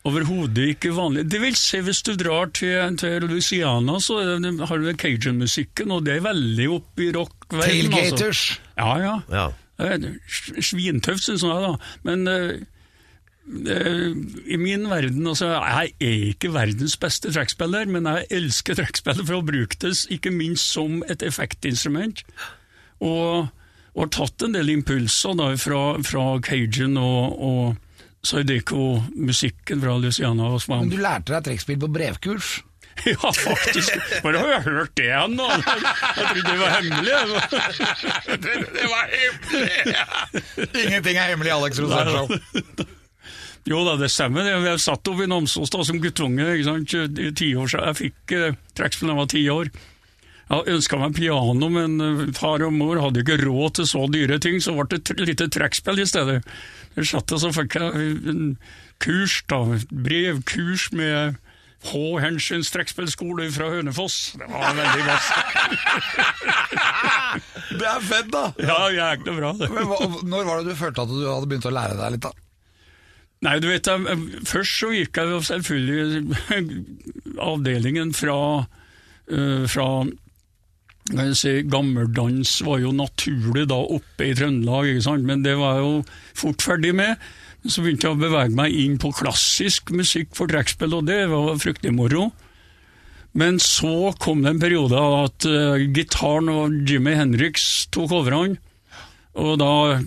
overhodet 0.06 0.70
ikke 0.76 0.92
vanlig. 0.94 1.26
Det 1.30 1.40
vil 1.42 1.56
si, 1.58 1.80
hvis 1.82 2.02
du 2.06 2.12
drar 2.18 2.52
til, 2.54 2.94
til 3.00 3.26
Louisiana, 3.26 3.98
så 4.02 4.20
har 4.22 4.82
du 4.82 4.92
cajun-musikken, 4.92 5.90
og 5.94 6.06
det 6.06 6.16
er 6.16 6.26
veldig 6.28 6.68
opp 6.76 7.02
i 7.02 7.10
rock-verdenen. 7.16 7.90
Tailgaters. 7.96 8.44
Altså. 8.54 8.62
Ja, 8.78 8.94
ja. 9.02 9.16
Ja. 9.34 9.98
Svintøft, 10.62 11.26
syns 11.26 11.44
jeg, 11.44 11.66
da. 11.66 11.74
Men 12.06 12.30
uh, 12.30 12.56
i 13.46 14.56
min 14.58 14.88
verden 14.90 15.26
altså, 15.28 15.46
Jeg 15.46 15.92
er 16.02 16.22
ikke 16.32 16.50
verdens 16.54 16.96
beste 16.98 17.30
trekkspiller, 17.30 17.86
men 17.90 18.08
jeg 18.10 18.26
elsker 18.38 18.78
trekkspillet 18.78 19.26
for 19.26 19.38
å 19.38 19.46
bruke 19.46 19.78
det 19.84 19.92
ikke 20.10 20.32
minst 20.34 20.72
som 20.72 21.02
et 21.10 21.22
effektinstrument. 21.22 22.24
Og, 23.04 23.50
og 23.94 24.00
har 24.06 24.14
tatt 24.16 24.46
en 24.46 24.56
del 24.56 24.72
impulser 24.72 25.36
da, 25.38 25.50
fra, 25.60 25.82
fra 26.06 26.24
cajun 26.46 26.96
og, 26.98 27.36
og 27.36 27.85
Zydeco-musikken 28.26 29.82
fra 29.82 29.96
Luciana 30.00 30.48
og 30.54 30.62
Swan. 30.62 30.86
Men 30.86 30.94
du 30.94 31.02
lærte 31.02 31.34
deg 31.34 31.44
trekkspill 31.50 31.82
på 31.84 31.92
brevkurs. 31.98 32.56
Ja, 33.04 33.28
faktisk. 33.28 33.92
Bare 34.24 34.38
har 34.40 34.48
jeg 34.54 34.62
hørt 34.70 34.92
det 34.96 35.10
hen? 35.12 35.34
Da? 35.36 35.46
Jeg 35.52 36.28
trodde 36.30 36.44
det 36.46 36.54
var 36.62 36.70
hemmelig. 36.78 37.10
jeg. 37.12 37.26
det 38.78 38.86
var 38.88 39.10
hemmelig! 39.12 39.96
Ingenting 40.86 41.18
er 41.20 41.28
hemmelig, 41.34 41.52
Alex 41.52 41.82
Rosenthal 41.84 42.86
Jo 43.68 43.82
da, 43.84 43.98
det 44.00 44.08
stemmer. 44.14 44.48
Jeg 44.48 44.80
satt 44.80 45.10
oppe 45.12 45.26
i 45.26 45.28
Namsos 45.28 45.74
da, 45.74 45.82
som 45.84 46.00
guttunge 46.00 46.48
ikke 46.54 46.68
sant? 46.70 46.96
i 47.20 47.28
ti 47.36 47.50
år 47.52 47.68
siden. 47.68 47.86
Jeg 47.90 48.00
fikk 48.00 48.34
eh, 48.38 48.56
trekkspill 48.80 49.10
da 49.10 49.14
jeg 49.16 49.20
var 49.20 49.30
ti 49.34 49.44
år. 49.52 49.70
Jeg 50.46 50.76
ønska 50.76 51.00
meg 51.02 51.16
piano, 51.18 51.68
men 51.76 51.96
eh, 52.00 52.24
far 52.38 52.62
og 52.64 52.74
mor 52.80 53.00
hadde 53.02 53.24
ikke 53.26 53.40
råd 53.44 53.76
til 53.80 53.90
så 53.90 54.06
dyre 54.08 54.38
ting, 54.42 54.56
så 54.62 54.72
ble 54.76 54.86
det 54.94 55.02
et 55.04 55.24
lite 55.26 55.50
trekkspill 55.52 55.98
i 56.00 56.06
stedet. 56.08 56.40
Satt 57.04 57.32
og 57.36 57.42
så 57.42 57.50
fikk 57.52 57.76
jeg 57.76 58.14
en 58.32 58.44
kurs, 59.02 59.42
da, 59.50 59.58
brevkurs 59.92 60.88
med 60.96 61.36
H. 61.86 61.98
Hensens 62.22 62.70
trekkspillskole 62.72 63.50
fra 63.52 63.68
Hønefoss. 63.74 64.32
Det 64.40 64.48
var 64.48 64.72
veldig 64.78 65.04
godt. 65.10 65.28
Det 67.76 67.84
er 67.84 68.00
fett, 68.00 68.30
da! 68.32 68.46
Ja, 68.62 68.78
jækla 68.94 69.36
bra, 69.36 69.52
det. 69.58 69.68
Men 69.74 69.84
når 70.30 70.46
var 70.48 70.62
det 70.62 70.72
du 70.72 70.78
følte 70.78 71.04
at 71.04 71.12
du 71.12 71.20
hadde 71.26 71.48
begynt 71.50 71.68
å 71.68 71.74
lære 71.74 71.98
deg 71.98 72.14
litt, 72.14 72.24
da? 72.24 72.32
Nei, 73.44 73.58
du 73.60 73.68
vet, 73.68 73.86
jeg, 73.86 74.44
først 74.48 74.78
så 74.80 74.88
gikk 74.94 75.20
jeg 75.20 75.42
selvfølgelig 75.50 76.24
avdelingen 77.44 78.14
fra, 78.16 78.38
uh, 78.64 79.64
fra 79.68 79.88
si, 81.38 81.62
Gammeldans 81.70 82.58
var 82.66 82.80
jo 82.82 82.92
naturlig 82.96 83.66
da 83.70 83.78
oppe 83.78 84.30
i 84.30 84.34
Trøndelag, 84.34 85.22
men 85.22 85.44
det 85.44 85.56
var 85.58 85.78
jeg 85.78 85.84
jo 85.84 85.92
fort 86.34 86.62
ferdig 86.62 86.94
med. 86.98 87.20
Så 87.66 87.82
begynte 87.82 88.06
jeg 88.06 88.14
å 88.14 88.20
bevege 88.20 88.54
meg 88.54 88.74
inn 88.74 88.98
på 89.02 89.12
klassisk 89.14 89.90
musikk 89.94 90.34
for 90.38 90.50
trekkspill, 90.50 90.94
og 90.94 91.06
det 91.08 91.24
var 91.30 91.58
fryktelig 91.62 91.94
moro. 91.94 92.30
Men 93.36 93.58
så 93.60 94.14
kom 94.22 94.42
det 94.42 94.54
en 94.54 94.62
periode 94.62 94.96
at 94.96 95.46
uh, 95.50 95.76
gitaren 95.92 96.48
og 96.48 96.78
Jimmy 96.88 97.12
Henriks 97.18 97.86
tok 97.92 98.14
overhånd. 98.22 98.56
Og 99.36 99.58
da, 99.60 99.98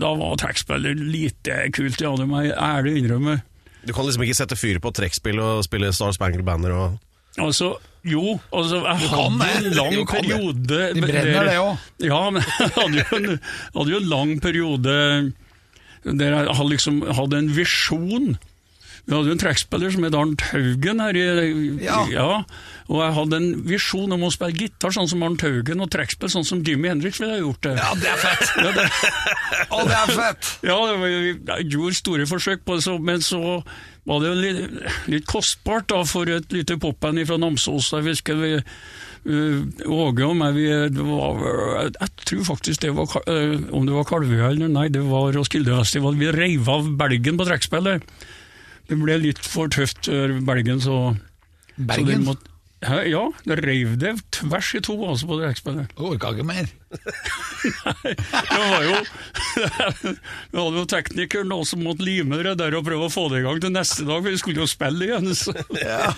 da 0.00 0.14
var 0.16 0.38
trekkspillet 0.40 1.02
lite 1.02 1.66
kult, 1.76 2.00
ja, 2.00 2.14
det 2.16 2.24
må 2.30 2.46
jeg 2.46 2.56
ærlig 2.56 2.94
innrømme. 3.02 3.42
Du 3.84 3.92
kan 3.92 4.08
liksom 4.08 4.24
ikke 4.24 4.38
sette 4.38 4.56
fyr 4.56 4.80
på 4.80 4.92
trekkspill 4.96 5.38
og 5.42 5.66
spille 5.66 5.92
Star 5.92 6.14
Spangled 6.16 6.46
Banner 6.46 6.74
og 6.76 6.96
Altså, 7.38 7.76
jo, 8.10 8.36
altså, 8.52 8.82
jeg 8.84 9.10
hadde 9.12 9.48
en 9.58 9.70
lang 9.76 9.96
det. 9.96 10.08
periode 10.12 10.82
De 10.96 11.02
brenner 11.04 11.50
det 11.50 11.56
òg. 11.62 11.88
Ja, 12.04 12.20
men 12.30 12.42
jeg 12.60 12.74
hadde 12.76 13.02
jo 13.02 13.20
en, 13.20 13.40
hadde 13.78 13.94
jo 13.94 14.02
en 14.02 14.12
lang 14.12 14.36
periode 14.44 14.98
der 16.08 16.30
jeg 16.36 16.54
hadde 16.54 16.70
liksom 16.72 17.02
hadde 17.10 17.42
en 17.42 17.50
visjon. 17.56 18.36
Vi 19.08 19.16
hadde 19.16 19.30
jo 19.30 19.34
en 19.38 19.40
trekkspiller 19.40 19.92
som 19.94 20.04
het 20.04 20.16
Arnt 20.16 20.42
Haugen 20.50 21.00
her 21.00 21.16
i 21.16 21.22
Ja. 22.12 22.42
Og 22.88 22.98
jeg 23.00 23.14
hadde 23.16 23.38
en 23.40 23.48
visjon 23.68 24.12
om 24.12 24.26
å 24.26 24.30
spille 24.32 24.56
gitar 24.56 24.92
sånn 24.92 25.08
som 25.08 25.24
Arnt 25.24 25.44
Haugen, 25.44 25.80
og 25.80 25.88
trekkspill 25.92 26.30
sånn 26.32 26.44
som 26.44 26.60
Jimmy 26.64 26.90
Hendrix 26.92 27.20
ville 27.20 27.38
ha 27.38 27.40
gjort 27.40 27.62
det. 27.64 27.74
Ja, 27.80 27.94
det 27.96 28.12
er 28.12 28.20
fett! 28.20 28.52
Ja, 28.58 28.72
det, 28.76 28.86
Å, 29.68 29.82
det 29.88 29.96
er 29.96 30.12
fett! 30.12 30.50
ja, 30.68 30.76
vi 31.00 31.12
jeg 31.32 31.68
gjorde 31.72 31.96
store 31.96 32.28
forsøk 32.28 32.64
på 32.68 32.76
det, 32.76 32.84
så, 32.84 32.98
men 33.00 33.24
så 33.24 33.40
var 34.08 34.22
det 34.22 34.30
jo 34.30 34.36
litt, 34.40 34.78
litt 35.12 35.26
kostbart 35.28 35.90
da, 35.92 36.00
for 36.08 36.30
et 36.32 36.54
lite 36.54 36.78
popband 36.80 37.20
fra 37.28 37.36
Namsos. 37.40 37.90
Jeg 37.92 38.06
husker 38.06 38.38
vi, 38.40 38.50
uh, 38.58 39.60
Åge 39.84 40.24
og 40.24 40.36
meg, 40.40 40.56
vi, 40.56 40.66
var, 40.96 41.42
jeg 41.92 42.10
tror 42.24 42.44
faktisk 42.48 42.86
det 42.86 42.94
var, 42.96 43.18
eh, 43.28 43.56
om 43.76 43.84
det 43.88 43.96
var 43.96 44.08
Kalvøya 44.08 44.52
eller 44.54 44.72
nei, 44.72 44.88
det 44.94 45.04
var 45.06 45.32
Roskildefestival. 45.36 46.16
Vi 46.20 46.32
reiv 46.34 46.68
av 46.72 46.88
belgen 47.00 47.40
på 47.40 47.48
trekkspillet. 47.48 48.06
Det 48.88 48.96
ble 48.96 49.18
litt 49.20 49.42
for 49.44 49.68
tøft 49.72 50.08
uh, 50.08 50.38
belgen, 50.48 50.80
så 50.80 51.00
så 51.78 52.22
måtte- 52.24 52.56
Ja, 52.78 53.24
det 53.42 53.56
reiv 53.64 53.96
det 53.98 54.12
tvers 54.30 54.68
i 54.78 54.80
to 54.86 54.94
altså 55.02 55.26
på 55.26 55.38
trekkspillet. 55.40 55.90
Jeg 55.90 56.04
Orka 56.06 56.30
ikke 56.30 56.46
mer. 56.46 56.68
Nei, 57.88 58.12
Det 58.14 58.60
var 58.62 58.84
jo 58.86 58.98
Vi 60.52 60.60
hadde 60.60 60.78
jo 60.78 60.84
teknikeren 60.88 61.56
som 61.66 61.82
måtte 61.82 62.06
lime 62.06 62.38
det 62.46 62.54
der 62.60 62.76
og 62.78 62.86
prøve 62.86 63.08
å 63.08 63.12
få 63.12 63.26
det 63.32 63.42
i 63.42 63.46
gang 63.48 63.58
til 63.64 63.74
neste 63.74 64.06
dag, 64.06 64.22
for 64.22 64.30
vi 64.30 64.38
skulle 64.40 64.62
jo 64.62 64.70
spille 64.70 65.08
igjen. 65.10 65.34
Så. 65.34 65.56
Ja. 65.82 66.12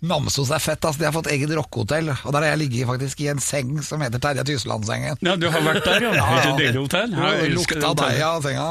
Namsos 0.00 0.48
er 0.50 0.62
fett, 0.64 0.80
altså. 0.80 1.00
De 1.00 1.04
har 1.04 1.12
fått 1.12 1.28
eget 1.28 1.50
rockehotell. 1.52 2.08
Og 2.24 2.32
der 2.32 2.40
har 2.40 2.54
jeg 2.54 2.60
ligget 2.62 2.88
faktisk 2.88 3.20
i 3.20 3.26
en 3.34 3.40
seng 3.44 3.74
som 3.84 4.00
heter 4.00 4.22
Terje 4.22 4.44
Tysland-sengen. 4.48 5.20
Ja, 5.20 5.34
du 5.36 5.48
har 5.52 5.60
vært 5.66 5.84
der, 5.84 6.06
ja. 6.06 6.12
Ja, 6.16 6.24
ja. 6.24 6.38
et 6.40 6.60
deilig 6.62 6.80
hotell. 6.80 7.12
Ja, 7.12 7.32
Jeg 7.36 7.50
lukta 7.52 7.90
deg 8.00 8.22
av 8.24 8.40
senga. 8.46 8.68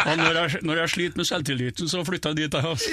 Ja, 0.00 0.14
når, 0.20 0.40
jeg, 0.40 0.62
når 0.66 0.80
jeg 0.82 0.92
sliter 0.96 1.22
med 1.22 1.28
selvtilliten, 1.30 1.90
så 1.92 2.02
flytter 2.06 2.34
jeg 2.34 2.50
dit. 2.50 2.56
Jeg, 2.58 2.64
altså. 2.72 2.90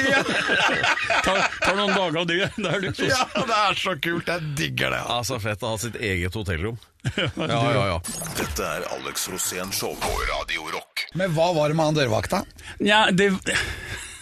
tar, 1.26 1.42
tar 1.66 1.80
noen 1.80 1.96
dager 1.96 2.22
av 2.22 2.28
det. 2.30 2.38
det 2.58 2.74
er 2.76 2.86
luksus. 2.86 3.10
Ja, 3.10 3.26
det 3.34 3.58
er 3.64 3.82
så 3.82 3.96
kult. 4.04 4.30
Jeg 4.30 4.54
digger 4.60 4.94
det. 4.94 5.02
Ja, 5.08 5.18
så 5.26 5.40
fett 5.42 5.66
å 5.66 5.74
ha 5.74 5.82
sitt 5.82 5.98
eget 5.98 6.38
hotellrom. 6.38 6.78
Ja, 7.16 7.30
ja, 7.38 7.84
ja. 7.94 7.98
Dette 8.38 8.68
er 8.68 8.86
Alex 8.94 9.30
Rosén 9.32 9.72
Show 9.74 9.96
på 10.02 10.14
Radio 10.28 10.70
Rock. 10.76 11.08
Men 11.18 11.34
hva 11.34 11.50
var 11.56 11.72
det 11.72 11.80
med 11.80 11.90
han 11.90 11.98
dørvakta? 11.98 12.44
Ja, 12.84 13.08
det 13.16 13.32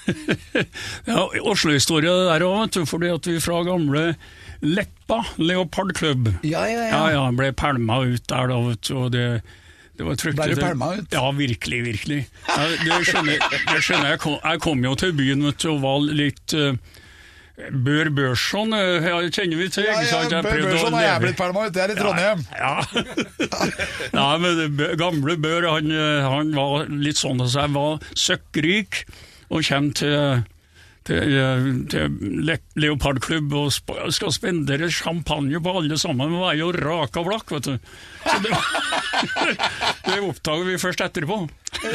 ja, 1.09 1.19
Oslo-historie 1.41 2.09
det 2.09 2.25
der 2.29 2.45
òg, 2.47 2.57
vet 2.63 2.79
du. 2.79 2.85
Fordi 2.89 3.11
at 3.13 3.29
vi 3.29 3.37
fra 3.43 3.61
gamle 3.67 4.07
Leppa 4.65 5.19
leopardklubb 5.37 6.31
Ja, 6.47 6.65
ja, 6.69 6.87
Ja, 6.89 7.03
ja, 7.13 7.23
ble 7.35 7.51
pælma 7.53 8.01
ut 8.05 8.25
der 8.31 8.51
da, 8.51 8.59
vet 8.69 8.83
du. 8.87 8.97
Og 9.03 9.13
det, 9.13 9.27
det 9.97 10.07
var 10.07 10.19
trygt. 10.19 10.39
Ble 10.39 10.55
du 10.55 10.61
pælma 10.61 10.91
ut? 10.97 11.07
Ja, 11.13 11.31
virkelig, 11.35 11.83
virkelig. 11.85 12.19
Ja, 12.49 12.67
det 12.83 13.01
skjønner, 13.09 13.49
det 13.71 13.81
skjønner 13.81 14.13
jeg. 14.13 14.21
Kom, 14.23 14.37
jeg 14.43 14.61
kom 14.63 14.85
jo 14.85 14.95
til 14.99 15.15
byen 15.17 15.45
vet 15.49 15.59
du, 15.63 15.73
og 15.75 15.81
var 15.85 16.07
litt 16.21 16.55
uh, 16.57 16.73
Bør 17.55 18.09
Børson 18.11 18.73
uh, 18.75 19.05
ja, 19.05 19.19
kjenner 19.31 19.59
vi 19.61 19.69
til? 19.71 19.85
Jeg 19.87 20.09
prøvde 20.11 20.41
å 20.41 20.71
Børson 20.73 20.97
har 20.97 21.05
jeg 21.05 21.21
blitt 21.23 21.37
pælma 21.39 21.67
ut. 21.67 21.75
Det 21.75 21.83
er 21.85 21.93
i 21.93 21.99
Trondheim. 21.99 22.43
ja. 22.59 22.73
Nei, 24.17 24.33
men 24.43 24.81
gamle 24.99 25.37
Bør, 25.39 25.69
han, 25.77 25.91
eh, 25.91 26.25
han 26.25 26.51
var 26.55 26.89
litt 26.91 27.19
sånn 27.19 27.39
at 27.43 27.55
jeg 27.55 27.71
var 27.75 28.03
søkkrik, 28.19 29.05
og 29.49 29.61
kommer 29.67 29.93
til, 29.99 30.43
til, 31.05 31.35
eh, 31.37 31.67
til 31.91 32.03
Le 32.47 32.55
Leopardklubb 32.81 33.53
og 33.59 33.67
skal 34.15 34.31
spendere 34.35 34.89
champagne 34.93 35.59
på 35.61 35.69
alle 35.81 35.97
sammen, 36.01 36.33
og 36.33 36.43
er 36.49 36.57
jo 36.61 36.71
raka 36.73 37.19
blakk, 37.25 37.47
vet 37.57 37.65
du. 37.69 37.75
Så 38.25 38.37
det, 38.45 38.51
det 40.09 40.19
oppdager 40.25 40.65
vi 40.71 40.81
først 40.81 41.01
etterpå. 41.05 41.37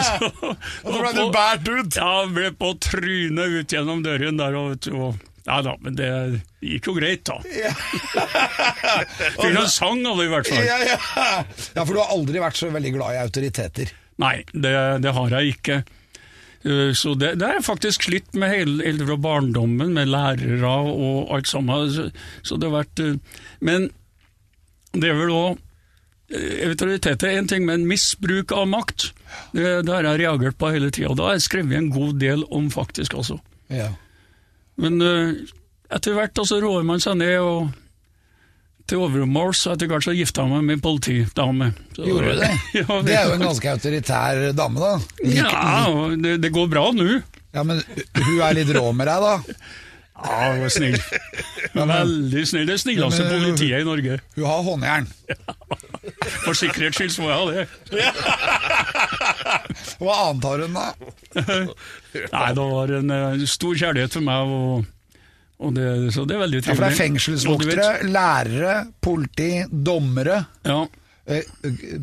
Så, 0.00 0.30
Og 0.30 0.94
så 0.94 1.00
ble 1.02 1.10
du 1.14 1.24
båret 1.34 1.68
ut. 1.68 1.96
ja, 1.96 2.12
ble 2.32 2.48
på 2.56 2.68
trynet 2.82 3.48
ut 3.60 3.72
gjennom 3.74 4.00
døren 4.04 4.38
der, 4.40 4.56
og, 4.58 4.88
og 4.96 5.10
ja 5.48 5.56
da, 5.64 5.72
men 5.80 5.94
det 5.96 6.08
gikk 6.62 6.86
jo 6.90 6.94
greit, 6.98 7.22
da. 7.26 7.38
Fikk 9.40 9.56
en 9.56 9.68
sang 9.72 10.02
av 10.06 10.18
det, 10.20 10.26
i 10.28 10.32
hvert 10.32 10.50
fall. 10.50 10.64
Ja, 10.66 10.76
ja. 10.84 10.98
ja, 11.74 11.84
for 11.84 11.94
du 11.94 12.00
har 12.02 12.12
aldri 12.14 12.42
vært 12.42 12.58
så 12.60 12.68
veldig 12.72 12.92
glad 12.98 13.10
i 13.16 13.22
autoriteter. 13.22 13.92
Nei, 14.20 14.36
det, 14.52 14.74
det 15.04 15.12
har 15.16 15.28
jeg 15.38 15.44
ikke. 15.56 15.76
Uh, 16.66 16.92
Så 16.96 17.14
det, 17.16 17.34
det 17.40 17.48
er 17.48 17.64
faktisk 17.64 18.04
slitt 18.08 18.34
med 18.36 18.52
hele, 18.52 18.84
eldre- 18.84 19.16
og 19.16 19.24
barndommen, 19.24 19.94
med 19.96 20.10
lærere 20.12 20.74
og 20.90 21.32
alt 21.36 21.48
sammen. 21.48 21.88
Så, 21.94 22.10
så 22.42 22.58
det 22.60 22.68
har 22.68 22.82
vært 22.82 23.02
uh, 23.04 23.40
Men 23.60 23.90
det 24.92 25.10
er 25.10 25.18
vel 25.18 25.34
òg 25.34 25.66
Autoritet 26.30 27.24
er 27.26 27.40
én 27.40 27.48
ting, 27.50 27.64
men 27.66 27.88
misbruk 27.90 28.52
av 28.54 28.68
makt, 28.70 29.08
det, 29.50 29.80
det 29.82 29.90
har 29.90 30.06
jeg 30.06 30.20
reagert 30.20 30.54
på 30.62 30.68
hele 30.70 30.92
tida. 30.94 31.10
Da 31.18 31.24
har 31.26 31.34
jeg 31.34 31.42
skrevet 31.48 31.74
en 31.74 31.88
god 31.90 32.20
del 32.22 32.44
om, 32.54 32.68
faktisk, 32.70 33.16
altså. 33.18 33.40
Ja. 33.66 33.88
Men 34.78 35.02
etter 35.90 36.14
hvert 36.14 36.38
altså, 36.38 36.60
roer 36.62 36.86
man 36.86 37.02
seg 37.02 37.18
ned 37.18 37.34
og 37.42 37.72
til 38.90 39.02
overmåls, 39.06 39.62
og 39.70 39.76
etter 39.76 39.90
hvert 39.90 40.04
så 40.06 40.14
gifta 40.16 40.42
jeg 40.44 40.50
meg 40.52 40.64
med 40.68 40.76
en 40.78 40.82
politidame. 40.84 41.70
Så- 41.96 42.06
Gjorde 42.08 42.32
du 42.34 42.40
det? 42.42 42.50
ja, 42.80 43.00
Det 43.06 43.14
er 43.16 43.28
jo 43.28 43.36
en 43.38 43.46
ganske 43.48 43.70
autoritær 43.76 44.42
dame, 44.58 44.82
da. 44.82 44.92
Lik- 45.22 45.38
Ja, 45.40 45.84
det, 46.26 46.36
det 46.44 46.50
går 46.54 46.68
bra 46.72 46.88
nå. 46.96 47.20
Ja, 47.54 47.62
Men 47.66 47.80
hun 48.14 48.40
er 48.46 48.54
litt 48.60 48.68
rå 48.76 48.90
med 48.94 49.08
deg, 49.10 49.24
da. 49.24 49.54
Ja, 50.20 50.50
hun 50.52 50.66
er 50.66 50.72
snill. 50.74 50.98
Veldig 51.72 52.42
snill. 52.50 52.66
Det 52.68 52.76
snilleste 52.82 53.24
Ja, 53.24 53.30
politiet 53.40 53.80
i 53.80 53.86
Norge. 53.88 54.18
Hun 54.36 54.44
har 54.50 54.60
håndjern. 54.66 55.06
For 56.44 56.52
sikkerhets 56.58 56.98
skyld 57.00 57.14
så 57.14 57.22
må 57.24 57.30
jeg 57.30 57.38
ha 57.40 57.46
det. 57.54 57.64
Hva 60.00 60.16
annet 60.28 60.44
har 60.48 60.62
hun, 60.64 60.76
da? 60.76 60.86
Nei, 62.34 62.48
det 62.56 62.66
var 62.74 62.92
en 62.98 63.14
eh, 63.16 63.44
stor 63.48 63.74
kjærlighet 63.80 64.16
for 64.16 64.24
meg, 64.26 64.52
og 64.52 64.84
det, 65.76 65.86
så 66.16 66.22
det 66.24 66.36
er 66.38 66.40
veldig 66.46 66.60
Ja, 66.62 66.72
for 66.72 66.84
det 66.86 66.90
er 66.92 66.98
fengselsvoktere, 66.98 67.88
lærere, 68.08 68.74
politi, 69.04 69.50
dommere, 69.70 70.38
Ja. 70.64 70.78
eh, 71.26 71.42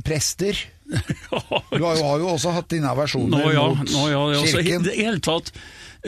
prester. 0.06 0.60
Du 1.28 1.84
har 1.84 1.98
jo, 1.98 2.04
har 2.06 2.20
jo 2.22 2.28
også 2.38 2.54
hatt 2.56 2.70
dine 2.72 2.88
aversjoner 2.94 3.34
Nå 3.42 3.50
ja, 3.52 3.64
mot 3.76 3.90
nå 3.92 4.04
ja, 4.08 4.22
ja. 4.38 4.44
Så, 4.48 4.62
i 4.62 4.64
kirken. 4.70 4.86
det 4.86 4.94
hele 4.96 5.20
tatt, 5.26 5.50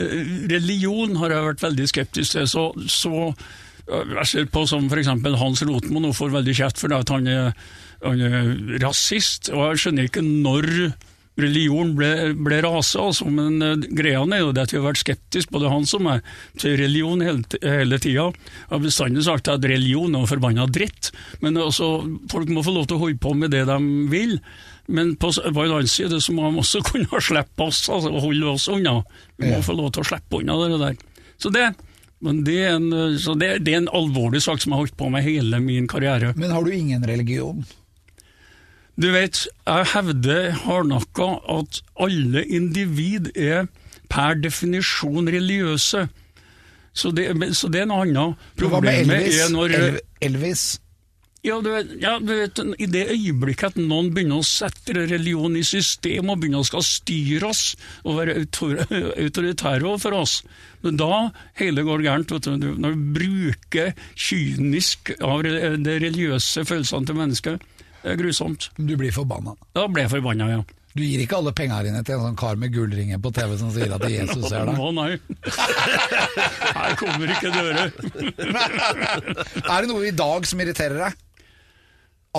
eh, 0.00 0.14
religion 0.48 1.18
har 1.20 1.34
jeg 1.34 1.48
vært 1.50 1.64
veldig 1.66 1.88
skeptisk 1.90 2.38
til. 2.38 2.46
Så, 2.48 2.64
så 2.88 3.12
eh, 3.28 4.14
jeg 4.14 4.26
ser 4.30 4.48
på 4.54 4.62
som 4.70 4.86
f.eks. 4.88 5.10
Hans 5.42 5.62
Rotmo 5.68 6.00
nå 6.00 6.14
får 6.16 6.32
veldig 6.38 6.54
kjeft 6.62 6.80
for 6.80 6.94
at 6.96 7.12
han 7.12 7.28
er, 7.28 7.52
han 8.06 8.24
er 8.24 8.80
rasist. 8.86 9.50
Og 9.52 9.66
jeg 9.74 9.82
skjønner 9.84 10.08
ikke 10.08 10.24
når 10.24 10.70
religion 11.42 11.92
ble, 11.98 12.10
ble 12.38 12.60
rasa, 12.64 13.06
altså, 13.10 13.26
men 13.32 13.58
uh, 13.62 13.74
greia 13.96 14.22
er 14.24 14.42
jo 14.44 14.52
det 14.56 14.62
at 14.66 14.72
vi 14.74 14.78
har 14.80 14.86
vært 14.88 15.00
skeptiske, 15.02 15.50
både 15.54 15.70
han 15.72 15.86
som 15.88 16.06
er 16.12 16.20
til 16.60 16.76
religion 16.80 17.20
hele, 17.24 17.44
hele 17.62 17.98
tida. 18.02 18.28
Jeg 18.30 18.72
har 18.74 18.82
bestandig 18.84 19.24
sagt 19.26 19.48
at 19.52 19.64
religion 19.66 20.14
er 20.18 20.28
forbanna 20.30 20.66
dritt, 20.70 21.12
men 21.44 21.56
altså, 21.60 21.90
folk 22.32 22.48
må 22.52 22.62
få 22.66 22.74
lov 22.76 22.86
til 22.90 22.98
å 22.98 23.04
holde 23.06 23.20
på 23.22 23.34
med 23.38 23.50
det 23.54 23.64
de 23.70 23.78
vil. 24.12 24.36
Men 24.90 25.12
på, 25.22 25.28
på 25.30 25.62
en 25.62 25.76
annen 25.76 25.86
side 25.90 26.18
så 26.22 26.32
må 26.34 26.48
de 26.50 26.58
også 26.64 26.80
kunne 26.90 27.20
slippe 27.22 27.66
oss, 27.68 27.84
altså 27.92 28.10
holde 28.24 28.48
oss 28.56 28.68
unna. 28.72 28.98
Vi 29.38 29.46
må 29.50 29.58
Ja. 29.60 29.62
få 29.62 29.76
lov 29.78 29.92
til 29.94 30.02
å 30.02 30.08
slippe 30.12 30.40
unna 30.42 30.56
det 30.66 30.80
der. 30.82 30.96
Så 31.40 31.52
det, 31.54 31.68
men 32.20 32.42
det, 32.44 32.56
er 32.66 32.74
en, 32.76 32.90
så 33.22 33.32
det, 33.38 33.52
det 33.64 33.72
er 33.76 33.84
en 33.84 33.92
alvorlig 33.96 34.42
sak 34.44 34.58
som 34.60 34.72
jeg 34.72 34.76
har 34.76 34.82
holdt 34.84 34.96
på 34.98 35.06
med 35.14 35.22
hele 35.24 35.60
min 35.64 35.86
karriere. 35.88 36.34
Men 36.36 36.50
har 36.52 36.66
du 36.66 36.74
ingen 36.74 37.06
religion? 37.08 37.62
Du 39.00 39.08
vet, 39.14 39.46
jeg 39.64 39.86
hevder 39.94 40.50
hardnakka 40.66 41.28
at 41.48 41.80
alle 42.04 42.42
individ 42.44 43.30
er 43.32 43.70
per 44.12 44.36
definisjon 44.42 45.30
religiøse. 45.30 46.04
Så 46.92 47.12
det, 47.14 47.30
så 47.56 47.70
det 47.72 47.84
er 47.84 47.88
noe 47.88 48.04
annet. 48.04 48.46
Problemet 48.60 49.16
Elvis? 49.16 49.40
er 49.40 49.52
når 49.54 49.76
Elvis? 50.20 50.64
ja, 51.40 51.56
du 51.64 51.70
vet, 51.72 51.92
ja, 52.02 52.18
du 52.20 52.34
vet, 52.34 52.58
I 52.76 52.86
det 52.92 53.06
øyeblikket 53.14 53.72
at 53.72 53.78
noen 53.80 54.10
begynner 54.12 54.42
å 54.42 54.44
sette 54.44 54.92
religion 54.98 55.54
i 55.56 55.62
system 55.64 56.28
og 56.28 56.42
begynner 56.42 56.60
å 56.60 56.68
skal 56.68 56.84
styre 56.84 57.48
oss 57.48 57.62
og 58.04 58.18
være 58.18 58.34
autor 58.42 58.82
autoritære 59.24 59.86
overfor 59.86 60.18
oss, 60.18 60.34
men 60.84 61.00
da 61.00 61.30
hele 61.60 61.86
går 61.86 62.04
gærent. 62.04 62.36
Vet 62.36 62.50
du, 62.50 62.68
når 62.76 62.98
du 62.98 63.08
bruker 63.16 63.94
kynisk 64.12 65.14
av 65.16 65.46
de 65.46 65.96
religiøse 66.04 66.66
følelsene 66.68 67.08
til 67.08 67.20
mennesket. 67.22 67.69
Det 68.00 68.12
er 68.14 68.20
grusomt. 68.20 68.70
Du 68.76 68.94
blir 68.96 69.12
forbanna. 69.12 69.54
Ja, 69.76 69.86
ble 69.92 70.06
forbanna, 70.10 70.48
ja. 70.50 70.60
Du 70.90 71.04
gir 71.04 71.22
ikke 71.22 71.36
alle 71.38 71.52
penga 71.54 71.76
dine 71.86 72.00
til 72.02 72.16
en 72.16 72.24
sånn 72.24 72.38
kar 72.38 72.56
med 72.58 72.72
gullringer 72.74 73.20
på 73.22 73.30
TV 73.34 73.52
som 73.60 73.70
sier 73.70 73.92
at 73.94 74.02
Jesus 74.10 74.48
er 74.50 74.66
der? 74.66 74.80
Å 74.86 74.90
nei. 74.96 75.10
Her 76.80 76.96
kommer 76.98 77.30
ikke 77.30 77.52
døre. 77.54 77.84
er 79.74 79.84
det 79.84 79.90
noe 79.92 80.08
i 80.08 80.14
dag 80.16 80.48
som 80.50 80.62
irriterer 80.64 81.04
deg? 81.04 81.20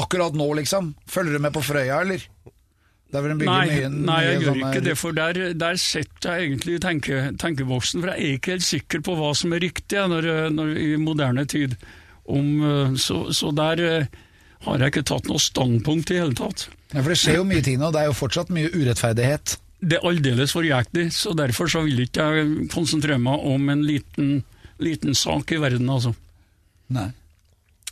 Akkurat 0.02 0.36
nå, 0.36 0.48
liksom? 0.60 0.94
Følger 1.12 1.38
du 1.38 1.44
med 1.44 1.56
på 1.56 1.64
Frøya, 1.64 2.02
eller? 2.04 2.28
Nei, 3.12 3.22
mye, 3.36 3.88
nei, 3.92 4.20
jeg 4.24 4.36
gjør 4.40 4.46
sånne- 4.54 4.68
ikke 4.72 4.84
det, 4.86 4.94
for 4.96 5.16
der, 5.16 5.40
der 5.60 5.80
setter 5.84 6.38
jeg 6.40 6.46
egentlig 6.48 6.78
tenke, 6.80 7.18
tenkeboksen, 7.44 8.00
for 8.00 8.14
jeg 8.14 8.24
er 8.24 8.38
ikke 8.38 8.54
helt 8.56 8.64
sikker 8.64 9.02
på 9.04 9.16
hva 9.20 9.34
som 9.36 9.52
er 9.52 9.64
riktig 9.66 10.00
når, 10.14 10.28
når, 10.56 10.72
i 10.80 10.92
moderne 10.96 11.44
tid. 11.44 11.76
Om, 12.32 12.48
eh, 12.64 12.94
så, 12.96 13.26
så 13.36 13.52
der 13.56 13.84
eh, 13.84 14.06
har 14.66 14.82
jeg 14.82 14.94
ikke 14.94 15.08
tatt 15.10 15.30
noe 15.30 15.42
standpunkt 15.42 16.12
i 16.14 16.20
hele 16.22 16.38
tatt. 16.38 16.68
Ja, 16.92 17.02
for 17.02 17.12
det 17.14 17.20
skjer 17.22 17.40
jo 17.40 17.48
mye 17.48 17.64
ting 17.66 17.80
nå, 17.82 17.90
det 17.94 18.04
er 18.04 18.12
jo 18.12 18.18
fortsatt 18.18 18.52
mye 18.54 18.70
urettferdighet. 18.74 19.56
Det 19.82 19.98
er 19.98 20.06
aldeles 20.06 20.54
for 20.54 20.66
jæklig, 20.68 21.08
så 21.16 21.34
derfor 21.38 21.72
så 21.72 21.82
vil 21.86 22.04
ikke 22.04 22.28
jeg 22.36 22.68
konsentrere 22.74 23.18
meg 23.22 23.48
om 23.50 23.72
en 23.74 23.82
liten, 23.88 24.44
liten 24.84 25.18
sak 25.18 25.56
i 25.56 25.62
verden, 25.62 25.90
altså. 25.90 26.14
Nei. 26.94 27.10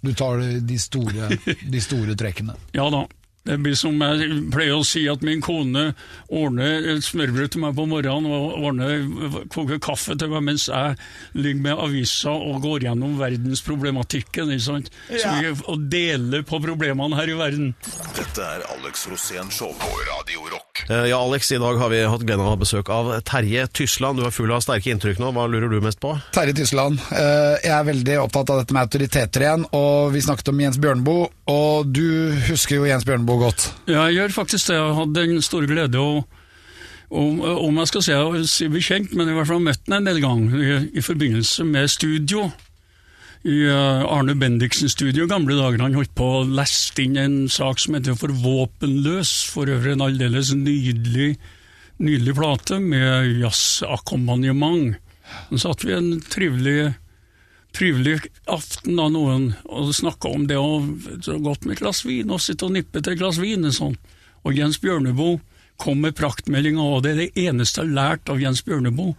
Du 0.06 0.14
tar 0.16 0.40
de 0.64 0.78
store, 0.80 1.32
de 1.74 1.82
store 1.84 2.16
trekkene. 2.20 2.54
Ja 2.78 2.86
da. 2.94 3.04
Det 3.50 3.58
blir 3.66 3.74
som 3.80 3.98
jeg 4.06 4.30
pleier 4.54 4.78
å 4.78 4.84
si, 4.86 5.08
at 5.10 5.24
min 5.26 5.42
kone 5.42 5.88
ordner 6.30 6.86
et 6.94 7.06
smørbrød 7.06 7.56
til 7.56 7.64
meg 7.64 7.74
på 7.80 7.88
morgenen 7.90 8.30
og 8.30 8.60
ordner, 8.70 9.02
koker 9.50 9.80
kaffe 9.82 10.14
til 10.22 10.30
meg 10.36 10.44
mens 10.52 10.68
jeg 10.70 10.96
ligger 11.34 11.64
med 11.66 11.82
avisa 11.82 12.30
og 12.36 12.62
går 12.68 12.86
gjennom 12.86 13.18
verdensproblematikken. 13.20 14.52
Ikke 14.54 14.66
sant? 14.66 14.90
Så 15.10 15.34
vi 15.40 15.50
og 15.70 15.88
deler 15.92 16.44
på 16.48 16.60
problemene 16.64 17.18
her 17.18 17.32
i 17.34 17.38
verden. 17.40 17.72
Dette 18.18 18.46
er 18.46 18.66
Alex 18.76 19.08
Rosén 19.10 19.50
Show 19.54 19.74
på 19.80 19.90
Radio 20.12 20.46
Rock. 20.54 20.84
Eh, 20.90 21.08
Ja, 21.10 21.18
Alex, 21.26 21.50
i 21.52 21.58
dag 21.62 21.78
har 21.82 21.90
vi 21.90 22.04
hatt 22.06 22.22
gleden 22.26 22.44
av 22.46 22.52
å 22.52 22.56
ha 22.56 22.60
besøk 22.62 22.90
av 22.94 23.10
Terje 23.28 23.66
Tysland. 23.74 24.20
Du 24.20 24.26
er 24.28 24.34
full 24.36 24.52
av 24.54 24.62
sterke 24.62 24.92
inntrykk 24.94 25.20
nå. 25.24 25.32
Hva 25.36 25.48
lurer 25.50 25.72
du 25.72 25.80
mest 25.82 26.00
på? 26.04 26.14
Terje 26.36 26.54
Tysland, 26.60 27.00
eh, 27.12 27.58
jeg 27.66 27.74
er 27.74 27.88
veldig 27.90 28.20
opptatt 28.28 28.54
av 28.54 28.62
dette 28.62 28.76
med 28.76 28.86
autoriteter 28.88 29.46
igjen, 29.48 29.66
og 29.74 30.14
vi 30.14 30.22
snakket 30.26 30.52
om 30.54 30.60
Jens 30.62 30.78
Bjørneboe, 30.82 31.30
og 31.50 31.90
du 31.96 32.36
husker 32.50 32.78
jo 32.80 32.86
Jens 32.90 33.06
Bjørneboe 33.08 33.39
godt. 33.42 33.70
Ja, 33.90 34.06
jeg 34.08 34.20
gjør 34.20 34.38
faktisk 34.42 34.70
det. 34.70 34.78
Jeg 34.78 34.86
har 34.86 35.00
hatt 35.00 35.16
den 35.18 35.42
store 35.46 35.70
glede 35.70 36.02
å 36.02 36.12
om, 37.10 37.78
jeg 37.82 37.90
skal 37.90 38.04
si, 38.06 38.16
si 38.46 38.68
bekjent, 38.70 39.16
men 39.18 39.32
i 39.32 39.34
hvert 39.34 39.50
fall 39.50 39.64
møtt 39.66 39.88
ham 39.90 39.98
en 39.98 40.10
del 40.10 40.20
ganger 40.22 40.60
i, 40.62 40.74
i 40.94 41.02
forbindelse 41.02 41.66
med 41.66 41.90
studio. 41.90 42.44
I 43.50 43.64
eh, 43.72 44.04
Arne 44.04 44.36
Bendiksen 44.38 44.92
studio 44.92 45.24
i 45.26 45.32
gamle 45.32 45.56
dager. 45.58 45.82
Han 45.82 45.96
holdt 45.96 46.14
på 46.18 46.28
å 46.42 46.46
leste 46.46 47.06
inn 47.06 47.18
en 47.18 47.38
sak 47.50 47.80
som 47.80 47.96
heter 47.96 48.18
For 48.20 48.34
våpenløs. 48.36 49.32
For 49.50 49.72
øvrig 49.72 49.96
en 49.96 50.04
aldeles 50.06 50.52
nydelig, 50.54 51.38
nydelig 52.04 52.36
plate 52.38 52.82
med 52.84 53.40
jazzakkompagnement. 53.40 55.00
Så 55.50 55.64
satt 55.64 55.86
vi 55.88 55.96
en 55.96 56.18
trivelig 56.30 56.92
trivelig 57.76 58.20
aften 58.50 58.98
da 58.98 59.08
noen 59.12 59.52
og 59.70 59.92
snakka 59.96 60.32
om 60.34 60.48
det 60.50 60.58
å 60.58 60.82
godt 61.44 61.66
med 61.66 61.78
et 61.78 61.84
glass 61.84 62.04
vin 62.06 62.32
og 62.34 62.42
sitte 62.44 62.68
og 62.68 62.76
nippe 62.76 63.02
til 63.02 63.14
et 63.14 63.22
glass 63.22 63.40
vin. 63.42 63.66
og 63.66 63.76
Sånn. 63.76 63.98
Og 64.48 64.58
Jens 64.58 64.80
Bjørneboe 64.82 65.40
kom 65.80 66.02
med 66.04 66.18
praktmeldinga, 66.20 66.84
og 66.84 67.04
det 67.06 67.12
er 67.12 67.22
det 67.24 67.46
eneste 67.48 67.84
jeg 67.84 67.92
har 67.92 67.96
lært 67.96 68.32
av 68.32 68.42
Jens 68.42 68.64
Bjørneboe. 68.68 69.16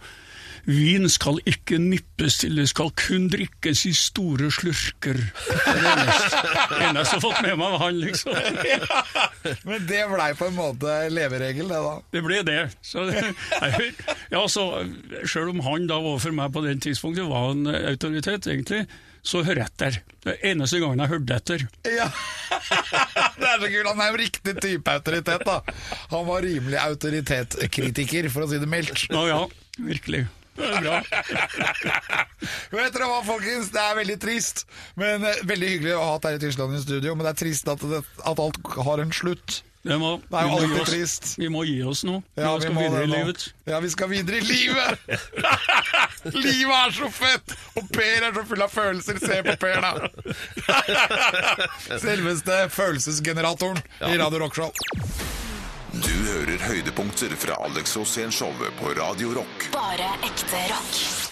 Vin 0.67 1.07
skal 1.09 1.39
ikke 1.49 1.79
nippes 1.81 2.37
til, 2.43 2.57
det 2.59 2.67
skal 2.69 2.91
kun 2.97 3.27
drikkes 3.31 3.85
i 3.89 3.93
store 3.97 4.51
slurker. 4.53 5.17
Det 5.17 5.57
er 5.71 5.79
det 5.81 5.91
eneste, 5.91 6.41
eneste 6.87 7.15
jeg 7.15 7.17
har 7.17 7.23
fått 7.25 7.41
med 7.45 7.57
meg 7.61 7.67
av 7.67 7.77
han, 7.81 8.01
liksom. 8.01 8.35
Men 9.69 9.87
det 9.89 10.01
blei 10.11 10.31
på 10.37 10.49
en 10.51 10.57
måte 10.57 10.97
leveregel, 11.13 11.71
det 11.71 11.83
da. 11.87 11.95
Det 12.13 12.25
ble 12.25 12.41
det. 12.47 12.59
Så, 12.85 13.07
ja, 14.33 14.43
så, 14.51 14.65
selv 15.25 15.55
om 15.55 15.63
han 15.65 15.87
da 15.89 16.01
overfor 16.01 16.35
meg 16.35 16.53
på 16.53 16.65
den 16.65 16.83
tidspunktet 16.83 17.29
var 17.29 17.55
en 17.55 17.71
autoritet, 17.71 18.49
egentlig, 18.51 18.85
så 19.21 19.43
hør 19.45 19.63
etter. 19.65 20.01
Det 20.21 20.33
er 20.33 20.51
eneste 20.51 20.81
gangen 20.81 21.01
jeg 21.01 21.11
hørte 21.13 21.37
etter. 21.37 21.65
Ja. 21.89 22.07
det 23.39 23.47
er 23.49 23.57
så 23.61 23.69
kult. 23.69 23.89
Han 23.89 24.03
er 24.03 24.13
jo 24.13 24.21
riktig 24.21 24.55
type 24.61 24.93
autoritet, 24.97 25.45
da. 25.45 25.59
Han 26.13 26.27
var 26.29 26.45
rimelig 26.45 26.77
autoritetskritiker, 26.81 28.29
for 28.33 28.45
å 28.45 28.51
si 28.51 28.61
det 28.61 28.69
mildt. 28.69 29.07
Ja, 29.09 29.25
ja, 29.29 29.41
virkelig. 29.81 30.27
Det 30.57 30.67
er 30.67 30.81
bra. 30.83 30.99
Vet 32.75 32.93
dere 32.95 33.07
hva, 33.09 33.19
folkens? 33.25 33.71
Det 33.73 33.81
er 33.81 33.97
veldig 34.01 34.17
trist. 34.21 34.65
Men 34.99 35.23
eh, 35.27 35.41
Veldig 35.47 35.69
hyggelig 35.75 35.95
å 35.97 36.05
ha 36.13 36.15
Terje 36.23 36.41
Tysland 36.43 36.75
i 36.77 36.81
studio, 36.83 37.15
men 37.15 37.27
det 37.27 37.33
er 37.35 37.39
trist 37.45 37.69
at, 37.71 37.83
det, 37.91 38.01
at 38.27 38.41
alt 38.45 38.59
har 38.87 39.03
en 39.03 39.13
slutt. 39.15 39.61
Det, 39.81 39.95
må, 39.97 40.11
Det 40.29 40.37
er 40.37 40.45
jo 40.45 40.57
alltid 40.59 40.81
oss- 40.83 40.89
trist. 40.91 41.29
Vi 41.41 41.47
må 41.49 41.63
gi 41.65 41.79
oss 41.89 42.03
nå. 42.05 42.19
Ja, 42.37 42.51
vi 42.53 42.67
skal 42.67 42.75
videre 42.77 43.01
i 43.07 43.09
livet. 43.09 43.45
Ja, 43.65 43.79
vi 43.81 43.89
skal 43.89 44.11
videre 44.11 44.37
i 44.37 44.45
livet! 44.45 44.99
livet 46.45 46.75
er 46.77 46.93
så 46.99 47.09
fett! 47.15 47.55
Og 47.81 47.89
Per 47.95 48.27
er 48.27 48.35
så 48.37 48.43
full 48.51 48.61
av 48.61 48.75
følelser. 48.75 49.17
Se 49.23 49.39
på 49.47 49.55
Per, 49.63 49.81
da! 49.81 49.91
Selveste 52.05 52.59
følelsesgeneratoren 52.77 53.81
i 54.11 54.17
Radio 54.21 54.43
Rock 54.45 54.59
Show. 54.61 54.69
Du 55.91 56.07
hører 56.23 56.61
høydepunkter 56.69 57.35
fra 57.35 57.57
Alex 57.65 57.97
Rosén-showet 57.97 58.71
på 58.79 58.93
Radio 59.01 59.33
Rock. 59.35 59.67
Bare 59.75 60.07
ekte 60.23 60.63
rock. 60.71 61.30